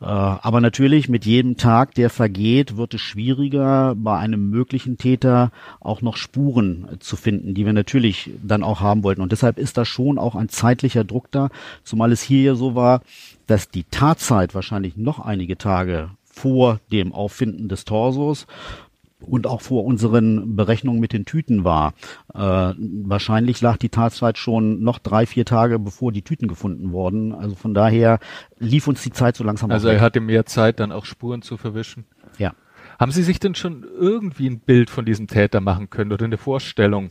Äh, 0.00 0.04
aber 0.04 0.60
natürlich 0.60 1.08
mit 1.08 1.24
jedem 1.26 1.56
Tag, 1.56 1.94
der 1.94 2.10
vergeht, 2.10 2.76
wird 2.76 2.94
es 2.94 3.00
schwieriger, 3.00 3.94
bei 3.96 4.16
einem 4.18 4.50
möglichen 4.50 4.96
Täter 4.96 5.50
auch 5.80 6.02
noch 6.02 6.16
Spuren 6.16 6.88
zu 7.00 7.16
finden, 7.16 7.54
die 7.54 7.66
wir 7.66 7.72
natürlich 7.72 8.30
dann 8.42 8.62
auch 8.62 8.80
haben 8.80 9.02
wollten. 9.02 9.22
Und 9.22 9.32
deshalb 9.32 9.58
ist 9.58 9.76
da 9.76 9.84
schon 9.84 10.18
auch 10.18 10.34
ein 10.34 10.48
zeitlicher 10.48 11.04
Druck 11.04 11.30
da, 11.30 11.48
zumal 11.82 12.12
es 12.12 12.22
hier 12.22 12.42
ja 12.42 12.54
so 12.54 12.74
war, 12.74 13.02
dass 13.46 13.70
die 13.70 13.84
Tatzeit 13.84 14.54
wahrscheinlich 14.54 14.96
noch 14.96 15.18
einige 15.18 15.58
Tage 15.58 16.10
vor 16.24 16.80
dem 16.92 17.12
Auffinden 17.12 17.68
des 17.68 17.84
Torsos 17.84 18.46
und 19.20 19.46
auch 19.46 19.60
vor 19.60 19.84
unseren 19.84 20.56
Berechnungen 20.56 21.00
mit 21.00 21.12
den 21.12 21.24
Tüten 21.24 21.64
war. 21.64 21.94
Äh, 22.34 22.38
wahrscheinlich 22.38 23.60
lag 23.60 23.76
die 23.76 23.88
Tatzeit 23.88 24.38
schon 24.38 24.82
noch 24.82 24.98
drei, 24.98 25.26
vier 25.26 25.44
Tage, 25.44 25.78
bevor 25.78 26.12
die 26.12 26.22
Tüten 26.22 26.48
gefunden 26.48 26.92
wurden. 26.92 27.34
Also 27.34 27.54
von 27.54 27.74
daher 27.74 28.20
lief 28.58 28.86
uns 28.86 29.02
die 29.02 29.12
Zeit 29.12 29.36
so 29.36 29.44
langsam. 29.44 29.70
Also 29.70 29.88
er 29.88 30.00
hatte 30.00 30.20
mehr 30.20 30.46
Zeit, 30.46 30.80
dann 30.80 30.92
auch 30.92 31.04
Spuren 31.04 31.42
zu 31.42 31.56
verwischen. 31.56 32.04
Ja. 32.38 32.54
Haben 32.98 33.12
Sie 33.12 33.22
sich 33.22 33.38
denn 33.38 33.54
schon 33.54 33.84
irgendwie 33.84 34.48
ein 34.48 34.60
Bild 34.60 34.90
von 34.90 35.04
diesem 35.04 35.28
Täter 35.28 35.60
machen 35.60 35.88
können 35.90 36.12
oder 36.12 36.24
eine 36.24 36.38
Vorstellung? 36.38 37.10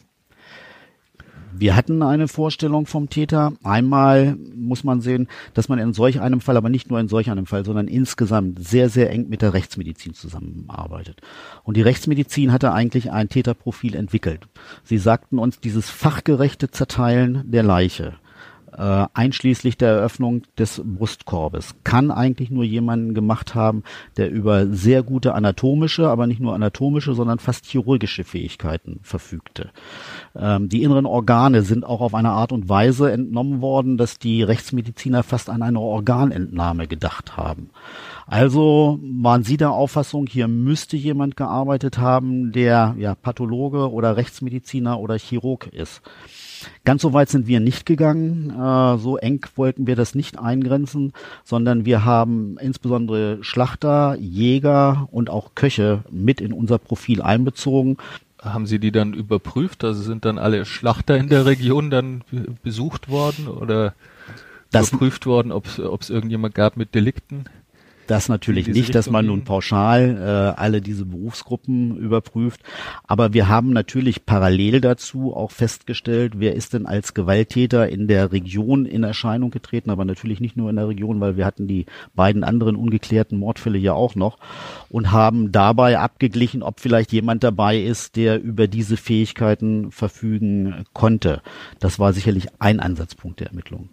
Wir 1.60 1.76
hatten 1.76 2.04
eine 2.04 2.28
Vorstellung 2.28 2.86
vom 2.86 3.10
Täter. 3.10 3.54
Einmal 3.64 4.38
muss 4.56 4.84
man 4.84 5.02
sehen, 5.02 5.28
dass 5.56 5.70
man 5.70 5.80
in 5.80 5.92
solch 5.92 6.22
einem 6.22 6.40
Fall, 6.40 6.56
aber 6.56 6.70
nicht 6.70 6.92
nur 6.92 7.00
in 7.00 7.08
solch 7.08 7.32
einem 7.32 7.48
Fall, 7.48 7.66
sondern 7.66 7.88
insgesamt 7.88 8.64
sehr, 8.64 8.90
sehr 8.90 9.10
eng 9.10 9.28
mit 9.28 9.42
der 9.42 9.54
Rechtsmedizin 9.54 10.14
zusammenarbeitet. 10.14 11.22
Und 11.64 11.76
die 11.76 11.82
Rechtsmedizin 11.82 12.52
hatte 12.52 12.74
eigentlich 12.74 13.12
ein 13.12 13.30
Täterprofil 13.30 13.96
entwickelt. 13.96 14.48
Sie 14.84 15.00
sagten 15.00 15.40
uns 15.40 15.60
dieses 15.60 15.90
fachgerechte 15.90 16.70
Zerteilen 16.70 17.44
der 17.50 17.64
Leiche 17.64 18.14
äh, 18.78 19.06
einschließlich 19.14 19.78
der 19.78 19.90
Eröffnung 19.90 20.44
des 20.58 20.82
Brustkorbes, 20.86 21.76
kann 21.84 22.12
eigentlich 22.12 22.52
nur 22.52 22.64
jemanden 22.64 23.14
gemacht 23.14 23.56
haben, 23.56 23.84
der 24.18 24.32
über 24.32 24.68
sehr 24.68 25.04
gute 25.04 25.34
anatomische, 25.34 26.08
aber 26.08 26.28
nicht 26.28 26.40
nur 26.40 26.54
anatomische, 26.54 27.14
sondern 27.14 27.40
fast 27.40 27.66
chirurgische 27.66 28.24
Fähigkeiten 28.24 29.00
verfügte. 29.02 29.72
Ähm, 30.36 30.70
die 30.70 30.84
inneren 30.84 31.06
Organe 31.06 31.64
sind 31.64 31.86
auch 31.86 32.02
auf 32.02 32.14
eine 32.14 32.30
Art 32.30 32.52
und 32.52 32.70
Weise 32.70 33.12
entnommen 33.12 33.62
worden, 33.62 33.98
dass 33.98 34.20
die 34.20 34.44
Rechtsmediziner 34.44 35.24
fast 35.24 35.50
an 35.50 35.64
eine 35.64 35.80
Organentnahme 35.80 36.88
gedacht 36.88 37.36
haben. 37.36 37.72
Also 38.28 39.00
waren 39.02 39.44
Sie 39.44 39.58
der 39.58 39.72
Auffassung, 39.72 40.28
hier 40.28 40.48
müsste 40.48 40.98
jemand 40.98 41.38
gearbeitet 41.38 41.98
haben, 41.98 42.52
der 42.52 42.96
ja 43.00 43.16
Pathologe 43.16 43.92
oder 43.92 44.18
Rechtsmediziner 44.18 45.00
oder 45.00 45.18
Chirurg 45.18 45.68
ist. 45.68 46.02
Ganz 46.86 47.02
so 47.02 47.14
weit 47.14 47.30
sind 47.30 47.48
wir 47.48 47.60
nicht 47.60 47.86
gegangen. 47.86 48.50
Äh, 48.50 48.98
so 48.98 49.18
eng 49.18 49.46
wollten 49.56 49.88
wir 49.88 49.96
das 49.96 50.16
nicht 50.16 50.40
eingrenzen, 50.40 51.14
sondern 51.44 51.86
wir 51.86 52.06
haben 52.06 52.58
insbesondere 52.60 53.44
Schlachter, 53.44 54.16
Jäger 54.20 55.08
und 55.12 55.30
auch 55.30 55.56
Köche 55.56 56.04
mit 56.10 56.42
in 56.42 56.54
unser 56.54 56.78
Profil 56.78 57.22
einbezogen. 57.22 57.98
Haben 58.42 58.68
Sie 58.68 58.80
die 58.80 58.92
dann 58.92 59.14
überprüft? 59.14 59.84
Also 59.84 60.02
sind 60.02 60.26
dann 60.26 60.38
alle 60.38 60.66
Schlachter 60.66 61.18
in 61.18 61.28
der 61.28 61.46
Region 61.46 61.90
dann 61.90 62.24
besucht 62.64 63.10
worden 63.10 63.48
oder 63.48 63.94
das 64.72 64.90
überprüft 64.90 65.26
worden, 65.26 65.52
ob 65.52 65.66
es 66.02 66.10
irgendjemand 66.10 66.54
gab 66.54 66.78
mit 66.78 66.94
Delikten? 66.94 67.46
Das 68.08 68.30
natürlich 68.30 68.68
nicht, 68.68 68.96
dass 68.96 69.10
man 69.10 69.26
nun 69.26 69.44
pauschal 69.44 70.18
äh, 70.18 70.60
alle 70.60 70.82
diese 70.82 71.06
Berufsgruppen 71.06 71.98
überprüft. 71.98 72.62
Aber 73.06 73.34
wir 73.34 73.50
haben 73.50 73.72
natürlich 73.72 74.26
parallel 74.26 74.82
dazu 74.82 75.36
auch 75.36 75.52
festgestellt, 75.52 76.34
wer 76.38 76.56
ist 76.56 76.74
denn 76.74 76.86
als 76.86 77.14
Gewalttäter 77.14 77.90
in 77.90 78.08
der 78.08 78.32
Region 78.32 78.86
in 78.86 79.04
Erscheinung 79.04 79.52
getreten, 79.52 79.90
aber 79.90 80.06
natürlich 80.06 80.40
nicht 80.40 80.56
nur 80.56 80.70
in 80.70 80.78
der 80.78 80.88
Region, 80.88 81.20
weil 81.20 81.36
wir 81.36 81.46
hatten 81.46 81.68
die 81.68 81.86
beiden 82.16 82.44
anderen 82.44 82.78
ungeklärten 82.78 83.38
Mordfälle 83.38 83.78
ja 83.78 83.94
auch 83.94 84.16
noch 84.16 84.38
und 84.90 85.12
haben 85.12 85.52
dabei 85.52 86.00
abgeglichen, 86.00 86.64
ob 86.64 86.80
vielleicht 86.80 87.12
jemand 87.12 87.44
dabei 87.44 87.78
ist, 87.78 88.16
der 88.16 88.42
über 88.42 88.68
diese 88.68 88.96
Fähigkeiten 88.96 89.92
verfügen 89.92 90.86
konnte. 90.94 91.42
Das 91.80 92.00
war 92.00 92.14
sicherlich 92.14 92.48
ein 92.60 92.80
Ansatzpunkt 92.80 93.42
der 93.42 93.48
Ermittlungen. 93.48 93.90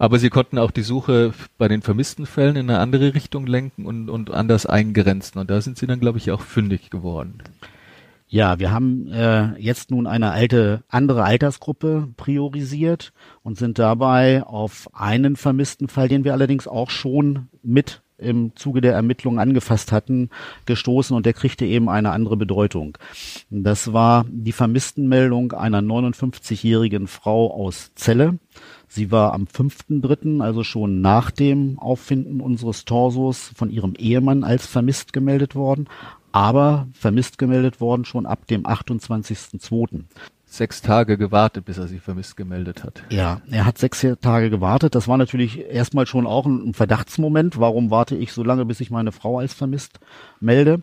Aber 0.00 0.18
sie 0.18 0.30
konnten 0.30 0.56
auch 0.56 0.70
die 0.70 0.80
Suche 0.80 1.34
bei 1.58 1.68
den 1.68 1.82
vermissten 1.82 2.24
Fällen 2.24 2.56
in 2.56 2.70
eine 2.70 2.78
andere 2.78 3.12
Richtung 3.12 3.46
lenken 3.46 3.84
und, 3.84 4.08
und 4.08 4.30
anders 4.30 4.64
eingrenzen. 4.64 5.38
Und 5.38 5.50
da 5.50 5.60
sind 5.60 5.76
sie 5.76 5.86
dann, 5.86 6.00
glaube 6.00 6.16
ich, 6.16 6.30
auch 6.30 6.40
fündig 6.40 6.88
geworden. 6.88 7.42
Ja, 8.26 8.58
wir 8.58 8.70
haben 8.70 9.08
äh, 9.08 9.58
jetzt 9.58 9.90
nun 9.90 10.06
eine 10.06 10.30
alte 10.30 10.84
andere 10.88 11.24
Altersgruppe 11.24 12.08
priorisiert 12.16 13.12
und 13.42 13.58
sind 13.58 13.78
dabei 13.78 14.42
auf 14.42 14.88
einen 14.94 15.36
vermissten 15.36 15.88
Fall, 15.88 16.08
den 16.08 16.24
wir 16.24 16.32
allerdings 16.32 16.66
auch 16.66 16.88
schon 16.88 17.48
mit 17.62 18.00
im 18.16 18.54
Zuge 18.54 18.80
der 18.80 18.94
Ermittlungen 18.94 19.38
angefasst 19.38 19.92
hatten, 19.92 20.30
gestoßen 20.66 21.16
und 21.16 21.26
der 21.26 21.32
kriegte 21.32 21.64
eben 21.64 21.88
eine 21.88 22.10
andere 22.10 22.36
Bedeutung. 22.36 22.96
Das 23.50 23.92
war 23.92 24.24
die 24.30 24.52
Vermisstenmeldung 24.52 25.52
einer 25.52 25.80
59-jährigen 25.80 27.06
Frau 27.06 27.52
aus 27.52 27.92
Celle. 27.96 28.38
Sie 28.92 29.12
war 29.12 29.34
am 29.34 29.44
5.3., 29.44 30.42
also 30.42 30.64
schon 30.64 31.00
nach 31.00 31.30
dem 31.30 31.78
Auffinden 31.78 32.40
unseres 32.40 32.84
Torsos, 32.84 33.52
von 33.54 33.70
ihrem 33.70 33.94
Ehemann 33.94 34.42
als 34.42 34.66
vermisst 34.66 35.12
gemeldet 35.12 35.54
worden, 35.54 35.88
aber 36.32 36.88
vermisst 36.92 37.38
gemeldet 37.38 37.80
worden 37.80 38.04
schon 38.04 38.26
ab 38.26 38.48
dem 38.48 38.66
28.2. 38.66 40.02
Sechs 40.44 40.82
Tage 40.82 41.16
gewartet, 41.16 41.66
bis 41.66 41.78
er 41.78 41.86
sie 41.86 42.00
vermisst 42.00 42.36
gemeldet 42.36 42.82
hat. 42.82 43.04
Ja, 43.10 43.40
er 43.48 43.64
hat 43.64 43.78
sechs 43.78 44.04
Tage 44.20 44.50
gewartet. 44.50 44.96
Das 44.96 45.06
war 45.06 45.16
natürlich 45.16 45.60
erstmal 45.70 46.08
schon 46.08 46.26
auch 46.26 46.44
ein 46.44 46.74
Verdachtsmoment. 46.74 47.60
Warum 47.60 47.92
warte 47.92 48.16
ich 48.16 48.32
so 48.32 48.42
lange, 48.42 48.64
bis 48.64 48.80
ich 48.80 48.90
meine 48.90 49.12
Frau 49.12 49.38
als 49.38 49.54
vermisst 49.54 50.00
melde? 50.40 50.82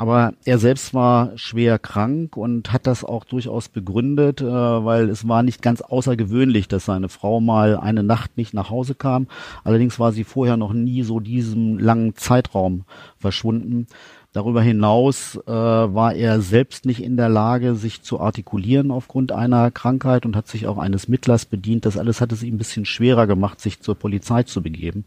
Aber 0.00 0.32
er 0.46 0.58
selbst 0.58 0.94
war 0.94 1.36
schwer 1.36 1.78
krank 1.78 2.34
und 2.34 2.72
hat 2.72 2.86
das 2.86 3.04
auch 3.04 3.22
durchaus 3.22 3.68
begründet, 3.68 4.40
äh, 4.40 4.46
weil 4.46 5.10
es 5.10 5.28
war 5.28 5.42
nicht 5.42 5.60
ganz 5.60 5.82
außergewöhnlich, 5.82 6.68
dass 6.68 6.86
seine 6.86 7.10
Frau 7.10 7.42
mal 7.42 7.76
eine 7.76 8.02
Nacht 8.02 8.38
nicht 8.38 8.54
nach 8.54 8.70
Hause 8.70 8.94
kam. 8.94 9.26
Allerdings 9.62 10.00
war 10.00 10.12
sie 10.12 10.24
vorher 10.24 10.56
noch 10.56 10.72
nie 10.72 11.02
so 11.02 11.20
diesem 11.20 11.78
langen 11.78 12.16
Zeitraum 12.16 12.84
verschwunden. 13.18 13.88
Darüber 14.32 14.62
hinaus 14.62 15.40
äh, 15.44 15.50
war 15.50 16.14
er 16.14 16.40
selbst 16.40 16.86
nicht 16.86 17.02
in 17.02 17.16
der 17.16 17.28
Lage, 17.28 17.74
sich 17.74 18.02
zu 18.02 18.20
artikulieren 18.20 18.92
aufgrund 18.92 19.32
einer 19.32 19.72
Krankheit 19.72 20.24
und 20.24 20.36
hat 20.36 20.46
sich 20.46 20.68
auch 20.68 20.78
eines 20.78 21.08
Mittlers 21.08 21.46
bedient. 21.46 21.84
Das 21.84 21.96
alles 21.96 22.20
hat 22.20 22.30
es 22.30 22.44
ihm 22.44 22.54
ein 22.54 22.58
bisschen 22.58 22.84
schwerer 22.84 23.26
gemacht, 23.26 23.60
sich 23.60 23.80
zur 23.80 23.96
Polizei 23.96 24.44
zu 24.44 24.62
begeben. 24.62 25.04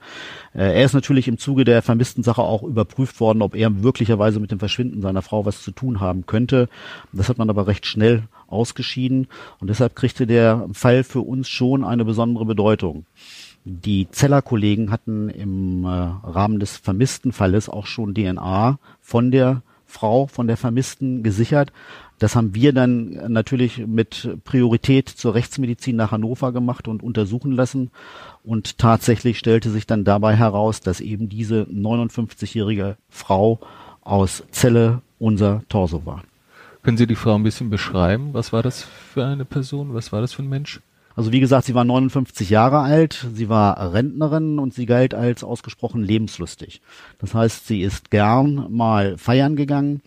Äh, 0.54 0.78
er 0.78 0.84
ist 0.84 0.94
natürlich 0.94 1.30
im 1.30 1.38
Zuge 1.38 1.64
der 1.64 1.82
vermissten 1.82 2.22
Sache 2.22 2.42
auch 2.42 2.64
überprüft 2.64 3.22
worden, 3.22 3.42
ob 3.42 3.56
er 3.56 3.70
möglicherweise 3.70 4.42
mit 4.42 4.52
dem 4.52 4.60
Verschwinden 4.60 5.02
seiner 5.02 5.22
Frau 5.22 5.46
was 5.46 5.64
zu 5.64 5.72
tun 5.72 6.02
haben 6.02 6.26
könnte. 6.26 6.68
Das 7.14 7.30
hat 7.30 7.38
man 7.38 7.50
aber 7.50 7.66
recht 7.68 7.86
schnell 7.86 8.24
ausgeschieden 8.48 9.28
und 9.62 9.70
deshalb 9.70 9.96
kriegte 9.96 10.28
der 10.28 10.68
Fall 10.74 11.06
für 11.06 11.22
uns 11.22 11.48
schon 11.48 11.86
eine 11.86 12.04
besondere 12.04 12.46
Bedeutung. 12.46 13.06
Die 13.66 14.10
Zeller-Kollegen 14.10 14.92
hatten 14.92 15.30
im 15.30 15.86
äh, 15.86 15.88
Rahmen 15.88 16.60
des 16.60 16.78
vermissten 16.78 17.32
Falles 17.32 17.70
auch 17.70 17.86
schon 17.86 18.14
DNA 18.14 18.78
von 19.00 19.32
der 19.32 19.62
Frau, 19.86 20.28
von 20.28 20.48
der 20.48 20.58
Vermissten 20.58 21.24
gesichert. 21.24 21.72
Das 22.20 22.36
haben 22.36 22.56
wir 22.56 22.74
dann 22.74 23.32
natürlich 23.32 23.86
mit 23.86 24.38
Priorität 24.44 25.10
zur 25.10 25.34
Rechtsmedizin 25.34 25.96
nach 25.96 26.12
Hannover 26.12 26.52
gemacht 26.52 26.88
und 26.88 27.04
untersuchen 27.04 27.52
lassen. 27.52 27.92
Und 28.44 28.78
tatsächlich 28.78 29.38
stellte 29.38 29.70
sich 29.70 29.88
dann 29.88 30.04
dabei 30.04 30.36
heraus, 30.36 30.82
dass 30.82 31.00
eben 31.00 31.30
diese 31.30 31.64
59-jährige 31.64 32.98
Frau 33.10 33.60
aus 34.02 34.44
Celle 34.52 35.02
unser 35.20 35.64
Torso 35.70 36.06
war. 36.06 36.24
Können 36.82 36.98
Sie 36.98 37.08
die 37.08 37.16
Frau 37.16 37.36
ein 37.36 37.44
bisschen 37.44 37.70
beschreiben? 37.70 38.34
Was 38.34 38.52
war 38.52 38.62
das 38.62 38.84
für 38.84 39.26
eine 39.26 39.46
Person? 39.46 39.94
Was 39.94 40.12
war 40.12 40.20
das 40.20 40.34
für 40.34 40.44
ein 40.44 40.50
Mensch? 40.50 40.82
Also 41.16 41.32
wie 41.32 41.40
gesagt, 41.40 41.66
sie 41.66 41.76
war 41.76 41.84
59 41.84 42.50
Jahre 42.50 42.80
alt, 42.80 43.28
sie 43.34 43.48
war 43.48 43.94
Rentnerin 43.94 44.58
und 44.58 44.74
sie 44.74 44.86
galt 44.86 45.14
als 45.14 45.44
ausgesprochen 45.44 46.04
lebenslustig. 46.04 46.82
Das 47.20 47.36
heißt, 47.36 47.68
sie 47.68 47.82
ist 47.82 48.10
gern 48.10 48.68
mal 48.70 49.18
feiern 49.18 49.56
gegangen. 49.56 50.02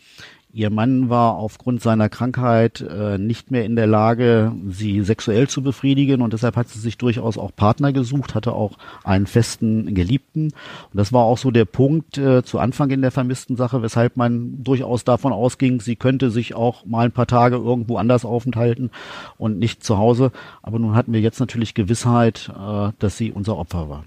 Ihr 0.56 0.70
Mann 0.70 1.10
war 1.10 1.34
aufgrund 1.34 1.82
seiner 1.82 2.08
Krankheit 2.08 2.80
äh, 2.80 3.18
nicht 3.18 3.50
mehr 3.50 3.66
in 3.66 3.76
der 3.76 3.86
Lage, 3.86 4.52
sie 4.66 5.02
sexuell 5.02 5.48
zu 5.48 5.62
befriedigen 5.62 6.22
und 6.22 6.32
deshalb 6.32 6.56
hat 6.56 6.70
sie 6.70 6.78
sich 6.78 6.96
durchaus 6.96 7.36
auch 7.36 7.54
Partner 7.54 7.92
gesucht, 7.92 8.34
hatte 8.34 8.54
auch 8.54 8.78
einen 9.04 9.26
festen 9.26 9.94
Geliebten. 9.94 10.44
Und 10.44 10.94
das 10.94 11.12
war 11.12 11.24
auch 11.24 11.36
so 11.36 11.50
der 11.50 11.66
Punkt 11.66 12.16
äh, 12.16 12.42
zu 12.42 12.58
Anfang 12.58 12.88
in 12.88 13.02
der 13.02 13.10
vermissten 13.10 13.56
Sache, 13.56 13.82
weshalb 13.82 14.16
man 14.16 14.64
durchaus 14.64 15.04
davon 15.04 15.34
ausging, 15.34 15.82
sie 15.82 15.94
könnte 15.94 16.30
sich 16.30 16.54
auch 16.54 16.86
mal 16.86 17.04
ein 17.04 17.12
paar 17.12 17.26
Tage 17.26 17.56
irgendwo 17.56 17.98
anders 17.98 18.24
aufenthalten 18.24 18.90
und 19.36 19.58
nicht 19.58 19.84
zu 19.84 19.98
Hause. 19.98 20.32
Aber 20.62 20.78
nun 20.78 20.94
hatten 20.94 21.12
wir 21.12 21.20
jetzt 21.20 21.38
natürlich 21.38 21.74
Gewissheit, 21.74 22.50
äh, 22.58 22.92
dass 22.98 23.18
sie 23.18 23.30
unser 23.30 23.58
Opfer 23.58 23.90
war. 23.90 24.04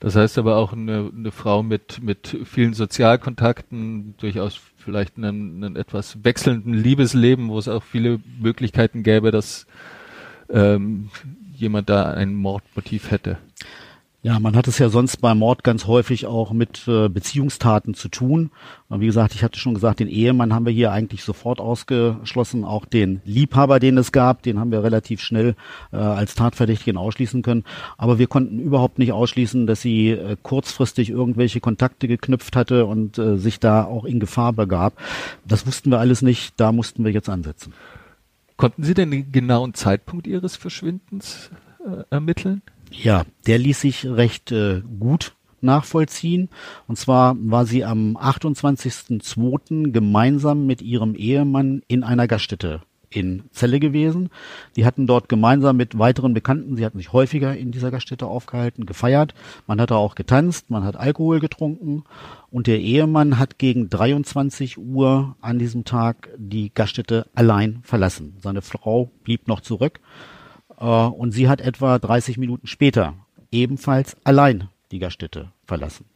Das 0.00 0.14
heißt 0.14 0.38
aber 0.38 0.56
auch 0.56 0.72
eine, 0.72 1.10
eine 1.14 1.30
Frau 1.32 1.62
mit, 1.62 2.00
mit 2.02 2.38
vielen 2.44 2.74
Sozialkontakten, 2.74 4.14
durchaus 4.18 4.60
vielleicht 4.76 5.16
einen, 5.16 5.64
einen 5.64 5.76
etwas 5.76 6.24
wechselnden 6.24 6.72
Liebesleben, 6.72 7.48
wo 7.48 7.58
es 7.58 7.68
auch 7.68 7.82
viele 7.82 8.20
Möglichkeiten 8.40 9.02
gäbe, 9.02 9.32
dass 9.32 9.66
ähm, 10.50 11.10
jemand 11.52 11.88
da 11.90 12.12
ein 12.12 12.34
Mordmotiv 12.34 13.10
hätte. 13.10 13.38
Ja, 14.20 14.40
man 14.40 14.56
hat 14.56 14.66
es 14.66 14.78
ja 14.78 14.88
sonst 14.88 15.18
beim 15.18 15.38
Mord 15.38 15.62
ganz 15.62 15.86
häufig 15.86 16.26
auch 16.26 16.50
mit 16.50 16.88
äh, 16.88 17.08
Beziehungstaten 17.08 17.94
zu 17.94 18.08
tun. 18.08 18.50
Und 18.88 19.00
wie 19.00 19.06
gesagt, 19.06 19.32
ich 19.36 19.44
hatte 19.44 19.60
schon 19.60 19.74
gesagt, 19.74 20.00
den 20.00 20.08
Ehemann 20.08 20.52
haben 20.52 20.66
wir 20.66 20.72
hier 20.72 20.90
eigentlich 20.90 21.22
sofort 21.22 21.60
ausgeschlossen. 21.60 22.64
Auch 22.64 22.84
den 22.84 23.20
Liebhaber, 23.24 23.78
den 23.78 23.96
es 23.96 24.10
gab, 24.10 24.42
den 24.42 24.58
haben 24.58 24.72
wir 24.72 24.82
relativ 24.82 25.20
schnell 25.20 25.54
äh, 25.92 25.98
als 25.98 26.34
Tatverdächtigen 26.34 26.98
ausschließen 26.98 27.42
können. 27.42 27.62
Aber 27.96 28.18
wir 28.18 28.26
konnten 28.26 28.58
überhaupt 28.58 28.98
nicht 28.98 29.12
ausschließen, 29.12 29.68
dass 29.68 29.82
sie 29.82 30.10
äh, 30.10 30.36
kurzfristig 30.42 31.10
irgendwelche 31.10 31.60
Kontakte 31.60 32.08
geknüpft 32.08 32.56
hatte 32.56 32.86
und 32.86 33.18
äh, 33.18 33.38
sich 33.38 33.60
da 33.60 33.84
auch 33.84 34.04
in 34.04 34.18
Gefahr 34.18 34.52
begab. 34.52 34.94
Das 35.46 35.64
wussten 35.64 35.92
wir 35.92 36.00
alles 36.00 36.22
nicht. 36.22 36.54
Da 36.56 36.72
mussten 36.72 37.04
wir 37.04 37.12
jetzt 37.12 37.28
ansetzen. 37.28 37.72
Konnten 38.56 38.82
Sie 38.82 38.94
denn 38.94 39.12
den 39.12 39.30
genauen 39.30 39.74
Zeitpunkt 39.74 40.26
Ihres 40.26 40.56
Verschwindens 40.56 41.52
äh, 41.86 42.02
ermitteln? 42.10 42.62
Ja, 42.90 43.24
der 43.46 43.58
ließ 43.58 43.80
sich 43.80 44.06
recht 44.06 44.52
äh, 44.52 44.82
gut 44.98 45.34
nachvollziehen. 45.60 46.48
Und 46.86 46.96
zwar 46.96 47.36
war 47.38 47.66
sie 47.66 47.84
am 47.84 48.16
28.02. 48.16 49.90
gemeinsam 49.90 50.66
mit 50.66 50.82
ihrem 50.82 51.14
Ehemann 51.14 51.82
in 51.88 52.02
einer 52.04 52.26
Gaststätte 52.26 52.80
in 53.10 53.44
Celle 53.52 53.80
gewesen. 53.80 54.28
Die 54.76 54.84
hatten 54.84 55.06
dort 55.06 55.30
gemeinsam 55.30 55.78
mit 55.78 55.98
weiteren 55.98 56.34
Bekannten, 56.34 56.76
sie 56.76 56.84
hatten 56.84 56.98
sich 56.98 57.12
häufiger 57.12 57.56
in 57.56 57.72
dieser 57.72 57.90
Gaststätte 57.90 58.26
aufgehalten, 58.26 58.84
gefeiert. 58.84 59.34
Man 59.66 59.80
hatte 59.80 59.96
auch 59.96 60.14
getanzt, 60.14 60.68
man 60.68 60.84
hat 60.84 60.96
Alkohol 60.96 61.40
getrunken 61.40 62.04
und 62.50 62.66
der 62.66 62.80
Ehemann 62.80 63.38
hat 63.38 63.58
gegen 63.58 63.88
23 63.88 64.76
Uhr 64.76 65.36
an 65.40 65.58
diesem 65.58 65.84
Tag 65.84 66.28
die 66.36 66.70
Gaststätte 66.74 67.26
allein 67.34 67.80
verlassen. 67.82 68.36
Seine 68.42 68.60
Frau 68.60 69.10
blieb 69.24 69.48
noch 69.48 69.60
zurück 69.60 70.00
und 70.84 71.32
sie 71.32 71.48
hat 71.48 71.60
etwa 71.60 71.98
30 71.98 72.38
Minuten 72.38 72.66
später 72.66 73.14
ebenfalls 73.50 74.16
allein 74.24 74.68
die 74.90 74.98
Gaststätte 74.98 75.52
verlassen. 75.66 76.06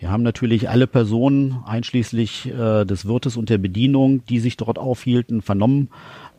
Wir 0.00 0.10
haben 0.10 0.22
natürlich 0.22 0.70
alle 0.70 0.86
Personen, 0.86 1.62
einschließlich 1.66 2.46
äh, 2.46 2.86
des 2.86 3.04
Wirtes 3.04 3.36
und 3.36 3.50
der 3.50 3.58
Bedienung, 3.58 4.24
die 4.24 4.40
sich 4.40 4.56
dort 4.56 4.78
aufhielten, 4.78 5.42
vernommen. 5.42 5.90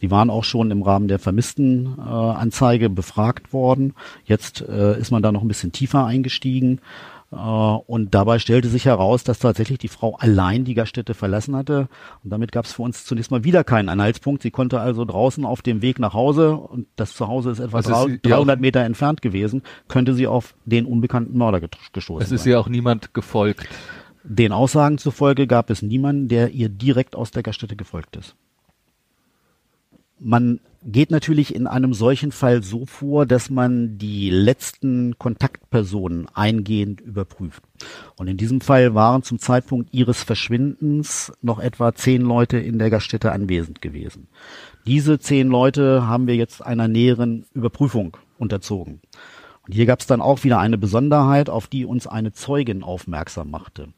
Die 0.01 0.09
waren 0.09 0.31
auch 0.31 0.43
schon 0.43 0.71
im 0.71 0.81
Rahmen 0.81 1.07
der 1.07 1.19
vermissten 1.19 1.95
äh, 1.99 2.89
befragt 2.89 3.53
worden. 3.53 3.93
Jetzt 4.25 4.61
äh, 4.61 4.99
ist 4.99 5.11
man 5.11 5.21
da 5.21 5.31
noch 5.31 5.43
ein 5.43 5.47
bisschen 5.47 5.71
tiefer 5.71 6.07
eingestiegen. 6.07 6.81
Äh, 7.31 7.35
und 7.35 8.13
dabei 8.13 8.39
stellte 8.39 8.67
sich 8.67 8.85
heraus, 8.85 9.23
dass 9.23 9.39
tatsächlich 9.39 9.79
die 9.79 9.87
Frau 9.87 10.15
allein 10.15 10.65
die 10.65 10.73
Gaststätte 10.73 11.13
verlassen 11.13 11.55
hatte. 11.55 11.87
Und 12.23 12.29
damit 12.31 12.51
gab 12.51 12.65
es 12.65 12.73
für 12.73 12.81
uns 12.81 13.05
zunächst 13.05 13.31
mal 13.31 13.43
wieder 13.43 13.63
keinen 13.63 13.89
Anhaltspunkt. 13.89 14.41
Sie 14.41 14.51
konnte 14.51 14.79
also 14.79 15.05
draußen 15.05 15.45
auf 15.45 15.61
dem 15.61 15.81
Weg 15.81 15.99
nach 15.99 16.13
Hause, 16.13 16.55
und 16.55 16.87
das 16.95 17.15
Zuhause 17.15 17.51
ist 17.51 17.59
etwa 17.59 17.77
also 17.77 18.07
ist 18.07 18.25
300 18.25 18.59
Meter 18.59 18.81
entfernt 18.81 19.21
gewesen, 19.21 19.63
könnte 19.87 20.13
sie 20.13 20.27
auf 20.27 20.55
den 20.65 20.85
unbekannten 20.85 21.37
Mörder 21.37 21.61
gestoßen 21.93 22.23
Es 22.23 22.31
ist 22.31 22.45
ihr 22.45 22.59
auch 22.59 22.67
niemand 22.67 23.13
gefolgt. 23.13 23.67
Den 24.23 24.51
Aussagen 24.51 24.97
zufolge 24.97 25.47
gab 25.47 25.69
es 25.69 25.81
niemanden, 25.81 26.27
der 26.27 26.51
ihr 26.51 26.69
direkt 26.69 27.15
aus 27.15 27.31
der 27.31 27.41
Gaststätte 27.41 27.75
gefolgt 27.75 28.15
ist. 28.17 28.35
Man 30.23 30.59
geht 30.83 31.09
natürlich 31.09 31.55
in 31.55 31.65
einem 31.65 31.95
solchen 31.95 32.31
Fall 32.31 32.61
so 32.61 32.85
vor, 32.85 33.25
dass 33.25 33.49
man 33.49 33.97
die 33.97 34.29
letzten 34.29 35.17
Kontaktpersonen 35.17 36.27
eingehend 36.35 37.01
überprüft. 37.01 37.63
Und 38.17 38.27
in 38.27 38.37
diesem 38.37 38.61
Fall 38.61 38.93
waren 38.93 39.23
zum 39.23 39.39
Zeitpunkt 39.39 39.91
ihres 39.95 40.21
Verschwindens 40.21 41.33
noch 41.41 41.57
etwa 41.57 41.95
zehn 41.95 42.21
Leute 42.21 42.59
in 42.59 42.77
der 42.77 42.91
Gaststätte 42.91 43.31
anwesend 43.31 43.81
gewesen. 43.81 44.27
Diese 44.85 45.17
zehn 45.17 45.47
Leute 45.47 46.05
haben 46.05 46.27
wir 46.27 46.35
jetzt 46.35 46.63
einer 46.63 46.87
näheren 46.87 47.45
Überprüfung 47.55 48.17
unterzogen. 48.37 49.01
Und 49.65 49.73
hier 49.73 49.87
gab 49.87 50.01
es 50.01 50.07
dann 50.07 50.21
auch 50.21 50.43
wieder 50.43 50.59
eine 50.59 50.77
Besonderheit, 50.77 51.49
auf 51.49 51.65
die 51.65 51.83
uns 51.83 52.05
eine 52.05 52.31
Zeugin 52.31 52.83
aufmerksam 52.83 53.49
machte. 53.49 53.89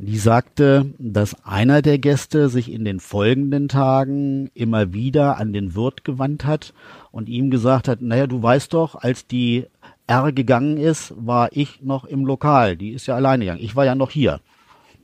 Die 0.00 0.16
sagte, 0.16 0.94
dass 0.98 1.44
einer 1.44 1.82
der 1.82 1.98
Gäste 1.98 2.48
sich 2.48 2.70
in 2.70 2.84
den 2.84 3.00
folgenden 3.00 3.66
Tagen 3.66 4.48
immer 4.54 4.92
wieder 4.92 5.38
an 5.38 5.52
den 5.52 5.74
Wirt 5.74 6.04
gewandt 6.04 6.44
hat 6.44 6.72
und 7.10 7.28
ihm 7.28 7.50
gesagt 7.50 7.88
hat, 7.88 8.00
naja, 8.00 8.28
du 8.28 8.40
weißt 8.40 8.74
doch, 8.74 8.94
als 8.94 9.26
die 9.26 9.66
R 10.06 10.30
gegangen 10.30 10.76
ist, 10.76 11.14
war 11.18 11.48
ich 11.50 11.82
noch 11.82 12.04
im 12.04 12.24
Lokal. 12.24 12.76
Die 12.76 12.90
ist 12.90 13.08
ja 13.08 13.16
alleine 13.16 13.44
gegangen. 13.44 13.64
Ich 13.64 13.74
war 13.74 13.86
ja 13.86 13.96
noch 13.96 14.12
hier. 14.12 14.38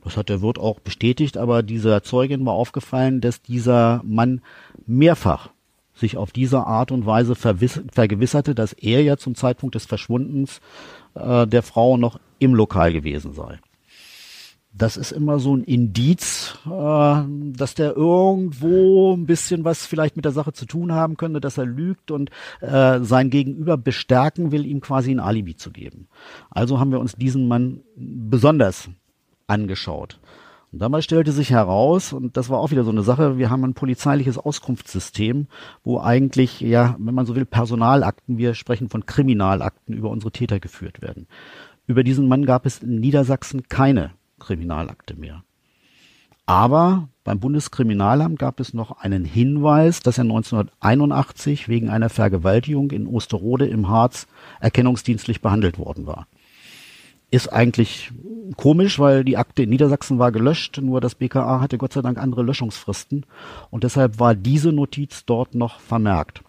Das 0.05 0.15
hat 0.15 0.29
der 0.29 0.41
Wirt 0.41 0.59
auch 0.59 0.79
bestätigt, 0.79 1.35
aber 1.35 1.61
dieser 1.61 2.01
Zeugin 2.01 2.45
war 2.45 2.53
aufgefallen, 2.53 3.19
dass 3.19 3.41
dieser 3.41 4.01
Mann 4.05 4.39
mehrfach 4.87 5.49
sich 5.93 6.15
auf 6.15 6.31
diese 6.31 6.67
Art 6.67 6.93
und 6.93 7.05
Weise 7.05 7.35
vergewisserte, 7.35 8.55
dass 8.55 8.71
er 8.71 9.03
ja 9.03 9.17
zum 9.17 9.35
Zeitpunkt 9.35 9.75
des 9.75 9.85
Verschwundens 9.85 10.61
äh, 11.15 11.45
der 11.47 11.63
Frau 11.63 11.97
noch 11.97 12.17
im 12.39 12.53
Lokal 12.53 12.93
gewesen 12.93 13.33
sei 13.33 13.59
das 14.77 14.97
ist 14.97 15.11
immer 15.11 15.39
so 15.39 15.55
ein 15.55 15.63
Indiz, 15.63 16.57
äh, 16.65 17.23
dass 17.53 17.75
der 17.75 17.95
irgendwo 17.95 19.13
ein 19.13 19.25
bisschen 19.25 19.63
was 19.63 19.85
vielleicht 19.85 20.15
mit 20.17 20.25
der 20.25 20.33
Sache 20.33 20.51
zu 20.51 20.65
tun 20.65 20.91
haben 20.91 21.15
könnte, 21.15 21.39
dass 21.39 21.57
er 21.57 21.65
lügt 21.65 22.11
und 22.11 22.29
äh, 22.59 22.99
sein 23.01 23.29
Gegenüber 23.29 23.77
bestärken 23.77 24.51
will, 24.51 24.65
ihm 24.65 24.81
quasi 24.81 25.11
ein 25.11 25.19
Alibi 25.21 25.55
zu 25.55 25.71
geben. 25.71 26.07
Also 26.49 26.79
haben 26.79 26.91
wir 26.91 26.99
uns 26.99 27.15
diesen 27.15 27.47
Mann 27.47 27.81
besonders 27.95 28.89
angeschaut. 29.47 30.19
Und 30.73 30.79
dabei 30.79 31.01
stellte 31.01 31.31
sich 31.31 31.51
heraus, 31.51 32.11
und 32.11 32.35
das 32.35 32.49
war 32.49 32.59
auch 32.59 32.71
wieder 32.71 32.83
so 32.83 32.91
eine 32.91 33.03
Sache, 33.03 33.37
wir 33.37 33.49
haben 33.49 33.63
ein 33.63 33.75
polizeiliches 33.75 34.37
Auskunftssystem, 34.37 35.47
wo 35.85 36.01
eigentlich, 36.01 36.59
ja, 36.59 36.97
wenn 36.99 37.15
man 37.15 37.25
so 37.25 37.35
will, 37.35 37.45
Personalakten, 37.45 38.37
wir 38.37 38.55
sprechen 38.55 38.89
von 38.89 39.05
Kriminalakten 39.05 39.95
über 39.95 40.09
unsere 40.09 40.31
Täter 40.31 40.59
geführt 40.59 41.01
werden. 41.01 41.27
Über 41.87 42.03
diesen 42.03 42.27
Mann 42.27 42.45
gab 42.45 42.65
es 42.65 42.79
in 42.79 42.99
Niedersachsen 42.99 43.69
keine 43.69 44.11
Kriminalakte 44.39 45.15
mehr. 45.15 45.43
Aber 46.45 47.09
beim 47.23 47.39
Bundeskriminalamt 47.39 48.37
gab 48.37 48.59
es 48.59 48.73
noch 48.73 48.99
einen 48.99 49.25
Hinweis, 49.25 50.01
dass 50.01 50.19
er 50.19 50.25
1981 50.25 51.67
wegen 51.67 51.89
einer 51.89 52.09
Vergewaltigung 52.09 52.91
in 52.91 53.07
Osterode 53.07 53.65
im 53.65 53.89
Harz 53.89 54.27
erkennungsdienstlich 54.59 55.41
behandelt 55.41 55.79
worden 55.79 56.05
war. 56.05 56.27
Ist 57.31 57.51
eigentlich 57.51 58.11
komisch, 58.57 58.99
weil 58.99 59.23
die 59.23 59.37
Akte 59.37 59.63
in 59.63 59.69
Niedersachsen 59.69 60.19
war 60.19 60.31
gelöscht, 60.31 60.79
nur 60.79 61.01
das 61.01 61.15
BKA 61.15 61.59
hatte 61.59 61.79
Gott 61.79 61.93
sei 61.93 62.03
Dank 62.03 62.19
andere 62.19 62.43
Löschungsfristen 62.43 63.25
und 63.71 63.83
deshalb 63.83 64.19
war 64.19 64.35
diese 64.35 64.71
Notiz 64.71 65.25
dort 65.25 65.55
noch 65.55 65.79
vermerkt. 65.79 66.44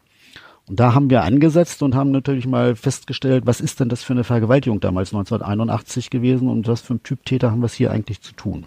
Und 0.68 0.80
da 0.80 0.94
haben 0.94 1.10
wir 1.10 1.22
angesetzt 1.22 1.82
und 1.82 1.94
haben 1.94 2.10
natürlich 2.10 2.46
mal 2.46 2.74
festgestellt, 2.74 3.46
was 3.46 3.60
ist 3.60 3.78
denn 3.78 3.88
das 3.88 4.02
für 4.02 4.14
eine 4.14 4.24
Vergewaltigung 4.24 4.80
damals 4.80 5.12
1981 5.12 6.10
gewesen 6.10 6.48
und 6.48 6.66
was 6.66 6.80
für 6.80 6.94
ein 6.94 7.02
Typ 7.02 7.24
Täter 7.24 7.52
haben 7.52 7.60
wir 7.60 7.66
es 7.66 7.74
hier 7.74 7.92
eigentlich 7.92 8.20
zu 8.20 8.32
tun. 8.32 8.66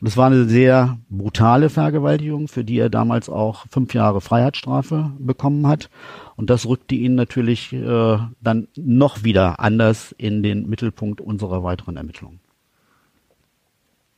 Und 0.00 0.08
es 0.08 0.16
war 0.16 0.26
eine 0.26 0.44
sehr 0.44 0.98
brutale 1.08 1.70
Vergewaltigung, 1.70 2.48
für 2.48 2.64
die 2.64 2.78
er 2.78 2.90
damals 2.90 3.30
auch 3.30 3.64
fünf 3.70 3.94
Jahre 3.94 4.20
Freiheitsstrafe 4.20 5.12
bekommen 5.18 5.66
hat. 5.66 5.88
Und 6.34 6.50
das 6.50 6.66
rückte 6.66 6.94
ihn 6.94 7.14
natürlich 7.14 7.72
äh, 7.72 8.18
dann 8.40 8.68
noch 8.76 9.24
wieder 9.24 9.58
anders 9.60 10.12
in 10.18 10.42
den 10.42 10.68
Mittelpunkt 10.68 11.20
unserer 11.20 11.62
weiteren 11.62 11.96
Ermittlungen. 11.96 12.40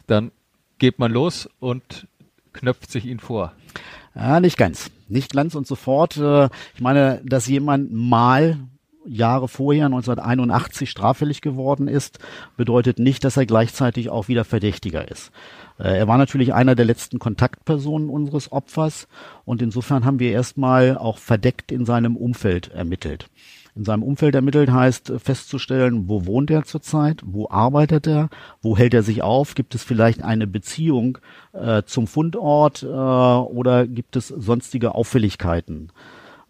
Dann 0.08 0.32
geht 0.78 0.98
man 0.98 1.12
los 1.12 1.48
und 1.60 2.08
knöpft 2.54 2.90
sich 2.90 3.04
ihn 3.04 3.20
vor. 3.20 3.52
Ja, 4.16 4.40
nicht 4.40 4.56
ganz. 4.56 4.90
Nicht 5.08 5.32
ganz 5.32 5.54
und 5.54 5.66
sofort. 5.66 6.16
Äh, 6.16 6.48
ich 6.74 6.80
meine, 6.80 7.20
dass 7.24 7.46
jemand 7.46 7.92
mal 7.92 8.58
Jahre 9.06 9.48
vorher, 9.48 9.86
1981, 9.86 10.90
straffällig 10.90 11.40
geworden 11.40 11.88
ist, 11.88 12.18
bedeutet 12.56 12.98
nicht, 12.98 13.24
dass 13.24 13.36
er 13.36 13.46
gleichzeitig 13.46 14.10
auch 14.10 14.28
wieder 14.28 14.44
Verdächtiger 14.44 15.10
ist. 15.10 15.32
Äh, 15.78 15.98
er 15.98 16.08
war 16.08 16.18
natürlich 16.18 16.52
einer 16.52 16.74
der 16.74 16.84
letzten 16.84 17.18
Kontaktpersonen 17.18 18.10
unseres 18.10 18.52
Opfers 18.52 19.08
und 19.44 19.62
insofern 19.62 20.04
haben 20.04 20.18
wir 20.18 20.32
erstmal 20.32 20.98
auch 20.98 21.18
verdeckt 21.18 21.72
in 21.72 21.86
seinem 21.86 22.16
Umfeld 22.16 22.68
ermittelt 22.68 23.30
in 23.78 23.84
seinem 23.84 24.02
Umfeld 24.02 24.34
ermittelt 24.34 24.72
heißt 24.72 25.12
festzustellen, 25.18 26.08
wo 26.08 26.26
wohnt 26.26 26.50
er 26.50 26.64
zurzeit, 26.64 27.22
wo 27.24 27.48
arbeitet 27.48 28.08
er, 28.08 28.28
wo 28.60 28.76
hält 28.76 28.92
er 28.92 29.04
sich 29.04 29.22
auf, 29.22 29.54
gibt 29.54 29.74
es 29.76 29.84
vielleicht 29.84 30.22
eine 30.22 30.48
Beziehung 30.48 31.18
äh, 31.52 31.84
zum 31.84 32.08
Fundort 32.08 32.82
äh, 32.82 32.86
oder 32.86 33.86
gibt 33.86 34.16
es 34.16 34.28
sonstige 34.28 34.96
Auffälligkeiten. 34.96 35.92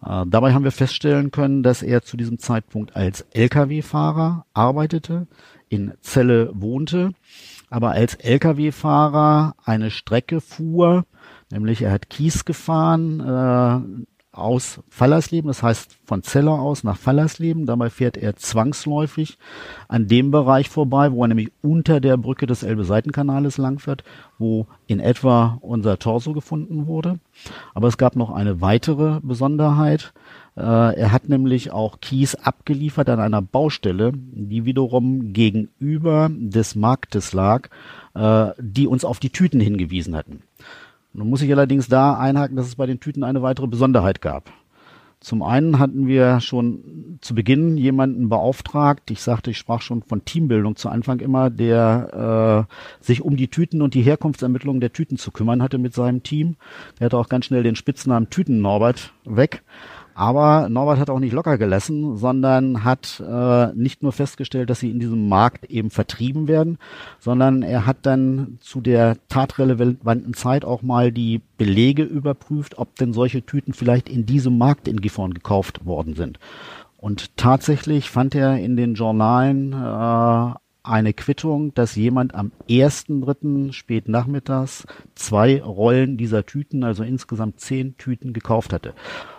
Äh, 0.02 0.24
dabei 0.26 0.54
haben 0.54 0.64
wir 0.64 0.72
feststellen 0.72 1.30
können, 1.30 1.62
dass 1.62 1.82
er 1.82 2.02
zu 2.02 2.16
diesem 2.16 2.38
Zeitpunkt 2.38 2.96
als 2.96 3.26
Lkw-Fahrer 3.32 4.46
arbeitete, 4.54 5.26
in 5.68 5.92
Celle 6.00 6.50
wohnte, 6.54 7.12
aber 7.68 7.90
als 7.90 8.14
Lkw-Fahrer 8.14 9.54
eine 9.62 9.90
Strecke 9.90 10.40
fuhr, 10.40 11.04
nämlich 11.50 11.82
er 11.82 11.92
hat 11.92 12.08
Kies 12.08 12.46
gefahren, 12.46 13.20
äh, 13.20 14.08
aus 14.38 14.80
Fallersleben, 14.88 15.48
das 15.48 15.62
heißt 15.62 15.98
von 16.04 16.22
Zeller 16.22 16.52
aus 16.52 16.84
nach 16.84 16.96
Fallersleben. 16.96 17.66
Dabei 17.66 17.90
fährt 17.90 18.16
er 18.16 18.36
zwangsläufig 18.36 19.38
an 19.88 20.06
dem 20.06 20.30
Bereich 20.30 20.68
vorbei, 20.68 21.12
wo 21.12 21.22
er 21.22 21.28
nämlich 21.28 21.52
unter 21.62 22.00
der 22.00 22.16
Brücke 22.16 22.46
des 22.46 22.62
Elbe-Seitenkanales 22.62 23.58
langfährt, 23.58 24.04
wo 24.38 24.66
in 24.86 25.00
etwa 25.00 25.58
unser 25.60 25.98
Torso 25.98 26.32
gefunden 26.32 26.86
wurde. 26.86 27.18
Aber 27.74 27.88
es 27.88 27.98
gab 27.98 28.16
noch 28.16 28.30
eine 28.30 28.60
weitere 28.60 29.20
Besonderheit. 29.22 30.12
Äh, 30.56 30.60
er 30.60 31.12
hat 31.12 31.28
nämlich 31.28 31.70
auch 31.70 32.00
Kies 32.00 32.34
abgeliefert 32.34 33.08
an 33.08 33.20
einer 33.20 33.42
Baustelle, 33.42 34.12
die 34.14 34.64
wiederum 34.64 35.32
gegenüber 35.32 36.30
des 36.32 36.74
Marktes 36.74 37.32
lag, 37.32 37.68
äh, 38.14 38.52
die 38.58 38.86
uns 38.86 39.04
auf 39.04 39.20
die 39.20 39.30
Tüten 39.30 39.60
hingewiesen 39.60 40.16
hatten. 40.16 40.42
Nun 41.18 41.30
muss 41.30 41.42
ich 41.42 41.50
allerdings 41.50 41.88
da 41.88 42.16
einhaken, 42.16 42.56
dass 42.56 42.68
es 42.68 42.76
bei 42.76 42.86
den 42.86 43.00
Tüten 43.00 43.24
eine 43.24 43.42
weitere 43.42 43.66
Besonderheit 43.66 44.22
gab. 44.22 44.52
Zum 45.18 45.42
einen 45.42 45.80
hatten 45.80 46.06
wir 46.06 46.40
schon 46.40 47.18
zu 47.20 47.34
Beginn 47.34 47.76
jemanden 47.76 48.28
beauftragt, 48.28 49.10
ich 49.10 49.20
sagte, 49.20 49.50
ich 49.50 49.58
sprach 49.58 49.82
schon 49.82 50.04
von 50.04 50.24
Teambildung 50.24 50.76
zu 50.76 50.88
Anfang 50.88 51.18
immer, 51.18 51.50
der 51.50 52.68
äh, 52.70 53.04
sich 53.04 53.20
um 53.20 53.36
die 53.36 53.48
Tüten 53.48 53.82
und 53.82 53.94
die 53.94 54.02
Herkunftsermittlung 54.02 54.78
der 54.78 54.92
Tüten 54.92 55.18
zu 55.18 55.32
kümmern 55.32 55.60
hatte 55.60 55.78
mit 55.78 55.92
seinem 55.92 56.22
Team. 56.22 56.54
Der 57.00 57.06
hatte 57.06 57.18
auch 57.18 57.28
ganz 57.28 57.46
schnell 57.46 57.64
den 57.64 57.74
Spitznamen 57.74 58.30
Tüten 58.30 58.60
Norbert 58.60 59.12
weg. 59.24 59.64
Aber 60.18 60.68
Norbert 60.68 60.98
hat 60.98 61.10
auch 61.10 61.20
nicht 61.20 61.32
locker 61.32 61.58
gelassen, 61.58 62.16
sondern 62.16 62.82
hat 62.82 63.22
äh, 63.24 63.68
nicht 63.74 64.02
nur 64.02 64.10
festgestellt, 64.10 64.68
dass 64.68 64.80
sie 64.80 64.90
in 64.90 64.98
diesem 64.98 65.28
Markt 65.28 65.66
eben 65.66 65.90
vertrieben 65.90 66.48
werden, 66.48 66.78
sondern 67.20 67.62
er 67.62 67.86
hat 67.86 67.98
dann 68.02 68.58
zu 68.60 68.80
der 68.80 69.16
tatrelevanten 69.28 70.34
Zeit 70.34 70.64
auch 70.64 70.82
mal 70.82 71.12
die 71.12 71.40
Belege 71.56 72.02
überprüft, 72.02 72.78
ob 72.78 72.96
denn 72.96 73.12
solche 73.12 73.46
Tüten 73.46 73.74
vielleicht 73.74 74.08
in 74.08 74.26
diesem 74.26 74.58
Markt 74.58 74.88
in 74.88 75.00
Gifhorn 75.00 75.34
gekauft 75.34 75.86
worden 75.86 76.16
sind. 76.16 76.40
Und 76.96 77.36
tatsächlich 77.36 78.10
fand 78.10 78.34
er 78.34 78.58
in 78.58 78.76
den 78.76 78.94
Journalen 78.94 79.72
äh, 79.72 80.54
eine 80.82 81.12
Quittung, 81.12 81.74
dass 81.74 81.94
jemand 81.94 82.34
am 82.34 82.50
1.3. 82.68 83.72
spät 83.72 84.08
nachmittags 84.08 84.84
zwei 85.14 85.62
Rollen 85.62 86.16
dieser 86.16 86.44
Tüten, 86.44 86.82
also 86.82 87.04
insgesamt 87.04 87.60
zehn 87.60 87.96
Tüten 87.98 88.32
gekauft 88.32 88.72
hatte. 88.72 88.94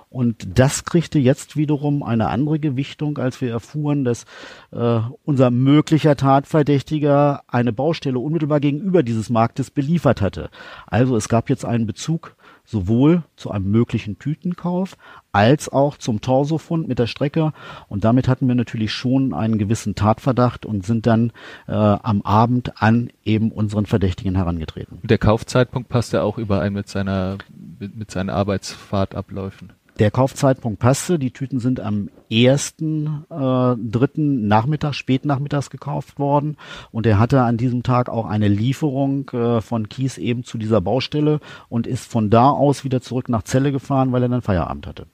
Und 0.10 0.58
das 0.58 0.86
kriegte 0.86 1.20
jetzt 1.20 1.56
wiederum 1.56 2.02
eine 2.02 2.30
andere 2.30 2.60
Gewichtung, 2.60 3.20
als 3.20 3.42
wir 3.42 3.52
erfuhren, 3.52 4.04
dass 4.04 4.26
äh, 4.72 5.02
unser 5.24 5.52
möglicher 5.52 6.16
Tatverdächtiger 6.16 7.44
eine 7.48 7.72
Baustelle 7.72 8.18
unmittelbar 8.18 8.60
gegenüber 8.60 9.04
dieses 9.04 9.30
Marktes 9.30 9.70
beliefert 9.70 10.22
hatte. 10.22 10.50
Also 10.88 11.16
es 11.16 11.30
gab 11.30 11.50
jetzt 11.50 11.64
einen 11.64 11.86
Bezug 11.86 12.36
sowohl 12.66 13.24
zu 13.36 13.52
einem 13.52 13.70
möglichen 13.70 14.20
Tütenkauf 14.20 14.96
als 15.32 15.70
auch 15.70 15.98
zum 15.98 16.22
Torsofund 16.22 16.88
mit 16.88 17.00
der 17.00 17.08
Strecke. 17.08 17.52
Und 17.88 18.04
damit 18.04 18.28
hatten 18.28 18.48
wir 18.48 18.56
natürlich 18.56 18.92
schon 18.92 19.34
einen 19.34 19.58
gewissen 19.58 19.96
Tatverdacht 19.96 20.66
und 20.66 20.86
sind 20.86 21.06
dann 21.06 21.32
äh, 21.68 21.74
am 21.74 22.22
Abend 22.24 22.82
an 22.82 23.12
eben 23.26 23.52
unseren 23.52 23.86
Verdächtigen 23.86 24.36
herangetreten. 24.36 25.00
Der 25.04 25.18
Kaufzeitpunkt 25.18 25.90
passt 25.90 26.14
ja 26.14 26.22
auch 26.24 26.38
überein 26.38 26.74
mit 26.74 26.88
seiner 26.88 27.38
mit 27.80 28.12
seinen 28.12 28.30
Arbeitsfahrtabläufen. 28.30 29.72
Der 30.00 30.12
Kaufzeitpunkt 30.12 30.80
passte. 30.80 31.20
Die 31.20 31.32
Tüten 31.32 31.60
sind 31.60 31.82
am 31.82 32.10
ersten, 32.32 33.26
äh, 33.30 33.76
dritten 33.76 34.48
Nachmittag, 34.48 34.94
spätnachmittags 34.94 35.70
gekauft 35.70 36.18
worden. 36.18 36.56
Und 36.92 37.06
er 37.06 37.20
hatte 37.20 37.42
an 37.42 37.58
diesem 37.58 37.84
Tag 37.84 38.08
auch 38.08 38.26
eine 38.26 38.48
Lieferung 38.48 39.30
äh, 39.30 39.60
von 39.60 39.90
Kies 39.90 40.18
eben 40.18 40.46
zu 40.46 40.58
dieser 40.58 40.80
Baustelle 40.80 41.42
und 41.68 41.86
ist 41.86 42.10
von 42.10 42.30
da 42.30 42.50
aus 42.50 42.86
wieder 42.86 43.02
zurück 43.02 43.28
nach 43.28 43.44
Celle 43.44 43.74
gefahren, 43.74 44.14
weil 44.14 44.24
er 44.24 44.30
dann 44.30 44.42
Feierabend 44.42 44.88
hatte. 44.88 45.06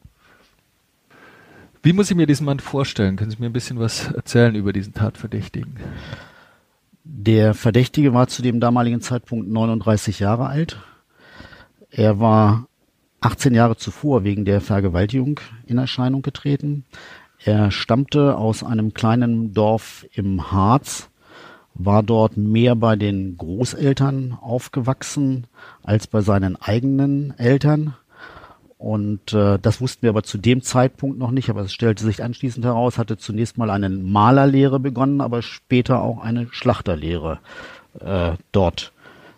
Wie 1.82 1.94
muss 1.94 2.12
ich 2.12 2.18
mir 2.18 2.28
diesen 2.28 2.46
Mann 2.46 2.60
vorstellen? 2.60 3.16
Können 3.16 3.32
Sie 3.32 3.38
mir 3.40 3.48
ein 3.48 3.54
bisschen 3.54 3.80
was 3.80 4.12
erzählen 4.12 4.54
über 4.54 4.72
diesen 4.72 4.94
Tatverdächtigen? 4.94 5.78
Der 7.04 7.56
Verdächtige 7.56 8.14
war 8.14 8.28
zu 8.28 8.44
dem 8.44 8.60
damaligen 8.60 9.02
Zeitpunkt 9.02 9.48
39 9.48 10.20
Jahre 10.20 10.48
alt. 10.48 10.78
Er 11.92 12.20
war 12.20 12.68
18 13.26 13.56
Jahre 13.56 13.76
zuvor 13.76 14.24
wegen 14.24 14.46
der 14.46 14.62
Vergewaltigung 14.62 15.40
in 15.66 15.80
Erscheinung 15.80 16.22
getreten. 16.22 16.86
Er 17.44 17.72
stammte 17.72 18.38
aus 18.38 18.64
einem 18.64 18.94
kleinen 18.94 19.54
Dorf 19.54 20.06
im 20.14 20.52
Harz, 20.52 21.10
war 21.74 22.04
dort 22.04 22.38
mehr 22.38 22.76
bei 22.76 22.96
den 22.96 23.38
Großeltern 23.38 24.38
aufgewachsen 24.40 25.48
als 25.84 26.08
bei 26.08 26.22
seinen 26.22 26.56
eigenen 26.56 27.38
Eltern. 27.38 27.96
Und 28.78 29.34
äh, 29.34 29.58
das 29.60 29.82
wussten 29.82 30.04
wir 30.04 30.12
aber 30.12 30.24
zu 30.24 30.38
dem 30.38 30.62
Zeitpunkt 30.62 31.18
noch 31.18 31.32
nicht, 31.32 31.50
aber 31.50 31.62
es 31.62 31.74
stellte 31.74 32.04
sich 32.04 32.24
anschließend 32.24 32.64
heraus, 32.64 32.98
hatte 33.00 33.18
zunächst 33.18 33.58
mal 33.58 33.72
eine 33.72 33.90
Malerlehre 33.90 34.80
begonnen, 34.80 35.20
aber 35.20 35.42
später 35.42 36.02
auch 36.02 36.22
eine 36.22 36.48
Schlachterlehre 36.52 37.40
äh, 38.00 38.34
dort 38.52 38.94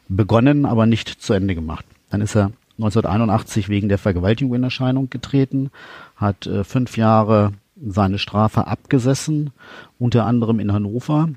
begonnen, 0.09 0.65
aber 0.65 0.85
nicht 0.85 1.09
zu 1.09 1.33
Ende 1.33 1.55
gemacht. 1.55 1.85
Dann 2.09 2.21
ist 2.21 2.35
er 2.35 2.51
1981 2.77 3.69
wegen 3.69 3.89
der 3.89 3.97
Vergewaltigung 3.97 4.55
in 4.55 4.63
Erscheinung 4.63 5.09
getreten, 5.09 5.71
hat 6.15 6.45
äh, 6.45 6.63
fünf 6.63 6.97
Jahre 6.97 7.53
seine 7.75 8.19
Strafe 8.19 8.67
abgesessen, 8.67 9.51
unter 9.99 10.25
anderem 10.25 10.59
in 10.59 10.73
Hannover, 10.73 11.29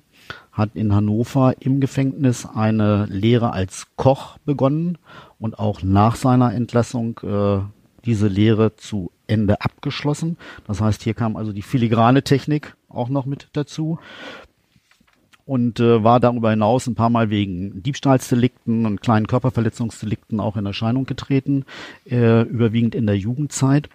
hat 0.53 0.71
in 0.75 0.95
Hannover 0.95 1.55
im 1.61 1.81
Gefängnis 1.81 2.47
eine 2.47 3.07
Lehre 3.07 3.53
als 3.53 3.87
Koch 3.97 4.39
begonnen 4.45 4.99
und 5.39 5.59
auch 5.59 5.83
nach 5.83 6.17
seiner 6.17 6.55
Entlassung 6.55 7.21
äh, 7.23 7.61
diese 8.05 8.29
Lehre 8.29 8.77
zu 8.77 9.11
Ende 9.27 9.61
abgeschlossen. 9.61 10.37
Das 10.67 10.81
heißt, 10.81 11.03
hier 11.03 11.15
kam 11.15 11.37
also 11.37 11.53
die 11.53 11.63
filigrane 11.63 12.23
Technik 12.23 12.77
auch 12.89 13.09
noch 13.09 13.27
mit 13.27 13.49
dazu 13.53 13.99
und 15.51 15.81
äh, 15.81 16.05
war 16.05 16.21
darüber 16.21 16.51
hinaus 16.51 16.87
ein 16.87 16.95
paar 16.95 17.11
Mal 17.11 17.29
wegen 17.29 17.83
Diebstahlsdelikten 17.83 18.87
und 18.87 19.03
kleinen 19.03 19.27
Körperverletzungsdelikten 19.27 20.39
auch 20.39 20.57
in 20.57 20.65
Erscheinung 20.65 21.07
getreten, 21.07 21.65
äh, 22.09 22.43
überwiegend 22.43 22.95
in 22.95 23.05
der 23.05 23.19
Jugendzeit. 23.19 23.89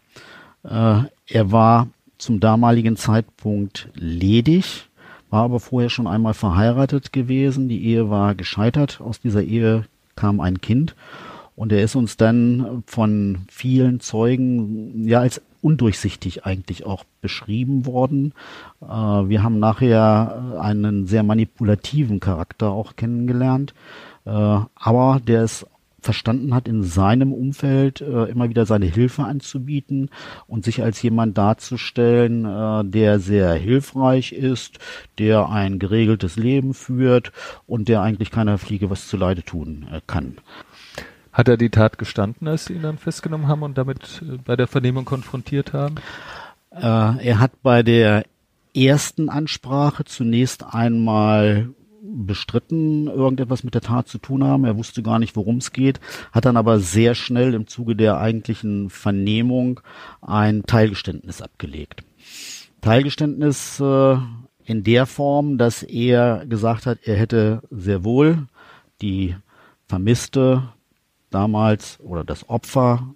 Äh, 0.65 1.03
er 1.27 1.51
war 1.53 1.87
zum 2.17 2.41
damaligen 2.41 2.97
Zeitpunkt 2.97 3.87
ledig, 3.93 4.89
war 5.29 5.43
aber 5.43 5.61
vorher 5.61 5.89
schon 5.89 6.07
einmal 6.07 6.33
verheiratet 6.33 7.13
gewesen. 7.13 7.69
Die 7.69 7.85
Ehe 7.85 8.09
war 8.09 8.35
gescheitert. 8.35 8.99
Aus 8.99 9.21
dieser 9.21 9.41
Ehe 9.41 9.85
kam 10.17 10.41
ein 10.41 10.59
Kind. 10.59 10.93
Und 11.55 11.71
er 11.71 11.81
ist 11.81 11.95
uns 11.95 12.17
dann 12.17 12.83
von 12.85 13.45
vielen 13.47 14.01
Zeugen 14.01 15.07
ja 15.07 15.21
als 15.21 15.41
undurchsichtig 15.65 16.45
eigentlich 16.45 16.85
auch 16.85 17.05
beschrieben 17.21 17.87
worden. 17.87 18.33
Äh, 18.81 18.85
wir 18.85 19.41
haben 19.41 19.57
nachher 19.57 20.59
einen 20.61 21.07
sehr 21.07 21.23
manipulativen 21.23 22.19
Charakter 22.19 22.69
auch 22.69 22.95
kennengelernt, 22.95 23.73
äh, 24.25 24.29
aber 24.29 25.19
der 25.25 25.41
es 25.41 25.65
verstanden 26.05 26.53
hat, 26.53 26.67
in 26.67 26.83
seinem 26.83 27.33
Umfeld 27.33 27.99
äh, 27.99 28.25
immer 28.25 28.47
wieder 28.47 28.67
seine 28.67 28.85
Hilfe 28.85 29.23
anzubieten 29.23 30.11
und 30.45 30.63
sich 30.63 30.83
als 30.83 31.01
jemand 31.01 31.35
darzustellen, 31.35 32.45
äh, 32.45 32.85
der 32.85 33.19
sehr 33.19 33.53
hilfreich 33.55 34.31
ist, 34.31 34.77
der 35.17 35.49
ein 35.49 35.79
geregeltes 35.79 36.35
Leben 36.35 36.75
führt 36.75 37.31
und 37.65 37.87
der 37.87 38.03
eigentlich 38.03 38.29
keiner 38.29 38.59
Fliege 38.59 38.91
was 38.91 39.07
zuleide 39.07 39.41
tun 39.41 39.87
äh, 39.91 39.99
kann. 40.05 40.37
Hat 41.35 41.49
er 41.49 41.57
die 41.57 41.69
Tat 41.69 41.97
gestanden, 41.97 42.47
als 42.47 42.63
Sie 42.63 42.73
ihn 42.75 42.81
dann 42.81 42.97
festgenommen 42.97 43.49
haben 43.49 43.61
und 43.61 43.77
damit 43.77 44.21
äh, 44.21 44.37
bei 44.37 44.55
der 44.55 44.67
Vernehmung 44.67 45.03
konfrontiert 45.03 45.73
haben? 45.73 45.95
Äh, 46.71 46.79
er 46.81 47.39
hat 47.41 47.61
bei 47.61 47.83
der 47.83 48.23
ersten 48.73 49.27
Ansprache 49.27 50.05
zunächst 50.05 50.63
einmal 50.65 51.67
bestritten, 52.01 53.07
irgendetwas 53.07 53.65
mit 53.65 53.73
der 53.73 53.81
Tat 53.81 54.07
zu 54.07 54.17
tun 54.17 54.45
haben. 54.45 54.63
Er 54.63 54.77
wusste 54.77 55.03
gar 55.03 55.19
nicht, 55.19 55.35
worum 55.35 55.57
es 55.57 55.73
geht, 55.73 55.99
hat 56.31 56.45
dann 56.45 56.55
aber 56.55 56.79
sehr 56.79 57.15
schnell 57.15 57.53
im 57.53 57.67
Zuge 57.67 57.97
der 57.97 58.17
eigentlichen 58.17 58.89
Vernehmung 58.89 59.81
ein 60.21 60.63
Teilgeständnis 60.63 61.41
abgelegt. 61.41 62.05
Teilgeständnis 62.79 63.81
äh, 63.81 64.17
in 64.63 64.85
der 64.85 65.05
Form, 65.05 65.57
dass 65.57 65.83
er 65.83 66.45
gesagt 66.45 66.85
hat, 66.85 66.99
er 67.03 67.17
hätte 67.17 67.61
sehr 67.71 68.05
wohl 68.05 68.47
die 69.01 69.35
vermisste 69.85 70.69
damals 71.29 71.99
oder 72.01 72.23
das 72.23 72.49
Opfer 72.49 73.07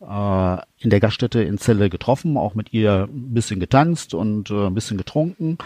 äh, 0.00 0.56
in 0.78 0.90
der 0.90 1.00
Gaststätte 1.00 1.42
in 1.42 1.58
Celle 1.58 1.90
getroffen, 1.90 2.36
auch 2.36 2.54
mit 2.54 2.72
ihr 2.72 3.08
ein 3.10 3.34
bisschen 3.34 3.60
getanzt 3.60 4.14
und 4.14 4.50
äh, 4.50 4.66
ein 4.66 4.74
bisschen 4.74 4.98
getrunken. 4.98 5.58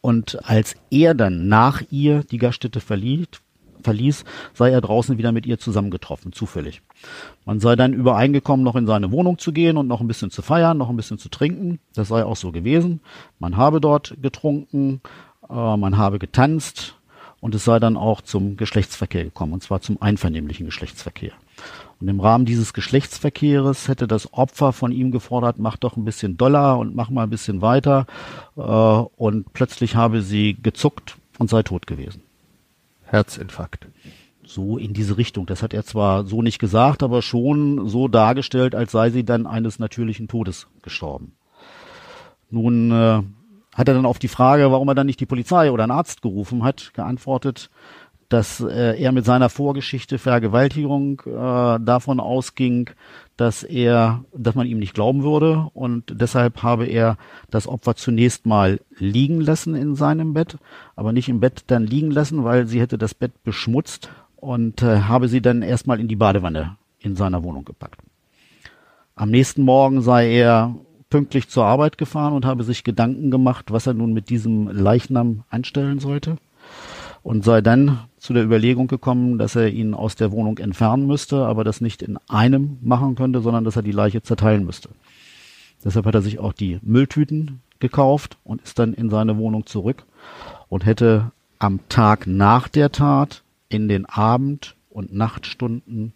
Und 0.00 0.38
als 0.48 0.76
er 0.90 1.14
dann 1.14 1.48
nach 1.48 1.82
ihr 1.90 2.22
die 2.22 2.38
Gaststätte 2.38 2.80
verließ, 2.80 3.26
verließ, 3.82 4.24
sei 4.52 4.70
er 4.70 4.80
draußen 4.80 5.16
wieder 5.18 5.32
mit 5.32 5.46
ihr 5.46 5.58
zusammengetroffen, 5.58 6.32
zufällig. 6.32 6.82
Man 7.44 7.60
sei 7.60 7.76
dann 7.76 7.92
übereingekommen, 7.92 8.64
noch 8.64 8.76
in 8.76 8.86
seine 8.86 9.10
Wohnung 9.12 9.38
zu 9.38 9.52
gehen 9.52 9.76
und 9.76 9.86
noch 9.86 10.00
ein 10.00 10.08
bisschen 10.08 10.30
zu 10.30 10.42
feiern, 10.42 10.78
noch 10.78 10.90
ein 10.90 10.96
bisschen 10.96 11.18
zu 11.18 11.28
trinken. 11.28 11.78
Das 11.94 12.08
sei 12.08 12.24
auch 12.24 12.36
so 12.36 12.52
gewesen. 12.52 13.00
Man 13.38 13.56
habe 13.56 13.80
dort 13.80 14.16
getrunken, 14.20 15.00
äh, 15.48 15.76
man 15.76 15.96
habe 15.96 16.18
getanzt, 16.18 16.95
und 17.46 17.54
es 17.54 17.64
sei 17.64 17.78
dann 17.78 17.96
auch 17.96 18.22
zum 18.22 18.56
Geschlechtsverkehr 18.56 19.22
gekommen, 19.22 19.52
und 19.52 19.62
zwar 19.62 19.80
zum 19.80 20.02
einvernehmlichen 20.02 20.66
Geschlechtsverkehr. 20.66 21.30
Und 22.00 22.08
im 22.08 22.18
Rahmen 22.18 22.44
dieses 22.44 22.72
Geschlechtsverkehres 22.72 23.86
hätte 23.86 24.08
das 24.08 24.32
Opfer 24.32 24.72
von 24.72 24.90
ihm 24.90 25.12
gefordert, 25.12 25.60
mach 25.60 25.76
doch 25.76 25.96
ein 25.96 26.04
bisschen 26.04 26.36
Dollar 26.36 26.76
und 26.76 26.96
mach 26.96 27.08
mal 27.08 27.22
ein 27.22 27.30
bisschen 27.30 27.62
weiter. 27.62 28.06
Äh, 28.56 28.60
und 28.60 29.52
plötzlich 29.52 29.94
habe 29.94 30.22
sie 30.22 30.56
gezuckt 30.60 31.18
und 31.38 31.48
sei 31.48 31.62
tot 31.62 31.86
gewesen. 31.86 32.22
Herzinfarkt. 33.04 33.86
So 34.44 34.76
in 34.76 34.92
diese 34.92 35.16
Richtung. 35.16 35.46
Das 35.46 35.62
hat 35.62 35.72
er 35.72 35.84
zwar 35.84 36.26
so 36.26 36.42
nicht 36.42 36.58
gesagt, 36.58 37.04
aber 37.04 37.22
schon 37.22 37.88
so 37.88 38.08
dargestellt, 38.08 38.74
als 38.74 38.90
sei 38.90 39.10
sie 39.10 39.22
dann 39.22 39.46
eines 39.46 39.78
natürlichen 39.78 40.26
Todes 40.26 40.66
gestorben. 40.82 41.36
Nun 42.50 42.90
äh, 42.90 43.22
hat 43.76 43.88
er 43.88 43.94
dann 43.94 44.06
auf 44.06 44.18
die 44.18 44.28
Frage, 44.28 44.72
warum 44.72 44.88
er 44.88 44.94
dann 44.94 45.06
nicht 45.06 45.20
die 45.20 45.26
Polizei 45.26 45.70
oder 45.70 45.84
einen 45.84 45.92
Arzt 45.92 46.22
gerufen 46.22 46.64
hat, 46.64 46.94
geantwortet, 46.94 47.70
dass 48.30 48.60
äh, 48.60 49.00
er 49.00 49.12
mit 49.12 49.24
seiner 49.24 49.50
Vorgeschichte 49.50 50.18
Vergewaltigung 50.18 51.22
äh, 51.26 51.78
davon 51.78 52.18
ausging, 52.18 52.90
dass 53.36 53.62
er, 53.62 54.24
dass 54.34 54.54
man 54.54 54.66
ihm 54.66 54.78
nicht 54.78 54.94
glauben 54.94 55.22
würde 55.22 55.68
und 55.74 56.20
deshalb 56.20 56.62
habe 56.62 56.86
er 56.86 57.18
das 57.50 57.68
Opfer 57.68 57.94
zunächst 57.94 58.46
mal 58.46 58.80
liegen 58.98 59.40
lassen 59.40 59.74
in 59.74 59.94
seinem 59.94 60.32
Bett, 60.32 60.56
aber 60.96 61.12
nicht 61.12 61.28
im 61.28 61.40
Bett 61.40 61.64
dann 61.66 61.86
liegen 61.86 62.10
lassen, 62.10 62.44
weil 62.44 62.66
sie 62.66 62.80
hätte 62.80 62.98
das 62.98 63.14
Bett 63.14 63.44
beschmutzt 63.44 64.08
und 64.36 64.82
äh, 64.82 65.02
habe 65.02 65.28
sie 65.28 65.42
dann 65.42 65.62
erstmal 65.62 66.00
in 66.00 66.08
die 66.08 66.16
Badewanne 66.16 66.76
in 66.98 67.14
seiner 67.14 67.44
Wohnung 67.44 67.64
gepackt. 67.64 68.00
Am 69.14 69.30
nächsten 69.30 69.62
Morgen 69.62 70.02
sei 70.02 70.30
er 70.32 70.74
pünktlich 71.10 71.48
zur 71.48 71.64
Arbeit 71.64 71.98
gefahren 71.98 72.32
und 72.32 72.44
habe 72.44 72.64
sich 72.64 72.84
Gedanken 72.84 73.30
gemacht, 73.30 73.70
was 73.70 73.86
er 73.86 73.94
nun 73.94 74.12
mit 74.12 74.28
diesem 74.28 74.68
Leichnam 74.68 75.44
anstellen 75.50 75.98
sollte 75.98 76.36
und 77.22 77.44
sei 77.44 77.60
dann 77.60 77.98
zu 78.18 78.32
der 78.32 78.44
Überlegung 78.44 78.86
gekommen, 78.86 79.38
dass 79.38 79.56
er 79.56 79.68
ihn 79.68 79.94
aus 79.94 80.14
der 80.14 80.32
Wohnung 80.32 80.58
entfernen 80.58 81.06
müsste, 81.06 81.44
aber 81.44 81.64
das 81.64 81.80
nicht 81.80 82.02
in 82.02 82.18
einem 82.28 82.78
machen 82.82 83.16
könnte, 83.16 83.40
sondern 83.40 83.64
dass 83.64 83.76
er 83.76 83.82
die 83.82 83.92
Leiche 83.92 84.22
zerteilen 84.22 84.64
müsste. 84.64 84.90
Deshalb 85.84 86.06
hat 86.06 86.14
er 86.14 86.22
sich 86.22 86.38
auch 86.38 86.52
die 86.52 86.78
Mülltüten 86.82 87.62
gekauft 87.78 88.38
und 88.44 88.62
ist 88.62 88.78
dann 88.78 88.94
in 88.94 89.10
seine 89.10 89.38
Wohnung 89.38 89.66
zurück 89.66 90.04
und 90.68 90.86
hätte 90.86 91.32
am 91.58 91.80
Tag 91.88 92.26
nach 92.26 92.68
der 92.68 92.92
Tat 92.92 93.42
in 93.68 93.88
den 93.88 94.06
Abend- 94.06 94.76
und 94.88 95.12
Nachtstunden 95.12 96.12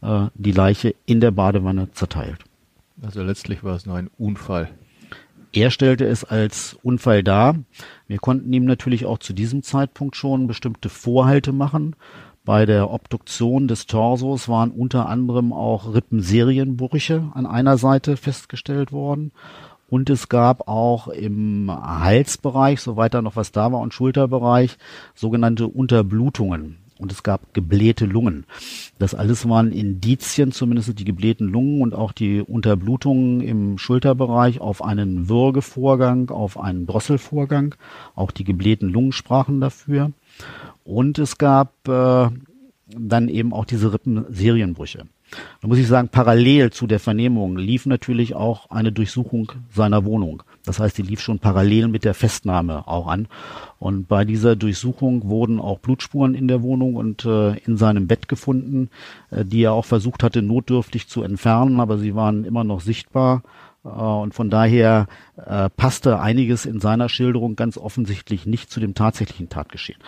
äh, 0.00 0.28
die 0.34 0.52
Leiche 0.52 0.94
in 1.06 1.20
der 1.20 1.30
Badewanne 1.30 1.90
zerteilt. 1.92 2.44
Also 3.02 3.22
letztlich 3.22 3.64
war 3.64 3.74
es 3.74 3.86
nur 3.86 3.96
ein 3.96 4.10
Unfall. 4.18 4.70
Er 5.52 5.70
stellte 5.70 6.04
es 6.04 6.24
als 6.24 6.76
Unfall 6.82 7.22
dar. 7.22 7.56
Wir 8.08 8.18
konnten 8.18 8.52
ihm 8.52 8.64
natürlich 8.64 9.06
auch 9.06 9.18
zu 9.18 9.32
diesem 9.32 9.62
Zeitpunkt 9.62 10.16
schon 10.16 10.46
bestimmte 10.48 10.88
Vorhalte 10.88 11.52
machen. 11.52 11.94
Bei 12.44 12.66
der 12.66 12.90
Obduktion 12.90 13.68
des 13.68 13.86
Torsos 13.86 14.48
waren 14.48 14.70
unter 14.70 15.08
anderem 15.08 15.52
auch 15.52 15.94
Rippenserienbrüche 15.94 17.30
an 17.34 17.46
einer 17.46 17.78
Seite 17.78 18.16
festgestellt 18.16 18.90
worden. 18.92 19.32
Und 19.88 20.10
es 20.10 20.28
gab 20.28 20.66
auch 20.66 21.08
im 21.08 21.70
Halsbereich, 21.70 22.80
soweit 22.80 23.14
da 23.14 23.22
noch 23.22 23.36
was 23.36 23.52
da 23.52 23.70
war, 23.70 23.80
und 23.80 23.94
Schulterbereich 23.94 24.76
sogenannte 25.14 25.68
Unterblutungen 25.68 26.83
und 26.98 27.12
es 27.12 27.22
gab 27.22 27.54
geblähte 27.54 28.06
Lungen. 28.06 28.46
Das 28.98 29.14
alles 29.14 29.48
waren 29.48 29.72
Indizien, 29.72 30.52
zumindest 30.52 30.98
die 30.98 31.04
geblähten 31.04 31.48
Lungen 31.48 31.82
und 31.82 31.94
auch 31.94 32.12
die 32.12 32.40
Unterblutungen 32.40 33.40
im 33.40 33.78
Schulterbereich 33.78 34.60
auf 34.60 34.82
einen 34.82 35.28
Würgevorgang, 35.28 36.30
auf 36.30 36.58
einen 36.58 36.86
Drosselvorgang. 36.86 37.74
Auch 38.14 38.30
die 38.30 38.44
geblähten 38.44 38.88
Lungen 38.88 39.12
sprachen 39.12 39.60
dafür. 39.60 40.12
Und 40.84 41.18
es 41.18 41.38
gab 41.38 41.72
äh, 41.88 42.28
dann 42.86 43.28
eben 43.28 43.52
auch 43.52 43.64
diese 43.64 43.92
Rippenserienbrüche. 43.92 45.06
Da 45.60 45.68
muss 45.68 45.78
ich 45.78 45.86
sagen, 45.86 46.08
parallel 46.08 46.70
zu 46.70 46.86
der 46.86 47.00
Vernehmung 47.00 47.56
lief 47.56 47.86
natürlich 47.86 48.34
auch 48.34 48.70
eine 48.70 48.92
Durchsuchung 48.92 49.52
seiner 49.70 50.04
Wohnung. 50.04 50.42
Das 50.64 50.80
heißt, 50.80 50.96
die 50.96 51.02
lief 51.02 51.20
schon 51.20 51.38
parallel 51.38 51.88
mit 51.88 52.04
der 52.04 52.14
Festnahme 52.14 52.88
auch 52.88 53.06
an. 53.06 53.28
Und 53.78 54.08
bei 54.08 54.24
dieser 54.24 54.56
Durchsuchung 54.56 55.28
wurden 55.28 55.60
auch 55.60 55.78
Blutspuren 55.78 56.34
in 56.34 56.48
der 56.48 56.62
Wohnung 56.62 56.94
und 56.94 57.24
äh, 57.24 57.56
in 57.58 57.76
seinem 57.76 58.06
Bett 58.06 58.28
gefunden, 58.28 58.88
äh, 59.30 59.44
die 59.44 59.62
er 59.62 59.72
auch 59.72 59.84
versucht 59.84 60.22
hatte, 60.22 60.40
notdürftig 60.40 61.08
zu 61.08 61.22
entfernen, 61.22 61.80
aber 61.80 61.98
sie 61.98 62.14
waren 62.14 62.44
immer 62.44 62.64
noch 62.64 62.80
sichtbar. 62.80 63.42
Äh, 63.84 63.88
und 63.88 64.34
von 64.34 64.50
daher 64.50 65.06
äh, 65.36 65.68
passte 65.70 66.20
einiges 66.20 66.66
in 66.66 66.80
seiner 66.80 67.08
Schilderung 67.08 67.56
ganz 67.56 67.76
offensichtlich 67.76 68.46
nicht 68.46 68.70
zu 68.70 68.80
dem 68.80 68.94
tatsächlichen 68.94 69.48
Tatgeschehen. 69.48 69.98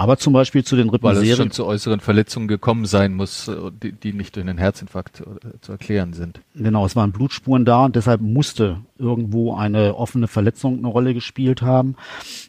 Aber 0.00 0.16
zum 0.16 0.32
Beispiel 0.32 0.64
zu 0.64 0.76
den 0.76 0.88
Rippenserien. 0.88 1.26
Weil 1.26 1.32
es 1.32 1.36
schon 1.36 1.50
zu 1.50 1.66
äußeren 1.66 2.00
Verletzungen 2.00 2.48
gekommen 2.48 2.86
sein 2.86 3.12
muss, 3.12 3.48
äh, 3.48 3.70
die, 3.82 3.92
die 3.92 4.14
nicht 4.14 4.34
durch 4.34 4.48
einen 4.48 4.56
Herzinfarkt 4.56 5.20
äh, 5.20 5.24
zu 5.60 5.72
erklären 5.72 6.14
sind. 6.14 6.40
Genau, 6.54 6.86
es 6.86 6.96
waren 6.96 7.12
Blutspuren 7.12 7.66
da 7.66 7.84
und 7.84 7.96
deshalb 7.96 8.22
musste 8.22 8.78
irgendwo 8.98 9.54
eine 9.54 9.94
offene 9.94 10.26
Verletzung 10.26 10.78
eine 10.78 10.88
Rolle 10.88 11.12
gespielt 11.12 11.60
haben. 11.60 11.96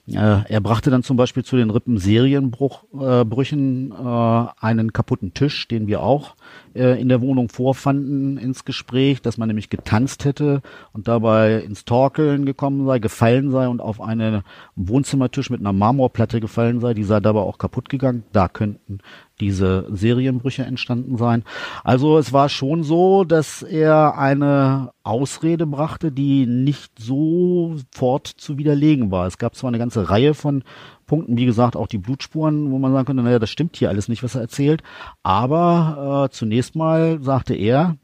Äh, 0.07 0.43
er 0.47 0.61
brachte 0.61 0.91
dann 0.91 1.03
zum 1.03 1.17
Beispiel 1.17 1.43
zu 1.43 1.57
den 1.57 1.71
Rippenserienbrüchen 1.71 3.91
äh, 3.91 4.45
einen 4.61 4.93
kaputten 4.93 5.33
Tisch, 5.33 5.67
den 5.67 5.87
wir 5.87 6.03
auch 6.03 6.35
äh, 6.75 6.99
in 6.99 7.09
der 7.09 7.21
Wohnung 7.21 7.49
vorfanden 7.49 8.37
ins 8.37 8.65
Gespräch, 8.65 9.21
dass 9.21 9.37
man 9.37 9.47
nämlich 9.47 9.69
getanzt 9.69 10.25
hätte 10.25 10.61
und 10.93 11.07
dabei 11.07 11.59
ins 11.59 11.85
Torkeln 11.85 12.45
gekommen 12.45 12.85
sei, 12.85 12.99
gefallen 12.99 13.51
sei 13.51 13.67
und 13.67 13.81
auf 13.81 14.01
einen 14.01 14.43
Wohnzimmertisch 14.75 15.49
mit 15.49 15.59
einer 15.59 15.73
Marmorplatte 15.73 16.39
gefallen 16.39 16.79
sei, 16.79 16.93
die 16.93 17.03
sei 17.03 17.19
dabei 17.19 17.41
auch 17.41 17.57
kaputt 17.57 17.89
gegangen. 17.89 18.23
Da 18.31 18.47
könnten 18.47 18.99
diese 19.39 19.87
Serienbrüche 19.91 20.63
entstanden 20.63 21.17
sein. 21.17 21.43
Also 21.83 22.17
es 22.17 22.31
war 22.31 22.47
schon 22.47 22.83
so, 22.83 23.23
dass 23.23 23.63
er 23.63 24.17
eine 24.17 24.91
Ausrede 25.03 25.65
brachte, 25.65 26.11
die 26.11 26.45
nicht 26.45 26.99
sofort 26.99 28.27
zu 28.27 28.57
widerlegen 28.57 29.11
war. 29.11 29.25
Es 29.25 29.39
gab 29.39 29.55
zwar 29.55 29.69
eine 29.69 29.79
ganze 29.79 30.09
Reihe 30.09 30.35
von 30.35 30.63
Punkten, 31.11 31.35
wie 31.35 31.45
gesagt, 31.45 31.75
auch 31.75 31.87
die 31.87 31.97
Blutspuren, 31.97 32.71
wo 32.71 32.79
man 32.79 32.93
sagen 32.93 33.05
könnte, 33.05 33.21
naja, 33.21 33.37
das 33.37 33.49
stimmt 33.49 33.75
hier 33.75 33.89
alles 33.89 34.07
nicht, 34.07 34.23
was 34.23 34.35
er 34.35 34.39
erzählt. 34.39 34.81
Aber 35.23 36.29
äh, 36.29 36.33
zunächst 36.33 36.73
mal 36.73 37.21
sagte 37.21 37.53
er, 37.53 37.97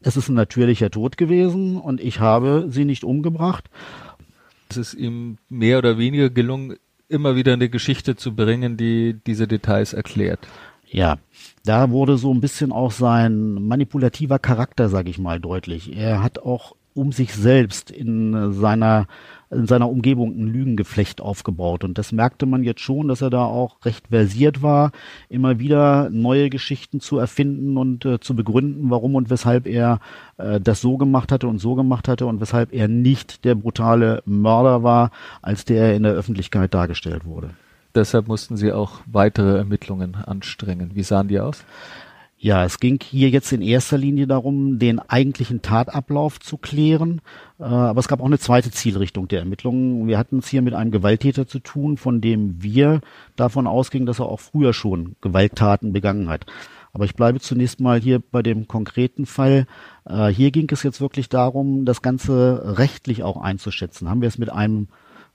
es 0.00 0.16
ist 0.16 0.30
ein 0.30 0.34
natürlicher 0.34 0.90
Tod 0.90 1.18
gewesen 1.18 1.76
und 1.76 2.00
ich 2.00 2.20
habe 2.20 2.68
sie 2.70 2.86
nicht 2.86 3.04
umgebracht. 3.04 3.68
Es 4.70 4.78
ist 4.78 4.94
ihm 4.94 5.36
mehr 5.50 5.76
oder 5.76 5.98
weniger 5.98 6.30
gelungen, 6.30 6.76
immer 7.10 7.36
wieder 7.36 7.52
eine 7.52 7.68
Geschichte 7.68 8.16
zu 8.16 8.34
bringen, 8.34 8.78
die 8.78 9.18
diese 9.26 9.46
Details 9.46 9.92
erklärt. 9.92 10.40
Ja, 10.90 11.18
da 11.66 11.90
wurde 11.90 12.16
so 12.16 12.32
ein 12.32 12.40
bisschen 12.40 12.72
auch 12.72 12.92
sein 12.92 13.66
manipulativer 13.68 14.38
Charakter, 14.38 14.88
sag 14.88 15.06
ich 15.06 15.18
mal, 15.18 15.38
deutlich. 15.38 15.94
Er 15.94 16.22
hat 16.22 16.38
auch 16.38 16.74
um 16.94 17.12
sich 17.12 17.34
selbst 17.34 17.90
in 17.90 18.54
seiner 18.54 19.06
in 19.50 19.66
seiner 19.66 19.88
Umgebung 19.88 20.38
ein 20.38 20.46
Lügengeflecht 20.46 21.20
aufgebaut. 21.20 21.84
Und 21.84 21.98
das 21.98 22.12
merkte 22.12 22.46
man 22.46 22.62
jetzt 22.62 22.80
schon, 22.80 23.08
dass 23.08 23.22
er 23.22 23.30
da 23.30 23.44
auch 23.44 23.84
recht 23.84 24.08
versiert 24.08 24.62
war, 24.62 24.92
immer 25.28 25.58
wieder 25.58 26.10
neue 26.10 26.50
Geschichten 26.50 27.00
zu 27.00 27.18
erfinden 27.18 27.76
und 27.76 28.04
äh, 28.04 28.20
zu 28.20 28.36
begründen, 28.36 28.90
warum 28.90 29.14
und 29.14 29.30
weshalb 29.30 29.66
er 29.66 30.00
äh, 30.36 30.60
das 30.60 30.80
so 30.80 30.96
gemacht 30.96 31.32
hatte 31.32 31.48
und 31.48 31.58
so 31.58 31.74
gemacht 31.74 32.08
hatte 32.08 32.26
und 32.26 32.40
weshalb 32.40 32.72
er 32.72 32.88
nicht 32.88 33.44
der 33.44 33.54
brutale 33.54 34.22
Mörder 34.26 34.82
war, 34.82 35.10
als 35.42 35.64
der 35.64 35.88
er 35.88 35.96
in 35.96 36.02
der 36.02 36.12
Öffentlichkeit 36.12 36.74
dargestellt 36.74 37.24
wurde. 37.24 37.50
Deshalb 37.94 38.28
mussten 38.28 38.56
Sie 38.56 38.72
auch 38.72 39.00
weitere 39.06 39.56
Ermittlungen 39.56 40.14
anstrengen. 40.14 40.90
Wie 40.94 41.02
sahen 41.02 41.28
die 41.28 41.40
aus? 41.40 41.64
Ja, 42.40 42.64
es 42.64 42.78
ging 42.78 43.00
hier 43.02 43.30
jetzt 43.30 43.50
in 43.50 43.62
erster 43.62 43.98
Linie 43.98 44.28
darum, 44.28 44.78
den 44.78 45.00
eigentlichen 45.00 45.60
Tatablauf 45.60 46.38
zu 46.38 46.56
klären. 46.56 47.20
Äh, 47.58 47.64
aber 47.64 47.98
es 47.98 48.06
gab 48.06 48.20
auch 48.20 48.26
eine 48.26 48.38
zweite 48.38 48.70
Zielrichtung 48.70 49.26
der 49.26 49.40
Ermittlungen. 49.40 50.06
Wir 50.06 50.18
hatten 50.18 50.38
es 50.38 50.46
hier 50.46 50.62
mit 50.62 50.72
einem 50.72 50.92
Gewalttäter 50.92 51.48
zu 51.48 51.58
tun, 51.58 51.96
von 51.96 52.20
dem 52.20 52.62
wir 52.62 53.00
davon 53.34 53.66
ausgingen, 53.66 54.06
dass 54.06 54.20
er 54.20 54.26
auch 54.26 54.38
früher 54.38 54.72
schon 54.72 55.16
Gewalttaten 55.20 55.92
begangen 55.92 56.28
hat. 56.28 56.46
Aber 56.92 57.04
ich 57.04 57.16
bleibe 57.16 57.40
zunächst 57.40 57.80
mal 57.80 58.00
hier 58.00 58.20
bei 58.20 58.44
dem 58.44 58.68
konkreten 58.68 59.26
Fall. 59.26 59.66
Äh, 60.04 60.28
hier 60.28 60.52
ging 60.52 60.68
es 60.70 60.84
jetzt 60.84 61.00
wirklich 61.00 61.28
darum, 61.28 61.86
das 61.86 62.02
Ganze 62.02 62.78
rechtlich 62.78 63.24
auch 63.24 63.38
einzuschätzen. 63.40 64.08
Haben 64.08 64.20
wir 64.20 64.28
es 64.28 64.38
mit 64.38 64.50
einem 64.50 64.86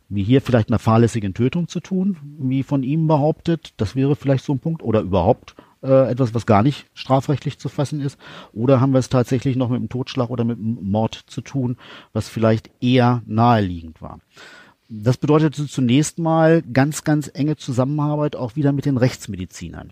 wie 0.08 0.24
hier 0.24 0.42
vielleicht 0.42 0.70
einer 0.70 0.80
fahrlässigen 0.80 1.34
Tötung 1.34 1.68
zu 1.68 1.80
tun, 1.80 2.18
wie 2.38 2.64
von 2.64 2.84
ihm 2.84 3.08
behauptet. 3.08 3.74
Das 3.78 3.96
wäre 3.96 4.16
vielleicht 4.16 4.46
so 4.46 4.54
ein 4.54 4.60
Punkt. 4.60 4.84
Oder 4.84 5.02
überhaupt 5.02 5.56
äh, 5.84 6.10
etwas, 6.10 6.34
was 6.34 6.46
gar 6.46 6.64
nicht 6.64 6.88
strafrechtlich 6.94 7.60
zu 7.60 7.70
fassen 7.70 8.00
ist. 8.00 8.18
Oder 8.54 8.82
haben 8.82 8.94
wir 8.94 9.00
es 9.00 9.10
tatsächlich 9.10 9.56
noch 9.56 9.70
mit 9.70 9.78
einem 9.78 9.90
Totschlag 9.90 10.30
oder 10.30 10.44
mit 10.44 10.58
einem 10.58 10.80
Mord 10.82 11.16
zu 11.28 11.42
tun, 11.42 11.78
was 12.14 12.30
vielleicht 12.30 12.72
eher 12.82 13.22
naheliegend 13.26 14.02
war. 14.02 14.20
Das 14.90 15.18
bedeutete 15.18 15.68
zunächst 15.68 16.20
mal 16.20 16.62
ganz, 16.62 17.04
ganz 17.04 17.30
enge 17.34 17.58
Zusammenarbeit 17.58 18.36
auch 18.36 18.56
wieder 18.56 18.72
mit 18.72 18.86
den 18.86 18.98
Rechtsmedizinern. 18.98 19.92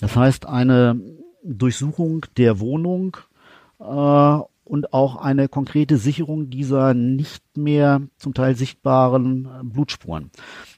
Das 0.00 0.16
heißt, 0.16 0.46
eine 0.46 1.00
Durchsuchung 1.44 2.26
der 2.36 2.60
Wohnung 2.60 3.16
äh, 3.80 4.38
und 4.68 4.92
auch 4.92 5.16
eine 5.16 5.48
konkrete 5.48 5.96
Sicherung 5.96 6.50
dieser 6.50 6.94
nicht 6.94 7.42
mehr 7.56 8.02
zum 8.16 8.34
Teil 8.34 8.54
sichtbaren 8.54 9.46
äh, 9.46 9.64
Blutspuren. 9.64 10.30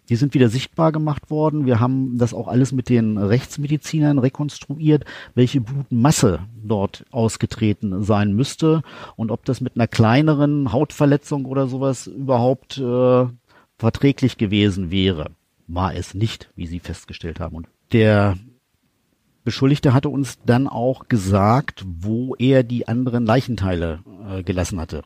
Die 0.08 0.16
sind 0.16 0.34
wieder 0.34 0.48
sichtbar 0.48 0.92
gemacht 0.92 1.30
worden. 1.30 1.66
Wir 1.66 1.80
haben 1.80 2.18
das 2.18 2.34
auch 2.34 2.48
alles 2.48 2.72
mit 2.72 2.88
den 2.88 3.18
Rechtsmedizinern 3.18 4.18
rekonstruiert, 4.18 5.04
welche 5.34 5.60
Blutmasse 5.60 6.40
dort 6.62 7.04
ausgetreten 7.10 8.02
sein 8.02 8.34
müsste 8.34 8.82
und 9.16 9.30
ob 9.30 9.44
das 9.44 9.60
mit 9.60 9.76
einer 9.76 9.86
kleineren 9.86 10.72
Hautverletzung 10.72 11.44
oder 11.44 11.66
sowas 11.66 12.06
überhaupt 12.06 12.78
äh, 12.78 13.26
verträglich 13.78 14.36
gewesen 14.36 14.90
wäre. 14.90 15.30
War 15.66 15.94
es 15.94 16.14
nicht, 16.14 16.50
wie 16.56 16.66
Sie 16.66 16.80
festgestellt 16.80 17.40
haben. 17.40 17.56
Und 17.56 17.68
der 17.92 18.36
Beschuldigte 19.50 19.92
hatte 19.92 20.08
uns 20.08 20.38
dann 20.46 20.68
auch 20.68 21.08
gesagt, 21.08 21.84
wo 21.84 22.36
er 22.38 22.62
die 22.62 22.86
anderen 22.86 23.26
Leichenteile 23.26 23.98
äh, 24.30 24.44
gelassen 24.44 24.78
hatte. 24.78 25.02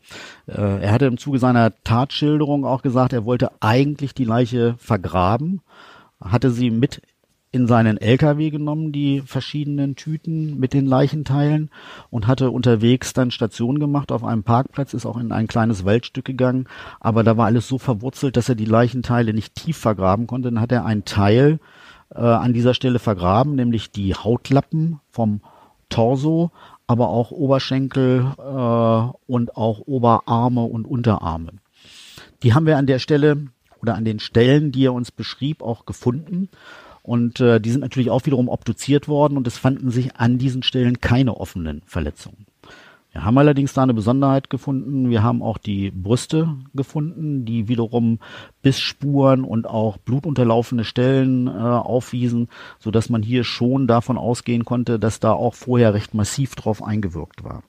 Äh, 0.47 0.83
er 0.83 0.93
hatte 0.93 1.07
im 1.07 1.17
Zuge 1.17 1.39
seiner 1.39 1.73
Tatschilderung 1.83 2.67
auch 2.67 2.83
gesagt, 2.83 3.15
er 3.15 3.25
wollte 3.25 3.53
eigentlich 3.61 4.13
die 4.13 4.27
Leiche 4.27 4.75
vergraben, 4.77 5.63
hatte 6.21 6.51
sie 6.51 6.71
mit 6.71 7.01
in 7.53 7.67
seinen 7.67 7.97
LKW 7.97 8.51
genommen, 8.51 8.93
die 8.93 9.23
verschiedenen 9.25 9.97
Tüten 9.97 10.59
mit 10.59 10.75
den 10.75 10.85
Leichenteilen 10.85 11.71
und 12.11 12.27
hatte 12.27 12.51
unterwegs 12.51 13.15
dann 13.15 13.31
Station 13.31 13.79
gemacht 13.79 14.13
auf 14.13 14.25
einem 14.25 14.43
Parkplatz, 14.43 14.93
ist 14.93 15.07
auch 15.07 15.17
in 15.17 15.33
ein 15.33 15.47
kleines 15.47 15.87
Waldstück 15.87 16.27
gegangen, 16.27 16.67
aber 17.01 17.25
da 17.25 17.39
war 17.39 17.47
alles 17.47 17.67
so 17.67 17.79
verwurzelt, 17.79 18.37
dass 18.37 18.51
er 18.51 18.57
die 18.57 18.67
Leichenteile 18.67 19.33
nicht 19.33 19.55
tief 19.55 19.79
vergraben 19.79 20.27
konnte. 20.27 20.51
Dann 20.51 20.61
hat 20.61 20.73
er 20.73 20.85
einen 20.85 21.07
Teil 21.07 21.61
äh, 22.15 22.21
an 22.21 22.53
dieser 22.53 22.75
Stelle 22.75 22.99
vergraben, 22.99 23.55
nämlich 23.55 23.91
die 23.91 24.15
Hautlappen 24.15 25.01
vom 25.11 25.41
Torso, 25.89 26.51
aber 26.87 27.09
auch 27.09 27.31
Oberschenkel 27.31 28.27
äh, 28.39 29.33
und 29.33 29.57
auch 29.57 29.81
Oberarme 29.87 30.65
und 30.65 30.87
Unterarme. 30.87 31.53
Die 32.43 32.55
haben 32.55 32.67
wir 32.67 32.77
an 32.77 32.87
der 32.87 32.99
Stelle 32.99 33.47
oder 33.81 33.95
an 33.95 34.05
den 34.05 34.19
Stellen, 34.19 34.73
die 34.73 34.87
er 34.87 34.93
uns 34.93 35.11
beschrieb, 35.11 35.63
auch 35.63 35.87
gefunden. 35.87 36.49
Und 37.03 37.41
äh, 37.41 37.61
die 37.61 37.71
sind 37.71 37.81
natürlich 37.81 38.11
auch 38.11 38.25
wiederum 38.25 38.49
obduziert 38.49 39.09
worden 39.09 39.37
und 39.37 39.47
es 39.47 39.59
fanden 39.59 39.91
sich 39.91 40.17
an 40.17 40.39
diesen 40.39 40.63
Stellen 40.63 41.01
keine 41.01 41.37
offenen 41.37 41.83
Verletzungen. 41.85 42.47
Wir 43.15 43.25
haben 43.25 43.39
allerdings 43.39 43.73
da 43.73 43.85
eine 43.85 43.95
Besonderheit 43.95 44.51
gefunden. 44.51 45.09
Wir 45.09 45.23
haben 45.23 45.41
auch 45.41 45.57
die 45.57 45.93
Brüste 45.93 46.57
gefunden, 46.75 47.45
die 47.45 47.69
wiederum 47.69 48.19
Bissspuren 48.61 49.45
und 49.45 49.69
auch 49.69 49.99
blutunterlaufene 49.99 50.83
Stellen 50.83 51.47
äh, 51.47 51.51
aufwiesen, 51.51 52.49
so 52.81 52.91
dass 52.91 53.11
man 53.11 53.23
hier 53.23 53.45
schon 53.45 53.87
davon 53.87 54.19
ausgehen 54.19 54.65
konnte, 54.65 54.99
dass 54.99 55.21
da 55.21 55.33
auch 55.33 55.55
vorher 55.55 55.95
recht 55.95 56.13
massiv 56.13 56.57
drauf 56.57 56.83
eingewirkt 56.83 57.45
war. 57.45 57.63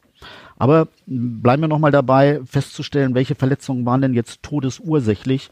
Aber 0.57 0.87
bleiben 1.05 1.61
wir 1.61 1.67
nochmal 1.67 1.91
dabei, 1.91 2.41
festzustellen, 2.45 3.13
welche 3.13 3.35
Verletzungen 3.35 3.85
waren 3.85 4.01
denn 4.01 4.15
jetzt 4.15 4.41
todesursächlich? 4.41 5.51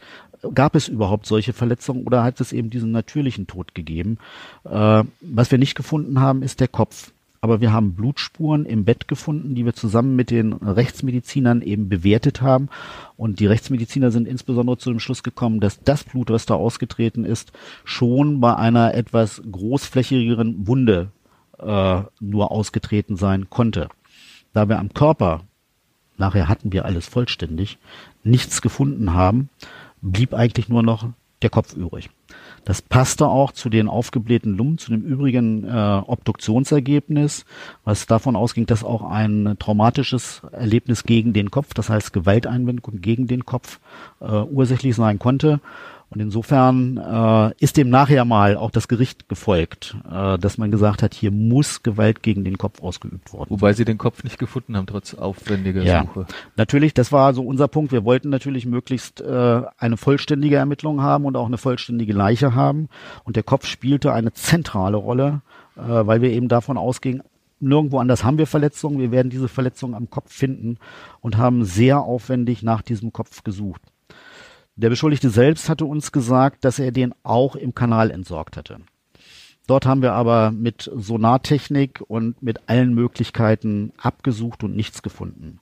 Gab 0.54 0.74
es 0.74 0.88
überhaupt 0.88 1.26
solche 1.26 1.52
Verletzungen 1.52 2.04
oder 2.04 2.24
hat 2.24 2.40
es 2.40 2.52
eben 2.52 2.68
diesen 2.68 2.90
natürlichen 2.90 3.46
Tod 3.46 3.76
gegeben? 3.76 4.18
Äh, 4.64 5.04
was 5.20 5.52
wir 5.52 5.58
nicht 5.58 5.76
gefunden 5.76 6.18
haben, 6.18 6.42
ist 6.42 6.58
der 6.58 6.68
Kopf. 6.68 7.12
Aber 7.44 7.60
wir 7.60 7.74
haben 7.74 7.92
Blutspuren 7.92 8.64
im 8.64 8.86
Bett 8.86 9.06
gefunden, 9.06 9.54
die 9.54 9.66
wir 9.66 9.74
zusammen 9.74 10.16
mit 10.16 10.30
den 10.30 10.54
Rechtsmedizinern 10.54 11.60
eben 11.60 11.90
bewertet 11.90 12.40
haben. 12.40 12.70
Und 13.18 13.38
die 13.38 13.44
Rechtsmediziner 13.44 14.10
sind 14.10 14.26
insbesondere 14.26 14.78
zu 14.78 14.88
dem 14.88 14.98
Schluss 14.98 15.22
gekommen, 15.22 15.60
dass 15.60 15.82
das 15.82 16.04
Blut, 16.04 16.30
was 16.30 16.46
da 16.46 16.54
ausgetreten 16.54 17.26
ist, 17.26 17.52
schon 17.84 18.40
bei 18.40 18.56
einer 18.56 18.94
etwas 18.94 19.42
großflächigeren 19.52 20.66
Wunde 20.66 21.10
äh, 21.58 22.00
nur 22.18 22.50
ausgetreten 22.50 23.16
sein 23.16 23.50
konnte. 23.50 23.90
Da 24.54 24.70
wir 24.70 24.78
am 24.78 24.94
Körper, 24.94 25.42
nachher 26.16 26.48
hatten 26.48 26.72
wir 26.72 26.86
alles 26.86 27.06
vollständig, 27.08 27.76
nichts 28.22 28.62
gefunden 28.62 29.12
haben, 29.12 29.50
blieb 30.00 30.32
eigentlich 30.32 30.70
nur 30.70 30.82
noch 30.82 31.10
der 31.42 31.50
Kopf 31.50 31.76
übrig. 31.76 32.08
Das 32.64 32.80
passte 32.80 33.28
auch 33.28 33.52
zu 33.52 33.68
den 33.68 33.88
aufgeblähten 33.88 34.56
Lungen, 34.56 34.78
zu 34.78 34.90
dem 34.90 35.02
übrigen 35.02 35.64
äh, 35.64 36.02
Obduktionsergebnis, 36.06 37.44
was 37.84 38.06
davon 38.06 38.36
ausging, 38.36 38.66
dass 38.66 38.82
auch 38.82 39.02
ein 39.02 39.56
traumatisches 39.58 40.42
Erlebnis 40.52 41.04
gegen 41.04 41.34
den 41.34 41.50
Kopf, 41.50 41.74
das 41.74 41.90
heißt 41.90 42.12
Gewalteinwirkung 42.12 43.00
gegen 43.00 43.26
den 43.26 43.44
Kopf, 43.44 43.80
äh, 44.20 44.24
ursächlich 44.26 44.96
sein 44.96 45.18
konnte. 45.18 45.60
Und 46.14 46.20
insofern 46.20 46.96
äh, 46.96 47.52
ist 47.58 47.76
dem 47.76 47.90
nachher 47.90 48.24
mal 48.24 48.56
auch 48.56 48.70
das 48.70 48.86
Gericht 48.86 49.28
gefolgt, 49.28 49.96
äh, 50.08 50.38
dass 50.38 50.58
man 50.58 50.70
gesagt 50.70 51.02
hat, 51.02 51.12
hier 51.12 51.32
muss 51.32 51.82
Gewalt 51.82 52.22
gegen 52.22 52.44
den 52.44 52.56
Kopf 52.56 52.80
ausgeübt 52.82 53.32
worden. 53.32 53.50
Wobei 53.50 53.72
sie 53.72 53.84
den 53.84 53.98
Kopf 53.98 54.22
nicht 54.22 54.38
gefunden 54.38 54.76
haben, 54.76 54.86
trotz 54.86 55.14
aufwendiger 55.14 55.82
ja. 55.82 56.02
Suche. 56.02 56.26
Natürlich, 56.56 56.94
das 56.94 57.10
war 57.10 57.34
so 57.34 57.42
unser 57.42 57.66
Punkt. 57.66 57.90
Wir 57.90 58.04
wollten 58.04 58.28
natürlich 58.28 58.64
möglichst 58.64 59.20
äh, 59.20 59.62
eine 59.76 59.96
vollständige 59.96 60.56
Ermittlung 60.56 61.02
haben 61.02 61.24
und 61.24 61.36
auch 61.36 61.46
eine 61.46 61.58
vollständige 61.58 62.12
Leiche 62.12 62.54
haben. 62.54 62.88
Und 63.24 63.34
der 63.34 63.42
Kopf 63.42 63.66
spielte 63.66 64.12
eine 64.12 64.32
zentrale 64.32 64.96
Rolle, 64.96 65.42
äh, 65.76 65.80
weil 65.82 66.22
wir 66.22 66.30
eben 66.30 66.46
davon 66.46 66.78
ausgingen, 66.78 67.22
nirgendwo 67.58 67.98
anders 67.98 68.22
haben 68.22 68.38
wir 68.38 68.46
Verletzungen. 68.46 69.00
Wir 69.00 69.10
werden 69.10 69.30
diese 69.30 69.48
Verletzungen 69.48 69.94
am 69.94 70.10
Kopf 70.10 70.32
finden 70.32 70.78
und 71.20 71.36
haben 71.38 71.64
sehr 71.64 72.02
aufwendig 72.02 72.62
nach 72.62 72.82
diesem 72.82 73.12
Kopf 73.12 73.42
gesucht. 73.42 73.82
Der 74.76 74.90
Beschuldigte 74.90 75.30
selbst 75.30 75.68
hatte 75.68 75.84
uns 75.84 76.10
gesagt, 76.10 76.64
dass 76.64 76.80
er 76.80 76.90
den 76.90 77.14
auch 77.22 77.54
im 77.54 77.74
Kanal 77.74 78.10
entsorgt 78.10 78.56
hatte. 78.56 78.78
Dort 79.66 79.86
haben 79.86 80.02
wir 80.02 80.12
aber 80.12 80.50
mit 80.50 80.90
Sonartechnik 80.94 82.02
und 82.06 82.42
mit 82.42 82.68
allen 82.68 82.92
Möglichkeiten 82.92 83.92
abgesucht 83.96 84.64
und 84.64 84.76
nichts 84.76 85.02
gefunden. 85.02 85.60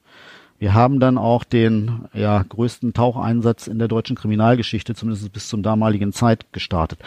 Wir 0.59 0.75
haben 0.75 0.99
dann 0.99 1.19
auch 1.19 1.45
den 1.45 2.07
ja, 2.15 2.43
größten 2.43 2.95
Taucheinsatz 2.95 3.67
in 3.67 3.79
der 3.79 3.89
deutschen 3.89 4.17
Kriminalgeschichte, 4.17 4.95
zumindest 4.95 5.33
bis 5.33 5.49
zum 5.49 5.63
damaligen 5.63 6.13
Zeit, 6.13 6.53
gestartet. 6.53 7.01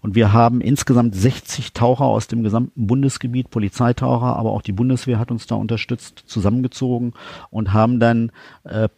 Und 0.00 0.14
wir 0.14 0.32
haben 0.32 0.60
insgesamt 0.60 1.14
60 1.14 1.72
Taucher 1.72 2.04
aus 2.04 2.26
dem 2.28 2.42
gesamten 2.42 2.86
Bundesgebiet, 2.86 3.50
Polizeitaucher, 3.50 4.36
aber 4.36 4.50
auch 4.50 4.62
die 4.62 4.72
Bundeswehr 4.72 5.18
hat 5.18 5.30
uns 5.30 5.46
da 5.46 5.54
unterstützt, 5.54 6.24
zusammengezogen 6.26 7.14
und 7.50 7.72
haben 7.72 8.00
dann 8.00 8.32
äh, 8.64 8.88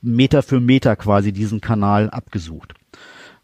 Meter 0.00 0.42
für 0.42 0.60
Meter 0.60 0.96
quasi 0.96 1.32
diesen 1.32 1.60
Kanal 1.60 2.10
abgesucht. 2.10 2.74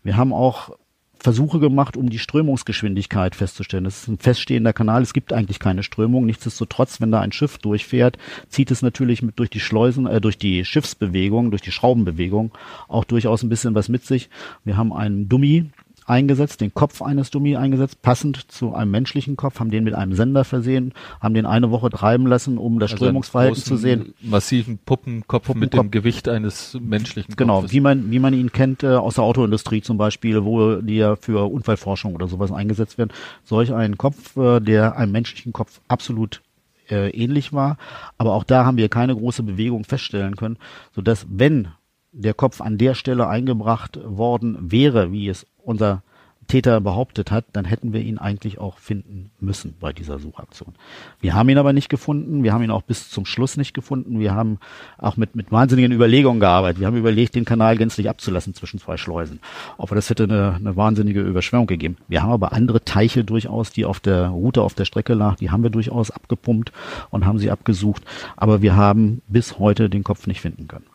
Wir 0.02 0.16
haben 0.16 0.32
auch 0.32 0.76
Versuche 1.22 1.60
gemacht, 1.60 1.96
um 1.96 2.10
die 2.10 2.18
Strömungsgeschwindigkeit 2.18 3.36
festzustellen. 3.36 3.84
Das 3.84 4.02
ist 4.02 4.08
ein 4.08 4.18
feststehender 4.18 4.72
Kanal. 4.72 5.02
Es 5.02 5.12
gibt 5.12 5.32
eigentlich 5.32 5.60
keine 5.60 5.84
Strömung. 5.84 6.26
Nichtsdestotrotz, 6.26 7.00
wenn 7.00 7.12
da 7.12 7.20
ein 7.20 7.30
Schiff 7.30 7.58
durchfährt, 7.58 8.18
zieht 8.48 8.72
es 8.72 8.82
natürlich 8.82 9.22
mit 9.22 9.38
durch 9.38 9.48
die 9.48 9.60
Schleusen, 9.60 10.06
äh, 10.06 10.20
durch 10.20 10.36
die 10.36 10.64
Schiffsbewegung, 10.64 11.50
durch 11.50 11.62
die 11.62 11.70
Schraubenbewegung 11.70 12.50
auch 12.88 13.04
durchaus 13.04 13.44
ein 13.44 13.48
bisschen 13.48 13.76
was 13.76 13.88
mit 13.88 14.04
sich. 14.04 14.30
Wir 14.64 14.76
haben 14.76 14.92
einen 14.92 15.28
Dummy 15.28 15.70
eingesetzt, 16.06 16.60
den 16.60 16.74
Kopf 16.74 17.02
eines 17.02 17.30
Dummy 17.30 17.56
eingesetzt, 17.56 18.02
passend 18.02 18.50
zu 18.50 18.74
einem 18.74 18.90
menschlichen 18.90 19.36
Kopf, 19.36 19.60
haben 19.60 19.70
den 19.70 19.84
mit 19.84 19.94
einem 19.94 20.14
Sender 20.14 20.44
versehen, 20.44 20.92
haben 21.20 21.34
den 21.34 21.46
eine 21.46 21.70
Woche 21.70 21.90
treiben 21.90 22.26
lassen, 22.26 22.58
um 22.58 22.78
das 22.78 22.92
also 22.92 23.04
Strömungsverhalten 23.04 23.62
zu 23.62 23.76
sehen. 23.76 24.14
Massiven 24.20 24.78
Puppenkopf, 24.78 25.46
Puppenkopf 25.46 25.60
mit 25.60 25.74
dem 25.74 25.90
Gewicht 25.90 26.28
eines 26.28 26.78
menschlichen 26.80 27.36
genau, 27.36 27.60
Kopfes. 27.60 27.70
Genau, 27.70 27.72
wie 27.72 27.80
man, 27.80 28.10
wie 28.10 28.18
man 28.18 28.34
ihn 28.34 28.52
kennt 28.52 28.82
äh, 28.82 28.88
aus 28.88 29.14
der 29.14 29.24
Autoindustrie 29.24 29.82
zum 29.82 29.98
Beispiel, 29.98 30.44
wo 30.44 30.76
die 30.76 30.96
ja 30.96 31.16
für 31.16 31.50
Unfallforschung 31.50 32.14
oder 32.14 32.28
sowas 32.28 32.52
eingesetzt 32.52 32.98
werden. 32.98 33.12
Solch 33.44 33.72
einen 33.72 33.98
Kopf, 33.98 34.36
äh, 34.36 34.60
der 34.60 34.96
einem 34.96 35.12
menschlichen 35.12 35.52
Kopf 35.52 35.80
absolut 35.88 36.42
äh, 36.90 37.10
ähnlich 37.10 37.52
war. 37.52 37.76
Aber 38.18 38.34
auch 38.34 38.44
da 38.44 38.64
haben 38.64 38.76
wir 38.76 38.88
keine 38.88 39.14
große 39.14 39.42
Bewegung 39.42 39.84
feststellen 39.84 40.36
können, 40.36 40.58
sodass 40.94 41.26
wenn 41.28 41.68
der 42.12 42.34
Kopf 42.34 42.60
an 42.60 42.76
der 42.76 42.94
Stelle 42.94 43.26
eingebracht 43.26 43.98
worden 44.04 44.70
wäre, 44.70 45.12
wie 45.12 45.28
es 45.28 45.46
unser 45.64 46.02
Täter 46.48 46.80
behauptet 46.80 47.30
hat, 47.30 47.44
dann 47.52 47.64
hätten 47.64 47.92
wir 47.92 48.00
ihn 48.02 48.18
eigentlich 48.18 48.58
auch 48.58 48.78
finden 48.78 49.30
müssen 49.40 49.74
bei 49.80 49.92
dieser 49.92 50.18
Suchaktion. 50.18 50.74
Wir 51.20 51.34
haben 51.34 51.48
ihn 51.48 51.58
aber 51.58 51.72
nicht 51.72 51.88
gefunden. 51.88 52.42
Wir 52.42 52.52
haben 52.52 52.62
ihn 52.62 52.70
auch 52.70 52.82
bis 52.82 53.10
zum 53.10 53.24
Schluss 53.24 53.56
nicht 53.56 53.72
gefunden. 53.72 54.18
Wir 54.18 54.34
haben 54.34 54.58
auch 54.98 55.16
mit, 55.16 55.34
mit 55.36 55.50
wahnsinnigen 55.52 55.92
Überlegungen 55.92 56.40
gearbeitet. 56.40 56.80
Wir 56.80 56.86
haben 56.86 56.96
überlegt, 56.96 57.34
den 57.34 57.44
Kanal 57.44 57.76
gänzlich 57.76 58.08
abzulassen 58.08 58.54
zwischen 58.54 58.80
zwei 58.80 58.96
Schleusen. 58.96 59.40
Aber 59.78 59.94
das 59.94 60.10
hätte 60.10 60.24
eine, 60.24 60.54
eine 60.56 60.76
wahnsinnige 60.76 61.22
Überschwemmung 61.22 61.66
gegeben. 61.66 61.96
Wir 62.08 62.22
haben 62.22 62.32
aber 62.32 62.52
andere 62.52 62.84
Teiche 62.84 63.24
durchaus, 63.24 63.70
die 63.70 63.84
auf 63.84 64.00
der 64.00 64.28
Route, 64.28 64.62
auf 64.62 64.74
der 64.74 64.84
Strecke 64.84 65.14
lag, 65.14 65.36
die 65.36 65.50
haben 65.50 65.62
wir 65.62 65.70
durchaus 65.70 66.10
abgepumpt 66.10 66.72
und 67.10 67.24
haben 67.24 67.38
sie 67.38 67.50
abgesucht. 67.50 68.02
Aber 68.36 68.62
wir 68.62 68.76
haben 68.76 69.22
bis 69.28 69.58
heute 69.58 69.88
den 69.88 70.04
Kopf 70.04 70.26
nicht 70.26 70.40
finden 70.40 70.68
können 70.68 70.91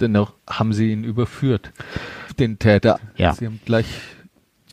dennoch 0.00 0.34
haben 0.48 0.72
sie 0.72 0.92
ihn 0.92 1.04
überführt, 1.04 1.72
den 2.38 2.58
Täter. 2.58 3.00
Ja. 3.16 3.34
Sie 3.34 3.46
haben 3.46 3.60
gleich 3.64 3.86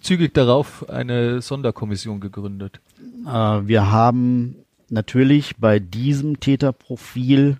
zügig 0.02 0.34
darauf 0.34 0.90
eine 0.90 1.42
Sonderkommission 1.42 2.20
gegründet. 2.20 2.80
Äh, 3.26 3.30
wir 3.30 3.92
haben 3.92 4.56
natürlich 4.90 5.58
bei 5.58 5.80
diesem 5.80 6.40
Täterprofil 6.40 7.58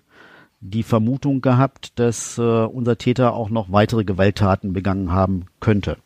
die 0.60 0.82
Vermutung 0.82 1.40
gehabt, 1.40 1.98
dass 1.98 2.38
äh, 2.38 2.42
unser 2.42 2.98
Täter 2.98 3.34
auch 3.34 3.50
noch 3.50 3.70
weitere 3.70 4.04
Gewalttaten 4.04 4.72
begangen 4.72 5.12
haben 5.12 5.46
könnte. 5.60 5.98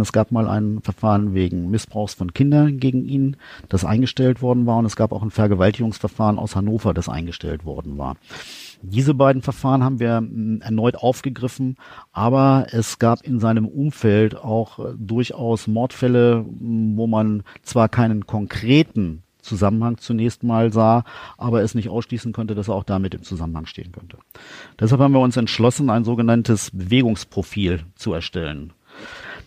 Es 0.00 0.12
gab 0.12 0.30
mal 0.32 0.48
ein 0.48 0.80
Verfahren 0.80 1.34
wegen 1.34 1.70
Missbrauchs 1.70 2.14
von 2.14 2.32
Kindern 2.32 2.78
gegen 2.78 3.06
ihn, 3.06 3.36
das 3.68 3.84
eingestellt 3.84 4.40
worden 4.40 4.64
war. 4.64 4.78
Und 4.78 4.86
es 4.86 4.96
gab 4.96 5.12
auch 5.12 5.22
ein 5.22 5.30
Vergewaltigungsverfahren 5.30 6.38
aus 6.38 6.56
Hannover, 6.56 6.94
das 6.94 7.10
eingestellt 7.10 7.66
worden 7.66 7.98
war. 7.98 8.16
Diese 8.82 9.14
beiden 9.14 9.42
Verfahren 9.42 9.84
haben 9.84 10.00
wir 10.00 10.16
hm, 10.16 10.60
erneut 10.60 10.96
aufgegriffen, 10.96 11.76
aber 12.12 12.66
es 12.70 12.98
gab 12.98 13.22
in 13.22 13.38
seinem 13.38 13.66
Umfeld 13.66 14.36
auch 14.36 14.78
äh, 14.78 14.94
durchaus 14.96 15.66
Mordfälle, 15.68 16.44
hm, 16.44 16.96
wo 16.96 17.06
man 17.06 17.44
zwar 17.62 17.88
keinen 17.88 18.26
konkreten 18.26 19.22
Zusammenhang 19.40 19.98
zunächst 19.98 20.42
mal 20.42 20.72
sah, 20.72 21.04
aber 21.36 21.62
es 21.62 21.74
nicht 21.74 21.88
ausschließen 21.88 22.32
konnte, 22.32 22.54
dass 22.54 22.68
er 22.68 22.74
auch 22.74 22.84
damit 22.84 23.14
im 23.14 23.22
Zusammenhang 23.22 23.66
stehen 23.66 23.92
könnte. 23.92 24.18
Deshalb 24.78 25.00
haben 25.00 25.12
wir 25.12 25.20
uns 25.20 25.36
entschlossen, 25.36 25.90
ein 25.90 26.04
sogenanntes 26.04 26.70
Bewegungsprofil 26.70 27.80
zu 27.96 28.12
erstellen. 28.12 28.72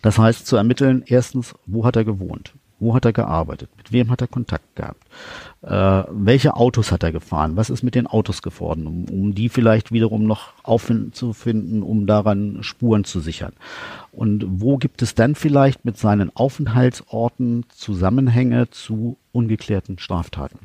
Das 0.02 0.20
heißt 0.20 0.46
zu 0.46 0.58
ermitteln, 0.58 1.04
erstens, 1.06 1.56
wo 1.66 1.86
hat 1.86 1.96
er 1.96 2.04
gewohnt? 2.04 2.54
Wo 2.80 2.94
hat 2.94 3.06
er 3.06 3.14
gearbeitet? 3.14 3.70
Mit 3.78 3.92
wem 3.92 4.12
hat 4.12 4.22
er 4.22 4.28
Kontakt 4.28 4.76
gehabt? 4.76 5.02
Äh, 5.66 6.04
welche 6.12 6.56
Autos 6.56 6.92
hat 6.92 7.02
er 7.02 7.12
gefahren? 7.12 7.58
Was 7.58 7.72
ist 7.72 7.82
mit 7.82 7.96
den 7.96 8.06
Autos 8.06 8.44
geworden? 8.44 8.86
Um, 8.86 9.06
um 9.06 9.34
die 9.34 9.50
vielleicht 9.50 9.92
wiederum 9.92 10.26
noch 10.26 10.54
aufzufinden, 10.62 11.82
um 11.82 12.06
daran 12.06 12.62
Spuren 12.62 13.04
zu 13.04 13.20
sichern. 13.20 13.54
Und 14.12 14.46
wo 14.48 14.78
gibt 14.78 15.02
es 15.02 15.16
dann 15.16 15.34
vielleicht 15.34 15.84
mit 15.84 15.98
seinen 15.98 16.36
Aufenthaltsorten 16.36 17.66
Zusammenhänge 17.70 18.70
zu 18.70 19.18
ungeklärten 19.32 19.98
Straftaten? 19.98 20.60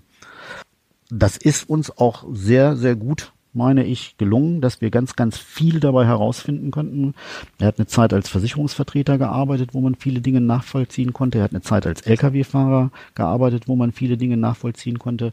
Das 1.09 1.39
ist 1.39 1.69
uns 1.69 1.97
auch 1.97 2.25
sehr, 2.31 2.77
sehr 2.77 2.95
gut 2.95 3.33
meine 3.53 3.85
ich, 3.85 4.17
gelungen, 4.17 4.61
dass 4.61 4.81
wir 4.81 4.91
ganz, 4.91 5.17
ganz 5.17 5.39
viel 5.39 5.81
dabei 5.81 6.07
herausfinden 6.07 6.71
konnten. 6.71 7.15
Er 7.59 7.69
hat 7.69 7.79
eine 7.79 7.87
Zeit 7.87 8.13
als 8.13 8.29
Versicherungsvertreter 8.29 9.19
gearbeitet, 9.19 9.75
wo 9.75 9.81
man 9.81 9.95
viele 9.97 10.21
Dinge 10.21 10.41
nachvollziehen 10.41 11.13
konnte. 11.13 11.39
Er 11.39 11.45
hat 11.45 11.53
eine 11.53 11.63
Zeit 11.63 11.87
als 11.87 12.03
Lkw-Fahrer 12.03 12.91
gearbeitet, 13.15 13.67
wo 13.67 13.77
man 13.77 13.93
viele 13.93 14.17
Dinge 14.17 14.37
nachvollziehen 14.37 14.99
konnte. 14.99 15.33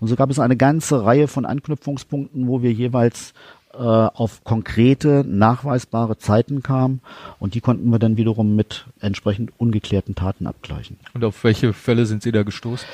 Und 0.00 0.08
so 0.08 0.16
gab 0.16 0.30
es 0.30 0.38
eine 0.38 0.56
ganze 0.56 1.04
Reihe 1.04 1.28
von 1.28 1.46
Anknüpfungspunkten, 1.46 2.46
wo 2.46 2.62
wir 2.62 2.72
jeweils 2.72 3.34
äh, 3.74 3.78
auf 3.78 4.44
konkrete, 4.44 5.24
nachweisbare 5.26 6.16
Zeiten 6.18 6.62
kamen 6.62 7.00
und 7.40 7.54
die 7.54 7.60
konnten 7.60 7.90
wir 7.90 7.98
dann 7.98 8.16
wiederum 8.16 8.54
mit 8.54 8.86
entsprechend 9.00 9.52
ungeklärten 9.58 10.14
Taten 10.14 10.46
abgleichen. 10.46 10.96
Und 11.12 11.24
auf 11.24 11.42
welche 11.42 11.72
Fälle 11.72 12.06
sind 12.06 12.22
Sie 12.22 12.30
da 12.30 12.44
gestoßen? 12.44 12.86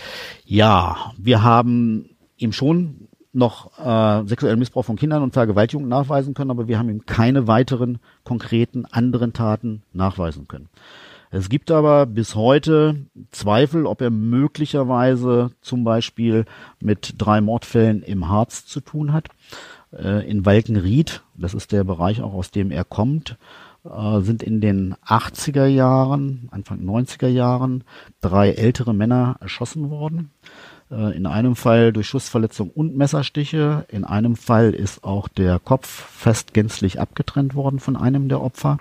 Ja, 0.47 1.13
wir 1.19 1.43
haben 1.43 2.09
ihm 2.39 2.53
schon 2.53 3.09
noch 3.33 3.79
äh, 3.79 4.27
sexuellen 4.27 4.59
Missbrauch 4.59 4.85
von 4.85 4.97
Kindern 4.97 5.23
und 5.23 5.33
Vergewaltigung 5.33 5.89
nachweisen 5.89 6.35
können, 6.35 6.51
aber 6.51 6.69
wir 6.69 6.79
haben 6.79 6.89
ihm 6.89 7.07
keine 7.07 7.47
weiteren 7.47 7.99
konkreten 8.25 8.87
anderen 8.87 9.33
Taten 9.33 9.83
nachweisen 9.93 10.49
können. 10.49 10.69
Es 11.33 11.49
gibt 11.49 11.71
aber 11.71 12.07
bis 12.07 12.35
heute 12.35 13.07
Zweifel, 13.31 13.87
ob 13.87 14.01
er 14.01 14.11
möglicherweise 14.11 15.53
zum 15.61 15.85
Beispiel 15.85 16.45
mit 16.81 17.15
drei 17.19 17.41
Mordfällen 17.41 18.03
im 18.03 18.29
Harz 18.29 18.67
zu 18.67 18.81
tun 18.81 19.13
hat. 19.13 19.29
Äh, 19.93 20.29
in 20.29 20.45
Walkenried, 20.45 21.23
das 21.37 21.55
ist 21.55 21.71
der 21.71 21.85
Bereich 21.85 22.21
auch, 22.21 22.35
aus 22.35 22.51
dem 22.51 22.73
er 22.73 22.85
kommt, 22.85 23.39
äh, 23.85 24.21
sind 24.21 24.43
in 24.43 24.61
den 24.61 24.95
80er 25.07 25.67
Jahren, 25.67 26.49
Anfang 26.51 26.81
90er 26.81 27.29
Jahren 27.29 27.85
drei 28.21 28.51
ältere 28.51 28.93
Männer 28.93 29.37
erschossen 29.41 29.89
worden. 29.89 30.33
Äh, 30.91 31.17
in 31.17 31.27
einem 31.27 31.55
Fall 31.55 31.93
durch 31.93 32.09
Schussverletzung 32.09 32.71
und 32.71 32.97
Messerstiche. 32.97 33.87
In 33.89 34.05
einem 34.05 34.35
Fall 34.37 34.73
ist 34.73 35.05
auch 35.05 35.29
der 35.29 35.59
Kopf 35.59 35.87
fast 35.87 36.53
gänzlich 36.53 37.01
abgetrennt 37.01 37.55
worden 37.55 37.79
von 37.79 37.97
einem 37.97 38.29
der 38.29 38.41
Opfer. 38.41 38.79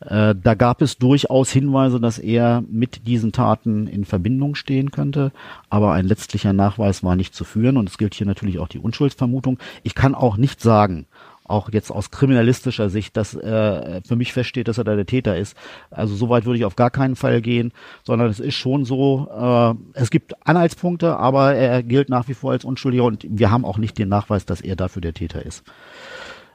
Äh, 0.00 0.34
da 0.40 0.54
gab 0.54 0.80
es 0.80 0.96
durchaus 0.96 1.50
Hinweise, 1.50 2.00
dass 2.00 2.18
er 2.18 2.62
mit 2.70 3.06
diesen 3.06 3.32
Taten 3.32 3.86
in 3.86 4.04
Verbindung 4.04 4.54
stehen 4.54 4.90
könnte, 4.90 5.32
aber 5.68 5.92
ein 5.92 6.06
letztlicher 6.06 6.52
Nachweis 6.52 7.04
war 7.04 7.16
nicht 7.16 7.34
zu 7.34 7.44
führen 7.44 7.76
und 7.76 7.88
es 7.88 7.98
gilt 7.98 8.14
hier 8.14 8.26
natürlich 8.26 8.58
auch 8.58 8.68
die 8.68 8.78
Unschuldsvermutung. 8.78 9.58
Ich 9.82 9.94
kann 9.94 10.14
auch 10.14 10.36
nicht 10.38 10.60
sagen, 10.60 11.06
auch 11.48 11.70
jetzt 11.72 11.90
aus 11.90 12.10
kriminalistischer 12.10 12.90
Sicht, 12.90 13.16
dass 13.16 13.34
äh, 13.34 14.00
für 14.06 14.16
mich 14.16 14.32
feststeht, 14.32 14.68
dass 14.68 14.78
er 14.78 14.84
da 14.84 14.96
der 14.96 15.06
Täter 15.06 15.36
ist. 15.36 15.56
Also 15.90 16.14
so 16.14 16.28
weit 16.28 16.44
würde 16.44 16.58
ich 16.58 16.64
auf 16.64 16.76
gar 16.76 16.90
keinen 16.90 17.16
Fall 17.16 17.40
gehen, 17.40 17.72
sondern 18.04 18.28
es 18.28 18.40
ist 18.40 18.54
schon 18.54 18.84
so, 18.84 19.28
äh, 19.30 19.74
es 19.98 20.10
gibt 20.10 20.34
Anhaltspunkte, 20.46 21.16
aber 21.16 21.54
er 21.54 21.82
gilt 21.82 22.08
nach 22.08 22.28
wie 22.28 22.34
vor 22.34 22.52
als 22.52 22.64
Unschuldiger 22.64 23.04
und 23.04 23.26
wir 23.28 23.50
haben 23.50 23.64
auch 23.64 23.78
nicht 23.78 23.98
den 23.98 24.08
Nachweis, 24.08 24.46
dass 24.46 24.60
er 24.60 24.76
dafür 24.76 25.02
der 25.02 25.14
Täter 25.14 25.44
ist. 25.44 25.64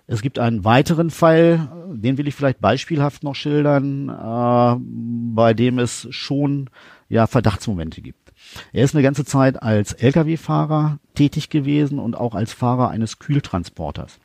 Es 0.08 0.22
gibt 0.22 0.40
einen 0.40 0.66
weiteren 0.66 1.10
Fall, 1.10 1.70
den 1.94 2.18
will 2.18 2.28
ich 2.28 2.36
vielleicht 2.36 2.60
beispielhaft 2.60 3.24
noch 3.24 3.36
schildern, 3.36 4.10
äh, 4.10 4.76
bei 5.34 5.54
dem 5.54 5.80
es 5.80 6.08
schon 6.10 6.70
ja 7.08 7.28
Verdachtsmomente 7.28 8.02
gibt. 8.02 8.34
Er 8.74 8.84
ist 8.84 8.96
eine 8.96 9.04
ganze 9.04 9.26
Zeit 9.26 9.62
als 9.62 9.94
Lkw-Fahrer 9.94 11.00
tätig 11.16 11.50
gewesen 11.50 12.00
und 12.00 12.16
auch 12.16 12.36
als 12.36 12.54
Fahrer 12.54 12.90
eines 12.90 13.20
Kühltransporters. 13.20 14.20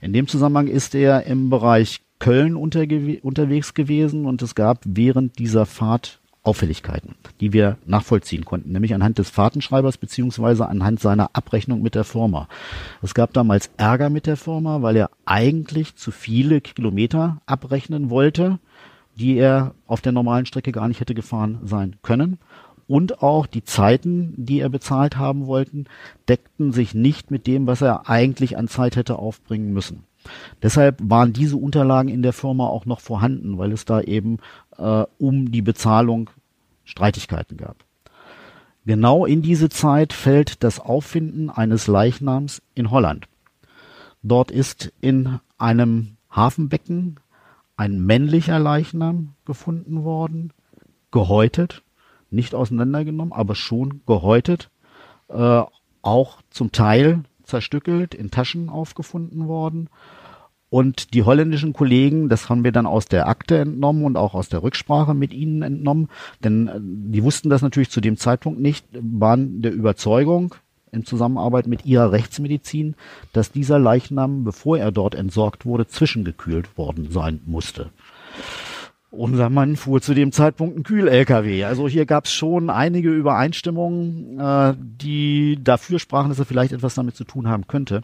In 0.00 0.12
dem 0.14 0.26
Zusammenhang 0.26 0.66
ist 0.66 0.94
er 0.94 1.26
im 1.26 1.50
Bereich 1.50 2.00
Köln 2.18 2.56
unterwegs 2.56 3.74
gewesen 3.74 4.26
und 4.26 4.40
es 4.42 4.54
gab 4.54 4.80
während 4.84 5.38
dieser 5.38 5.66
Fahrt 5.66 6.20
Auffälligkeiten, 6.42 7.16
die 7.40 7.52
wir 7.52 7.76
nachvollziehen 7.84 8.46
konnten, 8.46 8.72
nämlich 8.72 8.94
anhand 8.94 9.18
des 9.18 9.28
Fahrtenschreibers 9.28 9.98
beziehungsweise 9.98 10.66
anhand 10.66 11.00
seiner 11.00 11.30
Abrechnung 11.34 11.82
mit 11.82 11.94
der 11.94 12.04
Firma. 12.04 12.48
Es 13.02 13.12
gab 13.12 13.34
damals 13.34 13.70
Ärger 13.76 14.08
mit 14.08 14.26
der 14.26 14.38
Firma, 14.38 14.80
weil 14.80 14.96
er 14.96 15.10
eigentlich 15.26 15.96
zu 15.96 16.10
viele 16.10 16.62
Kilometer 16.62 17.42
abrechnen 17.44 18.08
wollte, 18.08 18.58
die 19.16 19.36
er 19.36 19.74
auf 19.86 20.00
der 20.00 20.12
normalen 20.12 20.46
Strecke 20.46 20.72
gar 20.72 20.88
nicht 20.88 21.00
hätte 21.00 21.14
gefahren 21.14 21.58
sein 21.64 21.96
können 22.00 22.38
und 22.90 23.22
auch 23.22 23.46
die 23.46 23.62
Zeiten, 23.62 24.34
die 24.36 24.58
er 24.58 24.68
bezahlt 24.68 25.16
haben 25.16 25.46
wollten, 25.46 25.84
deckten 26.28 26.72
sich 26.72 26.92
nicht 26.92 27.30
mit 27.30 27.46
dem, 27.46 27.68
was 27.68 27.82
er 27.82 28.08
eigentlich 28.08 28.58
an 28.58 28.66
Zeit 28.66 28.96
hätte 28.96 29.16
aufbringen 29.16 29.72
müssen. 29.72 30.02
Deshalb 30.60 30.98
waren 31.00 31.32
diese 31.32 31.56
Unterlagen 31.56 32.08
in 32.08 32.22
der 32.22 32.32
Firma 32.32 32.66
auch 32.66 32.86
noch 32.86 32.98
vorhanden, 32.98 33.58
weil 33.58 33.70
es 33.70 33.84
da 33.84 34.00
eben 34.00 34.38
äh, 34.76 35.04
um 35.18 35.52
die 35.52 35.62
Bezahlung 35.62 36.30
Streitigkeiten 36.82 37.56
gab. 37.56 37.76
Genau 38.84 39.24
in 39.24 39.40
diese 39.40 39.68
Zeit 39.68 40.12
fällt 40.12 40.64
das 40.64 40.80
Auffinden 40.80 41.48
eines 41.48 41.86
Leichnams 41.86 42.60
in 42.74 42.90
Holland. 42.90 43.28
Dort 44.24 44.50
ist 44.50 44.92
in 45.00 45.38
einem 45.58 46.16
Hafenbecken 46.28 47.20
ein 47.76 48.04
männlicher 48.04 48.58
Leichnam 48.58 49.34
gefunden 49.44 50.02
worden, 50.02 50.52
gehäutet 51.12 51.84
nicht 52.30 52.54
auseinandergenommen, 52.54 53.32
aber 53.32 53.54
schon 53.54 54.00
gehäutet, 54.06 54.70
äh, 55.28 55.62
auch 56.02 56.42
zum 56.50 56.72
Teil 56.72 57.24
zerstückelt, 57.42 58.14
in 58.14 58.30
Taschen 58.30 58.68
aufgefunden 58.68 59.48
worden. 59.48 59.88
Und 60.70 61.14
die 61.14 61.24
holländischen 61.24 61.72
Kollegen, 61.72 62.28
das 62.28 62.48
haben 62.48 62.62
wir 62.62 62.70
dann 62.70 62.86
aus 62.86 63.06
der 63.06 63.26
Akte 63.26 63.58
entnommen 63.58 64.04
und 64.04 64.16
auch 64.16 64.34
aus 64.34 64.48
der 64.48 64.62
Rücksprache 64.62 65.14
mit 65.14 65.32
ihnen 65.32 65.62
entnommen, 65.62 66.08
denn 66.44 66.68
äh, 66.68 66.78
die 66.80 67.24
wussten 67.24 67.50
das 67.50 67.62
natürlich 67.62 67.90
zu 67.90 68.00
dem 68.00 68.16
Zeitpunkt 68.16 68.60
nicht, 68.60 68.86
waren 68.92 69.62
der 69.62 69.72
Überzeugung 69.72 70.54
in 70.92 71.04
Zusammenarbeit 71.04 71.66
mit 71.66 71.86
ihrer 71.86 72.12
Rechtsmedizin, 72.12 72.94
dass 73.32 73.52
dieser 73.52 73.78
Leichnam, 73.78 74.44
bevor 74.44 74.78
er 74.78 74.92
dort 74.92 75.14
entsorgt 75.14 75.66
wurde, 75.66 75.86
zwischengekühlt 75.86 76.76
worden 76.76 77.10
sein 77.10 77.40
musste. 77.46 77.90
Unser 79.10 79.50
Mann 79.50 79.76
fuhr 79.76 80.00
zu 80.00 80.14
dem 80.14 80.30
Zeitpunkt 80.30 80.78
ein 80.78 80.82
Kühl-LKW. 80.84 81.64
Also 81.64 81.88
hier 81.88 82.06
gab 82.06 82.26
es 82.26 82.32
schon 82.32 82.70
einige 82.70 83.10
Übereinstimmungen, 83.10 84.38
äh, 84.38 84.74
die 84.78 85.58
dafür 85.62 85.98
sprachen, 85.98 86.28
dass 86.28 86.38
er 86.38 86.44
vielleicht 86.44 86.72
etwas 86.72 86.94
damit 86.94 87.16
zu 87.16 87.24
tun 87.24 87.48
haben 87.48 87.66
könnte. 87.66 88.02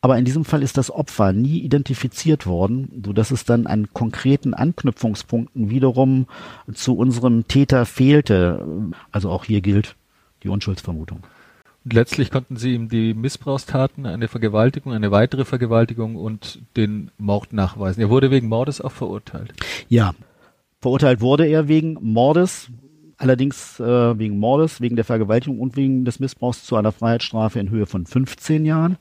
Aber 0.00 0.18
in 0.18 0.24
diesem 0.24 0.44
Fall 0.44 0.62
ist 0.62 0.78
das 0.78 0.90
Opfer 0.90 1.32
nie 1.32 1.58
identifiziert 1.60 2.46
worden, 2.46 3.02
so 3.04 3.12
dass 3.12 3.30
es 3.30 3.44
dann 3.44 3.66
an 3.66 3.92
konkreten 3.92 4.52
Anknüpfungspunkten 4.52 5.70
wiederum 5.70 6.26
zu 6.72 6.96
unserem 6.96 7.46
Täter 7.46 7.86
fehlte. 7.86 8.66
Also 9.12 9.30
auch 9.30 9.44
hier 9.44 9.60
gilt 9.60 9.96
die 10.42 10.48
Unschuldsvermutung. 10.48 11.20
Letztlich 11.84 12.30
konnten 12.30 12.56
sie 12.56 12.74
ihm 12.74 12.88
die 12.88 13.12
Missbrauchstaten, 13.12 14.06
eine 14.06 14.28
Vergewaltigung, 14.28 14.92
eine 14.92 15.10
weitere 15.10 15.44
Vergewaltigung 15.44 16.14
und 16.16 16.60
den 16.76 17.10
Mord 17.18 17.52
nachweisen. 17.52 18.00
Er 18.00 18.10
wurde 18.10 18.30
wegen 18.30 18.48
Mordes 18.48 18.80
auch 18.80 18.92
verurteilt. 18.92 19.52
Ja, 19.88 20.12
verurteilt 20.80 21.20
wurde 21.20 21.46
er 21.46 21.66
wegen 21.66 21.98
Mordes, 22.00 22.68
allerdings 23.18 23.80
äh, 23.80 24.18
wegen 24.18 24.38
Mordes, 24.38 24.80
wegen 24.80 24.94
der 24.94 25.04
Vergewaltigung 25.04 25.58
und 25.58 25.76
wegen 25.76 26.04
des 26.04 26.20
Missbrauchs 26.20 26.64
zu 26.64 26.76
einer 26.76 26.92
Freiheitsstrafe 26.92 27.58
in 27.58 27.70
Höhe 27.70 27.86
von 27.86 28.06
15 28.06 28.64
Jahren. 28.64 28.96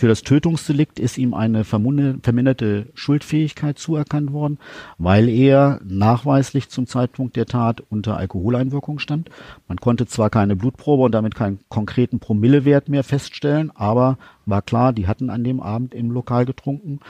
Für 0.00 0.08
das 0.08 0.22
Tötungsdelikt 0.22 0.98
ist 0.98 1.18
ihm 1.18 1.34
eine 1.34 1.62
verminderte 1.62 2.86
Schuldfähigkeit 2.94 3.78
zuerkannt 3.78 4.32
worden, 4.32 4.58
weil 4.96 5.28
er 5.28 5.78
nachweislich 5.84 6.70
zum 6.70 6.86
Zeitpunkt 6.86 7.36
der 7.36 7.44
Tat 7.44 7.82
unter 7.90 8.16
Alkoholeinwirkung 8.16 8.98
stand. 8.98 9.28
Man 9.68 9.76
konnte 9.76 10.06
zwar 10.06 10.30
keine 10.30 10.56
Blutprobe 10.56 11.02
und 11.02 11.12
damit 11.12 11.34
keinen 11.34 11.58
konkreten 11.68 12.18
Promillewert 12.18 12.88
mehr 12.88 13.04
feststellen, 13.04 13.72
aber 13.74 14.16
war 14.46 14.62
klar, 14.62 14.94
die 14.94 15.06
hatten 15.06 15.28
an 15.28 15.44
dem 15.44 15.60
Abend 15.60 15.92
im 15.92 16.10
Lokal 16.10 16.46
getrunken 16.46 17.00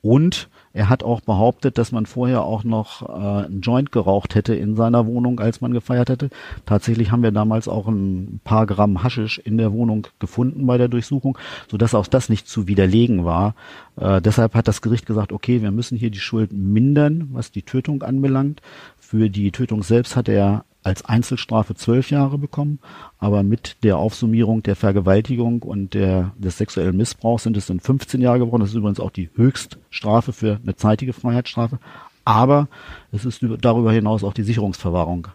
und 0.00 0.48
er 0.72 0.88
hat 0.88 1.02
auch 1.02 1.20
behauptet, 1.20 1.76
dass 1.76 1.90
man 1.90 2.06
vorher 2.06 2.44
auch 2.44 2.62
noch 2.62 3.02
äh, 3.08 3.46
einen 3.46 3.62
Joint 3.62 3.90
geraucht 3.90 4.36
hätte 4.36 4.54
in 4.54 4.76
seiner 4.76 5.06
Wohnung, 5.06 5.40
als 5.40 5.60
man 5.60 5.72
gefeiert 5.72 6.08
hätte. 6.08 6.30
Tatsächlich 6.66 7.10
haben 7.10 7.24
wir 7.24 7.32
damals 7.32 7.66
auch 7.66 7.88
ein 7.88 8.40
paar 8.44 8.66
Gramm 8.66 9.02
Haschisch 9.02 9.38
in 9.38 9.58
der 9.58 9.72
Wohnung 9.72 10.06
gefunden 10.20 10.66
bei 10.66 10.78
der 10.78 10.86
Durchsuchung, 10.86 11.36
sodass 11.68 11.96
auch 11.96 12.06
das 12.06 12.28
nicht 12.28 12.46
zu 12.46 12.68
widerlegen 12.68 13.24
war. 13.24 13.56
Äh, 13.96 14.20
deshalb 14.20 14.54
hat 14.54 14.68
das 14.68 14.82
Gericht 14.82 15.04
gesagt, 15.04 15.32
okay, 15.32 15.62
wir 15.62 15.72
müssen 15.72 15.98
hier 15.98 16.10
die 16.10 16.20
Schuld 16.20 16.52
mindern, 16.52 17.30
was 17.32 17.50
die 17.50 17.62
Tötung 17.62 18.04
anbelangt. 18.04 18.62
Für 18.98 19.30
die 19.30 19.50
Tötung 19.50 19.82
selbst 19.82 20.14
hat 20.14 20.28
er 20.28 20.64
als 20.88 21.04
Einzelstrafe 21.04 21.74
zwölf 21.74 22.10
Jahre 22.10 22.38
bekommen, 22.38 22.78
aber 23.18 23.42
mit 23.42 23.76
der 23.82 23.98
Aufsummierung 23.98 24.62
der 24.62 24.74
Vergewaltigung 24.74 25.62
und 25.62 25.94
der, 25.94 26.32
des 26.36 26.58
sexuellen 26.58 26.96
Missbrauchs 26.96 27.44
sind 27.44 27.56
es 27.56 27.66
dann 27.66 27.80
15 27.80 28.20
Jahre 28.20 28.40
geworden. 28.40 28.60
Das 28.62 28.70
ist 28.70 28.76
übrigens 28.76 29.00
auch 29.00 29.10
die 29.10 29.30
Höchststrafe 29.34 30.32
für 30.32 30.58
eine 30.62 30.76
zeitige 30.76 31.12
Freiheitsstrafe. 31.12 31.78
Aber 32.24 32.68
es 33.12 33.24
ist 33.24 33.44
darüber 33.60 33.92
hinaus 33.92 34.24
auch 34.24 34.32
die 34.32 34.42
Sicherungsverwahrung 34.42 35.28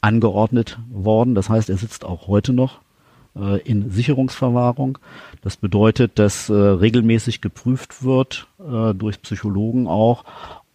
angeordnet 0.00 0.78
worden. 0.90 1.34
Das 1.34 1.48
heißt, 1.48 1.70
er 1.70 1.76
sitzt 1.76 2.04
auch 2.04 2.26
heute 2.28 2.52
noch 2.52 2.80
äh, 3.36 3.60
in 3.62 3.90
Sicherungsverwahrung. 3.90 4.98
Das 5.42 5.56
bedeutet, 5.56 6.18
dass 6.18 6.48
äh, 6.48 6.54
regelmäßig 6.54 7.40
geprüft 7.40 8.02
wird, 8.04 8.46
äh, 8.60 8.94
durch 8.94 9.22
Psychologen 9.22 9.86
auch, 9.86 10.24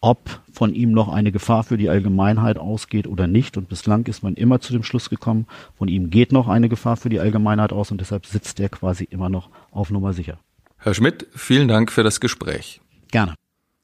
ob 0.02 0.42
von 0.52 0.74
ihm 0.74 0.92
noch 0.92 1.08
eine 1.08 1.32
Gefahr 1.32 1.64
für 1.64 1.78
die 1.78 1.90
Allgemeinheit 1.90 2.58
ausgeht 2.58 3.08
oder 3.08 3.28
nicht. 3.28 3.56
Und 3.56 3.70
bislang 3.70 4.06
ist 4.08 4.24
man 4.24 4.34
immer 4.34 4.60
zu 4.60 4.74
dem 4.74 4.84
Schluss 4.84 5.10
gekommen, 5.10 5.48
von 5.78 5.88
ihm 5.88 6.10
geht 6.10 6.32
noch 6.32 6.48
eine 6.48 6.70
Gefahr 6.70 6.98
für 6.98 7.10
die 7.10 7.20
Allgemeinheit 7.20 7.72
aus 7.72 7.92
und 7.92 8.02
deshalb 8.02 8.26
sitzt 8.26 8.60
er 8.60 8.70
quasi 8.70 9.06
immer 9.06 9.30
noch 9.30 9.50
auf 9.72 9.92
Nummer 9.92 10.14
sicher. 10.14 10.40
Herr 10.78 10.96
Schmidt, 10.96 11.28
vielen 11.36 11.68
Dank 11.68 11.92
für 11.92 12.04
das 12.04 12.20
Gespräch. 12.20 12.82
Gerne. 13.12 13.36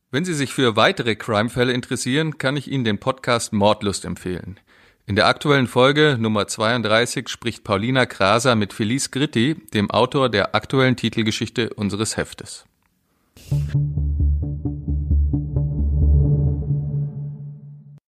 Wenn 0.09 0.26
Sie 0.26 0.34
sich 0.34 0.53
für 0.53 0.76
weitere 0.76 1.15
Crime-Fälle 1.15 1.74
interessieren, 1.74 2.38
kann 2.38 2.57
ich 2.57 2.72
Ihnen 2.72 2.84
den 2.84 2.97
Podcast 2.97 3.53
Mordlust 3.53 4.03
empfehlen. 4.03 4.59
In 5.05 5.15
der 5.15 5.28
aktuellen 5.28 5.68
Folge 5.68 6.18
Nummer 6.20 6.47
32 6.47 7.30
spricht 7.30 7.63
Paulina 7.63 8.05
Kraser 8.05 8.55
mit 8.55 8.74
Felice 8.74 9.11
Gritti, 9.11 9.55
dem 9.74 9.91
Autor 9.91 10.30
der 10.30 10.55
aktuellen 10.55 10.95
Titelgeschichte 10.95 11.74
unseres 11.74 12.18
Heftes. 12.18 12.65